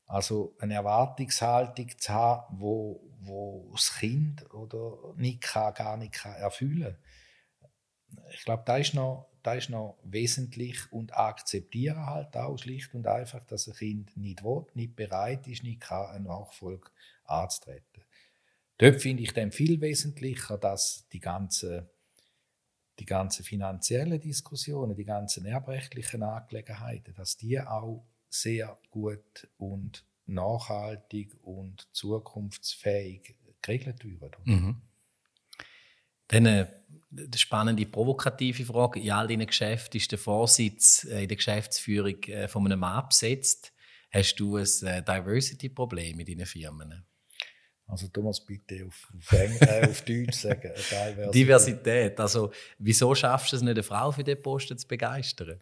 Also 0.06 0.56
eine 0.58 0.74
Erwartungshaltung 0.74 1.96
zu 1.98 2.12
haben, 2.12 2.60
wo, 2.60 3.00
wo 3.20 3.70
das 3.72 3.94
Kind 3.98 4.52
oder 4.54 5.14
nicht 5.16 5.42
kann, 5.42 5.74
gar 5.74 5.96
nicht 5.96 6.12
kann 6.12 6.34
erfüllen 6.34 6.96
Ich 8.32 8.44
glaube, 8.44 8.62
da 8.66 8.76
ist 8.76 8.94
noch, 8.94 9.28
ist 9.56 9.70
noch 9.70 9.98
wesentlich 10.04 10.92
und 10.92 11.16
akzeptieren 11.16 12.06
halt 12.06 12.36
auch 12.36 12.58
schlicht 12.58 12.94
und 12.94 13.06
einfach, 13.06 13.44
dass 13.44 13.68
ein 13.68 13.74
Kind 13.74 14.16
nicht 14.16 14.42
will, 14.44 14.66
nicht 14.74 14.96
bereit 14.96 15.46
ist, 15.46 15.62
nicht 15.62 15.80
kann, 15.80 16.10
einen 16.10 16.24
Nachfolger 16.24 16.90
anzutreten. 17.24 18.04
Dort 18.78 19.00
finde 19.00 19.22
ich 19.22 19.32
dann 19.32 19.52
viel 19.52 19.80
wesentlicher, 19.80 20.58
dass 20.58 21.06
die 21.12 21.20
ganzen 21.20 21.88
die 23.00 23.06
ganzen 23.06 23.44
finanziellen 23.44 24.20
Diskussionen, 24.20 24.94
die 24.94 25.04
ganzen 25.04 25.46
erbrechtlichen 25.46 26.22
Angelegenheiten, 26.22 27.14
dass 27.14 27.36
die 27.36 27.58
auch 27.58 28.04
sehr 28.28 28.78
gut 28.90 29.48
und 29.56 30.04
nachhaltig 30.30 31.36
und 31.42 31.88
zukunftsfähig 31.92 33.36
geregelt 33.62 34.04
werden. 34.04 34.42
Mhm. 34.44 34.82
Dann 36.28 36.46
eine 36.46 36.82
spannende, 37.34 37.86
provokative 37.86 38.64
Frage. 38.64 39.00
In 39.00 39.10
all 39.10 39.26
deinen 39.26 39.46
Geschäften 39.46 39.98
ist 39.98 40.12
der 40.12 40.18
Vorsitz 40.18 41.04
äh, 41.04 41.22
in 41.22 41.28
der 41.28 41.36
Geschäftsführung 41.36 42.22
äh, 42.24 42.46
von 42.46 42.64
einem 42.64 42.80
Mann 42.80 43.08
besetzt. 43.08 43.72
Hast 44.12 44.36
du 44.36 44.56
ein 44.56 44.66
äh, 44.82 45.02
Diversity-Problem 45.02 46.20
in 46.20 46.26
deinen 46.26 46.46
Firmen? 46.46 47.04
Also 47.86 48.06
du 48.06 48.22
musst 48.22 48.46
bitte 48.46 48.86
auf, 48.86 49.12
auf, 49.16 49.32
äh, 49.32 49.88
auf 49.88 50.02
Deutsch 50.02 50.38
sagen. 50.38 50.72
Diversität. 50.72 51.34
Diversität. 51.34 52.20
Also 52.20 52.52
wieso 52.78 53.14
schaffst 53.14 53.52
du 53.52 53.56
es 53.56 53.62
nicht, 53.62 53.72
eine 53.72 53.82
Frau 53.82 54.12
für 54.12 54.22
den 54.22 54.40
Posten 54.40 54.78
zu 54.78 54.86
begeistern? 54.86 55.60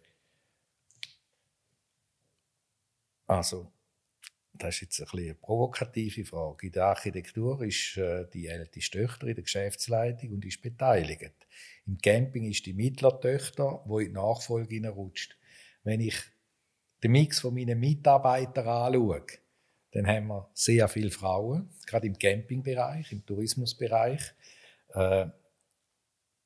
Also, 3.25 3.71
das 4.59 4.75
ist 4.75 4.81
jetzt 4.81 5.13
ein 5.13 5.19
eine 5.19 5.33
provokative 5.35 6.25
Frage. 6.25 6.67
In 6.67 6.73
der 6.73 6.85
Architektur 6.85 7.61
ist 7.61 7.97
äh, 7.97 8.25
die 8.33 8.47
älteste 8.47 9.01
Tochter 9.01 9.27
in 9.27 9.35
der 9.35 9.43
Geschäftsleitung 9.43 10.33
und 10.33 10.45
ist 10.45 10.61
beteiligt. 10.61 11.33
Im 11.87 11.97
Camping 11.97 12.45
ist 12.45 12.65
die 12.65 12.73
mittlere 12.73 13.19
Tochter, 13.19 13.83
die 13.87 14.03
in 14.03 14.09
die 14.09 14.13
Nachfolge 14.13 14.89
rutscht. 14.89 15.37
Wenn 15.83 16.01
ich 16.01 16.15
den 17.01 17.13
Mix 17.13 17.39
von 17.39 17.53
meinen 17.53 17.79
Mitarbeitern 17.79 18.67
anschaue, 18.67 19.25
dann 19.91 20.05
haben 20.05 20.27
wir 20.27 20.49
sehr 20.53 20.87
viele 20.87 21.09
Frauen, 21.09 21.69
gerade 21.87 22.07
im 22.07 22.19
Campingbereich, 22.19 23.11
im 23.11 23.25
Tourismusbereich. 23.25 24.21
Äh, 24.89 25.27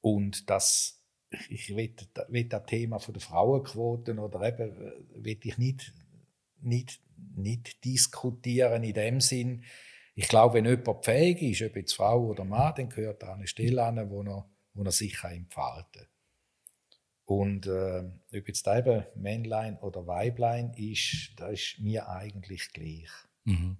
und 0.01 0.49
das, 0.49 1.01
ich 1.49 1.75
will, 1.75 1.93
will 2.29 2.45
das 2.45 2.65
Thema 2.67 2.99
von 2.99 3.13
der 3.13 3.21
Frauenquoten 3.21 4.19
oder 4.19 4.47
eben, 4.47 4.71
äh, 4.71 5.23
will 5.25 5.39
ich 5.43 5.57
nicht, 5.57 5.93
nicht, 6.61 7.01
nicht 7.35 7.83
diskutieren 7.85 8.83
in 8.83 8.93
dem 8.93 9.21
Sinn. 9.21 9.63
Ich 10.15 10.27
glaube, 10.27 10.55
wenn 10.55 10.65
jemand 10.65 11.05
fähig 11.05 11.41
ist, 11.41 11.61
ob 11.63 11.75
jetzt 11.75 11.93
Frau 11.93 12.27
oder 12.27 12.45
Mann, 12.45 12.73
dann 12.75 12.89
gehört 12.89 13.23
er 13.23 13.33
eine 13.33 13.47
Stelle 13.47 13.83
an, 13.83 14.09
wo 14.09 14.21
er, 14.23 14.49
wo 14.73 14.83
er 14.83 14.91
sich 14.91 15.15
kann. 15.15 15.47
Und 17.25 17.67
äh, 17.67 18.03
ob 18.37 18.47
jetzt 18.47 18.67
eben 18.67 19.05
Männlein 19.15 19.77
oder 19.77 20.05
Weiblein 20.05 20.73
ist, 20.75 21.31
das 21.37 21.53
ist 21.53 21.79
mir 21.79 22.07
eigentlich 22.09 22.71
gleich. 22.73 23.09
Mhm. 23.45 23.77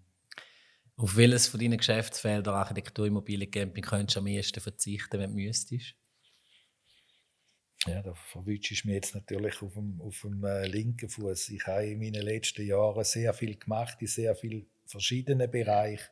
Auf 0.96 1.18
welches 1.18 1.48
von 1.48 1.60
deinen 1.60 1.78
Geschäftsfeldern 1.78 2.56
Architektur, 2.56 3.08
Immobilien, 3.08 3.50
Camping 3.50 3.84
könntest 3.84 4.16
du 4.16 4.20
am 4.22 4.28
ehesten 4.28 4.62
verzichten, 4.62 5.20
wenn 5.20 5.32
du 5.32 5.36
müsstest? 5.36 5.96
Ja, 7.86 8.02
da 8.02 8.14
verwünsche 8.14 8.88
mir 8.88 8.94
jetzt 8.96 9.14
natürlich 9.14 9.62
auf 9.62 9.74
dem, 9.74 10.00
auf 10.02 10.22
dem 10.22 10.44
äh, 10.46 10.66
linken 10.68 11.10
Fuß. 11.10 11.50
Ich 11.50 11.68
habe 11.68 11.88
in 11.88 12.00
meinen 12.00 12.22
letzten 12.22 12.66
Jahren 12.66 13.04
sehr 13.04 13.34
viel 13.34 13.58
gemacht 13.58 13.98
in 14.02 14.08
sehr 14.08 14.36
vielen 14.36 14.66
verschiedenen 14.86 15.52
Bereichen 15.52 16.08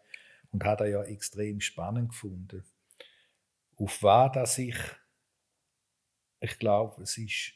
und 0.51 0.63
habe 0.65 0.84
das 0.84 0.91
ja 0.91 1.03
extrem 1.03 1.61
spannend 1.61 2.09
gefunden. 2.09 2.65
Auf 3.78 4.03
was 4.03 4.32
dass 4.34 4.57
ich, 4.57 4.76
ich 6.41 6.59
glaube, 6.59 7.03
es 7.03 7.17
ist 7.17 7.53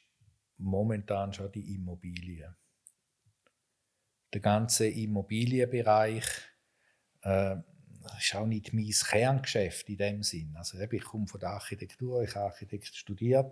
momentan 0.58 1.34
schon 1.34 1.52
die 1.52 1.76
Immobilie. 1.76 2.56
Der 4.34 4.42
ganze 4.42 4.88
Immobilienbereich 4.88 6.26
äh, 7.22 7.58
ist 8.18 8.36
auch 8.36 8.46
nicht 8.46 8.74
mein 8.74 8.90
Kerngeschäft 8.90 9.90
in 9.90 9.98
dem 9.98 10.24
Sinn. 10.24 10.54
Also 10.56 10.80
ich 10.80 11.04
komme 11.04 11.28
von 11.28 11.40
der 11.40 11.50
Architektur, 11.50 12.24
ich 12.24 12.36
habe 12.36 12.46
Architekt 12.46 12.88
studiert, 12.88 13.52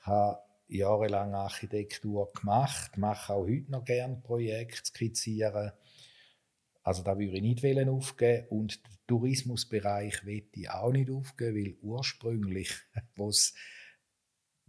habe 0.00 0.38
jahrelang 0.68 1.34
Architektur 1.34 2.32
gemacht, 2.32 2.96
mache 2.96 3.32
auch 3.32 3.46
heute 3.46 3.70
noch 3.70 3.84
gerne 3.84 4.16
Projekte 4.16 4.84
skizzieren. 4.84 5.72
Also 6.82 7.02
da 7.02 7.18
würde 7.18 7.36
ich 7.36 7.42
nicht 7.42 7.88
aufgeben 7.88 8.46
und 8.48 8.86
den 8.86 8.98
Tourismusbereich 9.06 10.24
will 10.26 10.46
ich 10.52 10.70
auch 10.70 10.92
nicht 10.92 11.10
aufgeben, 11.10 11.56
weil 11.56 11.76
ursprünglich, 11.80 12.72
wo 13.16 13.28
es 13.28 13.54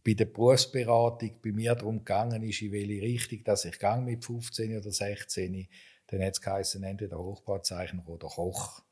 bei 0.04 0.14
der 0.14 0.26
Berufsberatung 0.26 1.42
bei 1.42 1.52
mir 1.52 1.74
darum 1.76 2.00
gegangen 2.00 2.44
ist, 2.44 2.62
in 2.62 2.72
welche 2.72 3.02
Richtung 3.02 3.44
dass 3.44 3.66
ich 3.66 3.80
gang 3.80 4.06
mit 4.06 4.24
15 4.24 4.78
oder 4.78 4.92
16, 4.92 5.68
dann 6.08 6.22
hat 6.22 6.34
es 6.34 6.42
geheißen, 6.42 6.84
entweder 6.84 7.18
Hochbauzeichner 7.18 8.08
oder 8.08 8.28
Koch. 8.28 8.85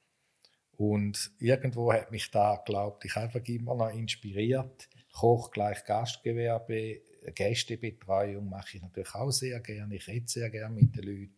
Und 0.78 1.32
irgendwo 1.40 1.94
hat 1.94 2.12
mich 2.12 2.32
da, 2.32 2.62
glaubt 2.66 3.06
ich, 3.06 3.16
einfach 3.16 3.44
immer 3.46 3.76
noch 3.76 3.94
inspiriert. 3.94 4.90
Koch 5.12 5.52
gleich 5.52 5.86
Gastgewerbe, 5.86 7.02
Gästebetreuung 7.36 8.50
mache 8.50 8.78
ich 8.78 8.82
natürlich 8.82 9.14
auch 9.14 9.32
sehr 9.32 9.60
gerne. 9.60 9.96
Ich 9.96 10.08
rede 10.08 10.28
sehr 10.28 10.50
gerne 10.50 10.76
mit 10.76 10.96
den 10.96 11.04
Leuten. 11.04 11.36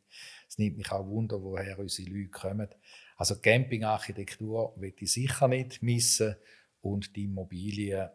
Es 0.47 0.57
nimmt 0.57 0.77
mich 0.77 0.91
auch 0.91 1.05
Wunder, 1.05 1.41
woher 1.41 1.77
unsere 1.77 2.09
Leute 2.09 2.29
kommen. 2.29 2.69
Also 3.17 3.39
Campingarchitektur 3.39 4.73
will 4.77 4.93
ich 4.97 5.11
sicher 5.11 5.47
nicht 5.47 5.83
missen 5.83 6.35
und 6.81 7.15
die 7.15 7.25
Immobilien, 7.25 8.09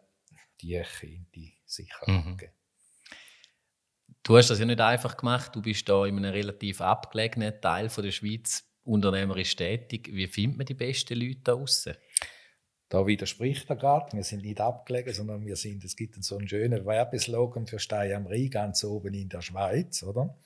die 0.61 0.81
könnte 0.99 1.39
ich 1.39 1.61
sicher 1.65 2.03
mhm. 2.07 2.33
abgeben. 2.33 2.53
Du 4.23 4.37
hast 4.37 4.49
das 4.49 4.59
ja 4.59 4.65
nicht 4.65 4.81
einfach 4.81 5.17
gemacht. 5.17 5.55
Du 5.55 5.61
bist 5.61 5.89
da 5.89 6.05
in 6.05 6.17
einem 6.17 6.31
relativ 6.31 6.81
abgelegenen 6.81 7.59
Teil 7.59 7.89
von 7.89 8.03
der 8.03 8.11
Schweiz 8.11 8.70
unternehmerisch 8.83 9.55
tätig. 9.55 10.09
Wie 10.11 10.27
findet 10.27 10.57
man 10.57 10.65
die 10.65 10.73
besten 10.73 11.19
Leute 11.19 11.41
da 11.43 11.53
draußen? 11.53 11.93
Da 12.89 13.07
widerspricht 13.07 13.69
er 13.69 13.77
gerade. 13.77 14.17
Wir 14.17 14.23
sind 14.23 14.43
nicht 14.43 14.59
abgelegen, 14.59 15.13
sondern 15.13 15.45
wir 15.45 15.55
sind, 15.55 15.83
es 15.85 15.95
gibt 15.95 16.21
so 16.21 16.37
einen 16.37 16.49
schönen 16.49 16.85
Werbeslogan 16.85 17.65
für 17.65 17.79
Stein 17.79 18.13
am 18.13 18.27
Rhein, 18.27 18.49
ganz 18.49 18.83
oben 18.83 19.13
in 19.13 19.29
der 19.29 19.41
Schweiz, 19.41 20.03
oder? 20.03 20.37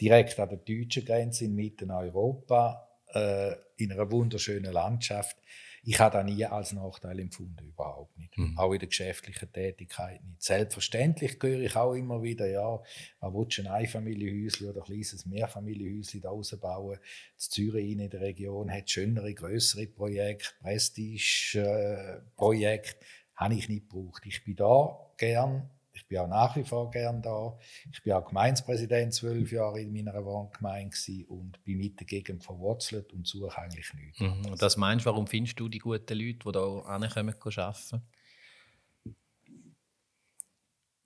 Direkt 0.00 0.38
an 0.38 0.50
der 0.50 0.58
deutschen 0.58 1.04
Grenze 1.04 1.46
in 1.46 1.54
Mitten 1.54 1.90
Europa, 1.90 2.88
äh, 3.12 3.54
in 3.76 3.90
einer 3.90 4.10
wunderschönen 4.10 4.72
Landschaft 4.72 5.36
ich 5.84 6.00
habe 6.00 6.18
das 6.18 6.24
nie 6.24 6.44
als 6.46 6.72
Nachteil 6.72 7.20
empfunden, 7.20 7.66
überhaupt 7.66 8.16
nicht. 8.16 8.38
Mhm. 8.38 8.58
Auch 8.58 8.72
in 8.72 8.78
der 8.78 8.88
geschäftlichen 8.88 9.52
Tätigkeit 9.52 10.24
nicht. 10.24 10.42
Selbstverständlich 10.42 11.36
höre 11.40 11.60
ich 11.60 11.76
auch 11.76 11.92
immer 11.94 12.22
wieder, 12.22 12.46
ja, 12.46 12.80
man 13.20 13.34
will 13.34 13.46
ein 13.58 13.66
Einfamilienhäuschen 13.66 14.70
oder 14.70 14.80
ein 14.80 14.86
kleines 14.86 15.26
Mehrfamilienhäuschen 15.26 16.22
da 16.22 16.30
bauen. 16.56 16.98
Das 17.36 17.50
Zürich 17.50 17.90
in 17.90 18.08
der 18.08 18.20
Region 18.20 18.72
hat 18.72 18.88
schönere, 18.90 19.34
größere 19.34 19.86
Projekte, 19.86 20.54
Prestige-Projekte. 20.62 23.00
Äh, 23.00 23.04
habe 23.36 23.54
ich 23.54 23.68
nicht 23.68 23.88
gebraucht. 23.88 24.22
Ich 24.26 24.44
bin 24.44 24.56
da 24.56 24.98
gern 25.16 25.70
bin 26.14 26.20
auch 26.20 26.28
nach 26.28 26.56
wie 26.56 26.62
vor 26.62 26.90
gern 26.90 27.20
da. 27.22 27.58
Ich 27.92 28.02
bin 28.02 28.12
auch 28.12 28.26
Gemeindepräsident 28.26 29.12
zwölf 29.12 29.50
Jahre 29.50 29.80
in 29.80 29.92
meiner 29.92 30.24
Wohngemeinde 30.24 30.96
und 31.26 31.62
bin 31.64 31.78
mit 31.78 31.98
der 31.98 32.06
Gegend 32.06 32.44
verwurzelt 32.44 33.12
und 33.12 33.26
suche 33.26 33.58
eigentlich 33.58 33.92
nichts. 33.94 34.20
Mhm. 34.20 34.46
Und 34.52 34.62
das 34.62 34.76
meinst 34.76 35.04
du, 35.04 35.10
warum 35.10 35.26
findest 35.26 35.58
du 35.58 35.68
die 35.68 35.78
guten 35.78 36.16
Leute, 36.16 36.38
die 36.38 36.52
da 36.52 36.78
ankommen, 36.82 37.34
arbeiten? 37.34 38.02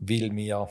Weil 0.01 0.37
wir 0.37 0.69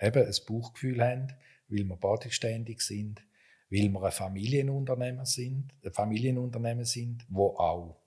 eben 0.00 0.26
ein 0.26 0.34
Bauchgefühl 0.46 1.02
haben, 1.02 1.32
weil 1.68 1.84
wir 1.84 1.96
bodenständig 1.96 2.80
sind, 2.80 3.22
weil 3.70 3.88
wir 3.88 4.02
ein 4.02 4.12
Familienunternehmer 4.12 5.26
sind, 5.26 5.74
ein 5.84 5.92
Familienunternehmen 5.92 6.84
sind, 6.84 7.26
wo 7.28 7.56
auch 7.56 8.00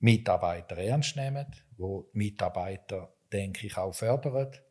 Mitarbeiter 0.00 0.76
ernst 0.76 1.16
nehmen, 1.16 1.46
wo 1.76 2.10
Mitarbeiter 2.12 3.13
denke 3.34 3.66
ich, 3.66 3.76
auch 3.76 3.94
fördert, 3.94 4.62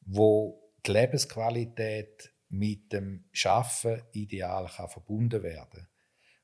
wo 0.00 0.72
die 0.84 0.90
Lebensqualität 0.90 2.34
mit 2.48 2.92
dem 2.92 3.24
Schaffen 3.32 4.02
ideal 4.12 4.66
kann 4.66 4.88
verbunden 4.88 5.42
werden. 5.42 5.88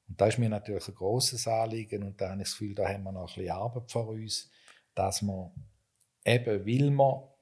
Und 0.09 0.21
das 0.21 0.31
ist 0.31 0.39
mir 0.39 0.49
natürlich 0.49 0.89
ein 0.89 0.95
grosses 0.95 1.47
Anliegen 1.47 2.03
und 2.03 2.21
da 2.21 2.31
habe 2.31 2.41
ich 2.41 2.49
das 2.49 2.53
Gefühl, 2.53 2.75
da 2.75 2.89
haben 2.89 3.03
wir 3.03 3.13
noch 3.13 3.29
ein 3.29 3.35
bisschen 3.35 3.51
Arbeit 3.51 3.91
vor 3.91 4.09
uns, 4.09 4.51
dass 4.95 5.21
wir 5.21 5.53
eben, 6.25 6.67
weil 6.67 6.91
wir 6.91 7.35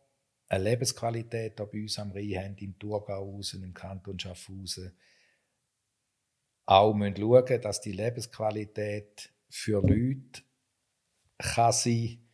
eine 0.49 0.65
Lebensqualität 0.65 1.57
bei 1.57 1.65
uns 1.65 1.99
am 1.99 2.11
Rhein 2.11 2.37
haben, 2.37 2.57
im 2.57 2.79
Thurgauhausen, 2.79 3.63
im 3.63 3.75
Kanton 3.75 4.19
Schaffhausen, 4.19 4.97
auch 6.65 6.95
müssen 6.95 7.17
schauen, 7.17 7.61
dass 7.61 7.81
die 7.81 7.93
Lebensqualität 7.93 9.33
für 9.49 9.81
Leute 9.81 10.43
kann 11.39 11.73
sein 11.73 12.26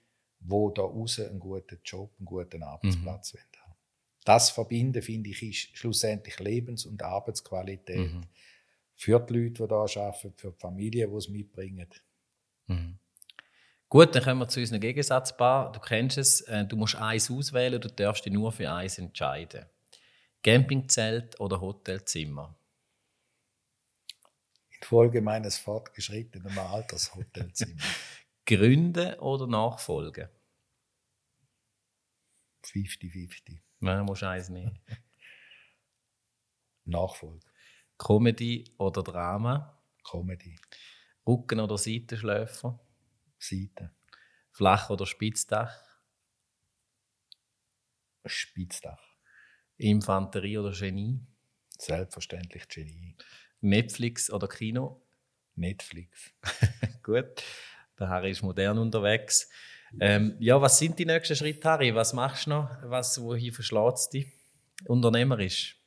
wo 0.44 0.70
da 0.70 0.82
außen 0.82 1.28
einen 1.28 1.40
guten 1.40 1.78
Job, 1.84 2.12
einen 2.18 2.26
guten 2.26 2.62
Arbeitsplatz 2.62 3.34
mhm. 3.34 3.38
haben. 3.38 3.74
Das 4.24 4.50
Verbinden, 4.50 5.02
finde 5.02 5.30
ich, 5.30 5.42
ist 5.42 5.76
schlussendlich 5.76 6.38
Lebens- 6.38 6.86
und 6.86 7.02
Arbeitsqualität 7.02 8.12
mhm. 8.12 8.22
für 8.94 9.18
die 9.20 9.34
Leute, 9.34 9.62
die 9.62 9.68
da 9.68 9.76
arbeiten, 9.76 10.32
für 10.36 10.52
die 10.52 10.58
Familien, 10.58 11.10
die 11.10 11.16
es 11.16 11.28
mitbringen. 11.28 11.88
Mhm. 12.66 12.98
Gut, 13.88 14.14
dann 14.14 14.22
kommen 14.22 14.40
wir 14.40 14.48
zu 14.48 14.60
unserem 14.60 14.80
Gegensatzpaar. 14.80 15.70
Du 15.72 15.80
kennst 15.80 16.16
es, 16.16 16.40
äh, 16.42 16.64
du 16.64 16.76
musst 16.76 16.94
eins 16.94 17.30
auswählen, 17.30 17.80
du 17.80 17.88
darfst 17.88 18.24
dich 18.24 18.32
nur 18.32 18.50
für 18.50 18.72
eins 18.72 18.96
entscheiden. 18.98 19.66
Campingzelt 20.42 21.38
oder 21.38 21.60
Hotelzimmer? 21.60 22.56
Infolge 24.80 25.20
meines 25.20 25.58
fortgeschrittenen 25.58 26.58
Alters 26.58 27.14
Hotelzimmer. 27.14 27.82
Gründen 28.46 29.18
oder 29.20 29.46
nachfolgen? 29.46 30.28
50-50. 32.64 33.60
Nein, 33.80 34.04
musst 34.04 34.22
eins 34.22 34.48
nicht. 34.48 34.72
Nachfolge. 36.84 37.46
Comedy 37.98 38.64
oder 38.78 39.02
Drama? 39.02 39.80
Comedy. 40.04 40.58
Rücken- 41.26 41.60
oder 41.60 41.78
Seitenschläfer? 41.78 42.80
Seiten. 43.38 43.90
Flach- 44.50 44.90
oder 44.90 45.06
Spitzdach? 45.06 45.72
Spitzdach. 48.26 49.00
Infanterie 49.76 50.58
oder 50.58 50.72
Genie? 50.72 51.20
Selbstverständlich 51.78 52.68
Genie. 52.68 53.16
Netflix 53.60 54.30
oder 54.30 54.48
Kino? 54.48 55.02
Netflix. 55.54 56.32
Gut. 57.02 57.42
Der 57.98 58.08
Harry 58.08 58.30
ist 58.30 58.42
modern 58.42 58.78
unterwegs. 58.78 59.48
Ähm, 60.00 60.36
ja, 60.38 60.60
was 60.60 60.78
sind 60.78 60.98
die 60.98 61.04
nächsten 61.04 61.36
Schritte, 61.36 61.68
Harry? 61.68 61.94
Was 61.94 62.12
machst 62.12 62.46
du 62.46 62.50
noch? 62.50 62.70
Was, 62.84 63.20
wohin 63.20 63.52
verschlägt 63.52 63.98
es 63.98 64.08
dich? 64.08 64.26
Unternehmerisch? 64.86 65.78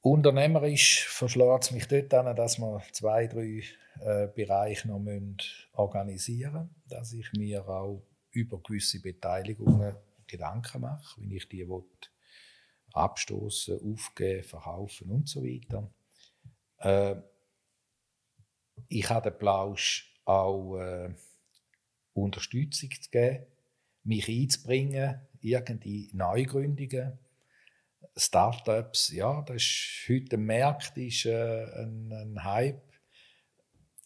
Unternehmerisch 0.00 1.06
verschlägt 1.08 1.64
es 1.64 1.70
mich 1.70 1.86
dort 1.86 2.12
an, 2.14 2.34
dass 2.34 2.58
wir 2.58 2.82
zwei, 2.92 3.26
drei 3.26 3.62
äh, 4.00 4.28
Bereiche 4.28 4.88
noch 4.88 5.00
organisieren 5.74 6.52
müssen, 6.52 6.82
dass 6.88 7.12
ich 7.12 7.32
mir 7.34 7.68
auch 7.68 8.02
über 8.30 8.58
gewisse 8.60 9.00
Beteiligungen 9.00 9.94
Gedanken 10.26 10.80
mache, 10.80 11.20
wenn 11.20 11.30
ich 11.30 11.48
die 11.48 11.68
will, 11.68 11.84
abstoßen, 12.94 13.80
aufgeben, 13.80 14.42
verkaufen 14.42 15.10
und 15.10 15.28
so 15.28 15.42
weiter. 15.44 15.92
Äh, 16.78 17.16
ich 18.88 19.08
habe 19.08 19.30
den 19.30 19.38
Plausch 19.38 20.11
auch 20.24 20.78
äh, 20.78 21.14
Unterstützung 22.14 22.90
zu 22.90 23.10
geben, 23.10 23.46
mich 24.04 24.28
einzubringen, 24.28 25.20
irgendwie 25.40 26.10
Neugründungen, 26.12 27.18
Startups, 28.16 29.10
ja, 29.10 29.42
das 29.42 29.56
ist 29.56 30.08
heute 30.08 30.36
ein 30.36 30.44
Markt, 30.44 30.96
ist 30.96 31.24
äh, 31.24 31.64
ein, 31.82 32.12
ein, 32.12 32.44
Hype. 32.44 32.82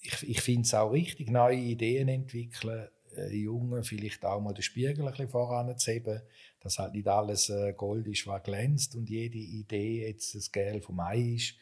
Ich, 0.01 0.29
ich 0.29 0.41
finde 0.41 0.63
es 0.63 0.75
auch 0.75 0.91
richtig, 0.91 1.31
neue 1.31 1.57
Ideen 1.57 2.09
entwickeln, 2.09 2.89
äh, 3.17 3.35
Jungen 3.35 3.83
vielleicht 3.83 4.25
auch 4.25 4.41
mal 4.41 4.55
den 4.55 4.63
Spiegel 4.63 5.05
ein 5.05 5.11
bisschen 5.11 5.29
voranzuheben, 5.29 6.23
dass 6.61 6.79
halt 6.79 6.93
nicht 6.93 7.09
alles 7.09 7.49
äh, 7.49 7.73
Gold 7.73 8.07
ist, 8.07 8.27
was 8.27 8.43
glänzt 8.43 8.95
und 8.95 9.09
jede 9.09 9.39
Idee 9.39 10.07
jetzt 10.07 10.35
das 10.35 10.53
Geld 10.53 10.85
vom 10.85 11.01
Ei 11.01 11.35
ist. 11.37 11.55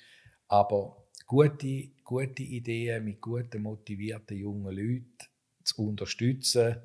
Aber 0.49 1.04
gute, 1.27 1.91
gute 2.03 2.43
Ideen 2.43 3.05
mit 3.05 3.21
guten, 3.21 3.63
motivierten 3.63 4.37
jungen 4.37 4.75
Leuten 4.75 5.17
zu 5.63 5.89
unterstützen, 5.89 6.77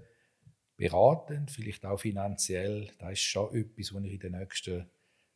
beratend, 0.77 1.51
vielleicht 1.51 1.85
auch 1.85 1.99
finanziell, 1.99 2.89
das 2.99 3.13
ist 3.13 3.21
schon 3.21 3.53
etwas, 3.53 3.93
was 3.93 4.03
ich 4.03 4.13
in 4.13 4.19
den 4.19 4.31
nächsten 4.31 4.89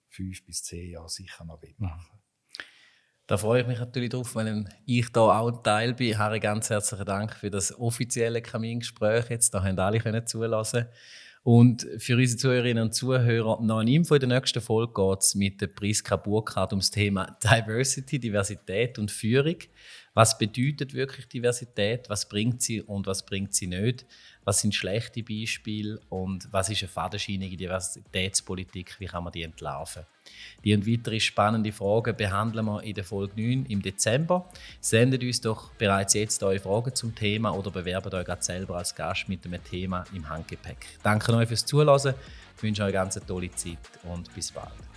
fünf 0.08 0.46
bis 0.46 0.64
zehn 0.64 0.92
Jahren 0.92 1.10
sicher 1.10 1.44
noch 1.44 1.62
machen. 1.78 2.20
Da 3.26 3.38
freue 3.38 3.62
ich 3.62 3.68
mich 3.68 3.80
natürlich 3.80 4.10
drauf, 4.10 4.36
wenn 4.36 4.70
ich 4.86 5.10
da 5.12 5.40
auch 5.40 5.48
ein 5.48 5.64
Teil 5.64 5.94
bin. 5.94 6.18
Harry, 6.18 6.40
ganz 6.40 6.70
herzlichen 6.70 7.06
Dank 7.06 7.34
für 7.34 7.50
das 7.50 7.78
offizielle 7.78 8.42
Kamingespräch 8.42 9.30
jetzt. 9.30 9.54
Da 9.54 9.64
haben 9.64 9.80
alle 9.80 10.00
können 10.00 10.28
zulassen. 10.28 10.88
Und 11.44 11.86
für 11.98 12.16
unsere 12.16 12.38
Zuhörerinnen 12.38 12.84
und 12.84 12.94
Zuhörer 12.94 13.62
noch 13.62 13.80
eine 13.80 13.92
Info. 13.92 14.16
In 14.16 14.22
der 14.22 14.40
nächsten 14.40 14.62
Folge 14.62 14.94
geht 14.94 15.20
es 15.20 15.36
mit 15.36 15.60
der 15.60 15.68
Priska 15.68 16.16
Burkhardt 16.16 16.72
ums 16.72 16.90
Thema 16.90 17.38
Diversity, 17.44 18.18
Diversität 18.18 18.98
und 18.98 19.12
Führung. 19.12 19.58
Was 20.14 20.38
bedeutet 20.38 20.94
wirklich 20.94 21.28
Diversität? 21.28 22.08
Was 22.08 22.30
bringt 22.30 22.62
sie 22.62 22.82
und 22.82 23.08
was 23.08 23.26
bringt 23.26 23.56
sie 23.56 23.66
nicht? 23.66 24.06
Was 24.44 24.62
sind 24.62 24.76
schlechte 24.76 25.24
Beispiele 25.24 26.00
und 26.10 26.48
was 26.52 26.70
ist 26.70 26.84
eine 26.84 26.90
fadenscheinige 26.90 27.58
Diversitätspolitik? 27.58 29.00
Wie 29.00 29.08
kann 29.08 29.24
man 29.24 29.34
die 29.34 29.42
entlarven? 29.42 30.04
Die 30.64 30.76
und 30.76 30.86
weitere 30.88 31.20
spannende 31.20 31.72
Fragen 31.72 32.16
behandeln 32.16 32.66
wir 32.66 32.84
in 32.84 32.94
der 32.94 33.04
Folge 33.04 33.34
9 33.42 33.66
im 33.66 33.82
Dezember. 33.82 34.48
Sendet 34.80 35.24
uns 35.24 35.42
doch 35.42 35.72
bereits 35.74 36.14
jetzt 36.14 36.44
eure 36.44 36.60
Fragen 36.60 36.94
zum 36.94 37.16
Thema 37.16 37.52
oder 37.52 37.72
bewerbt 37.72 38.14
euch 38.14 38.26
gerade 38.26 38.44
selber 38.44 38.78
als 38.78 38.94
Gast 38.94 39.28
mit 39.30 39.46
einem 39.46 39.64
Thema 39.64 40.04
im 40.14 40.30
Handgepäck. 40.30 40.86
Danke 41.02 41.34
euch 41.34 41.48
fürs 41.48 41.66
Zuhören, 41.66 42.14
ich 42.56 42.64
wünsche 42.64 42.84
euch 42.84 42.90
eine 42.90 42.94
ganz 42.94 43.20
tolle 43.26 43.50
Zeit 43.52 43.78
und 44.04 44.34
bis 44.36 44.52
bald. 44.52 44.93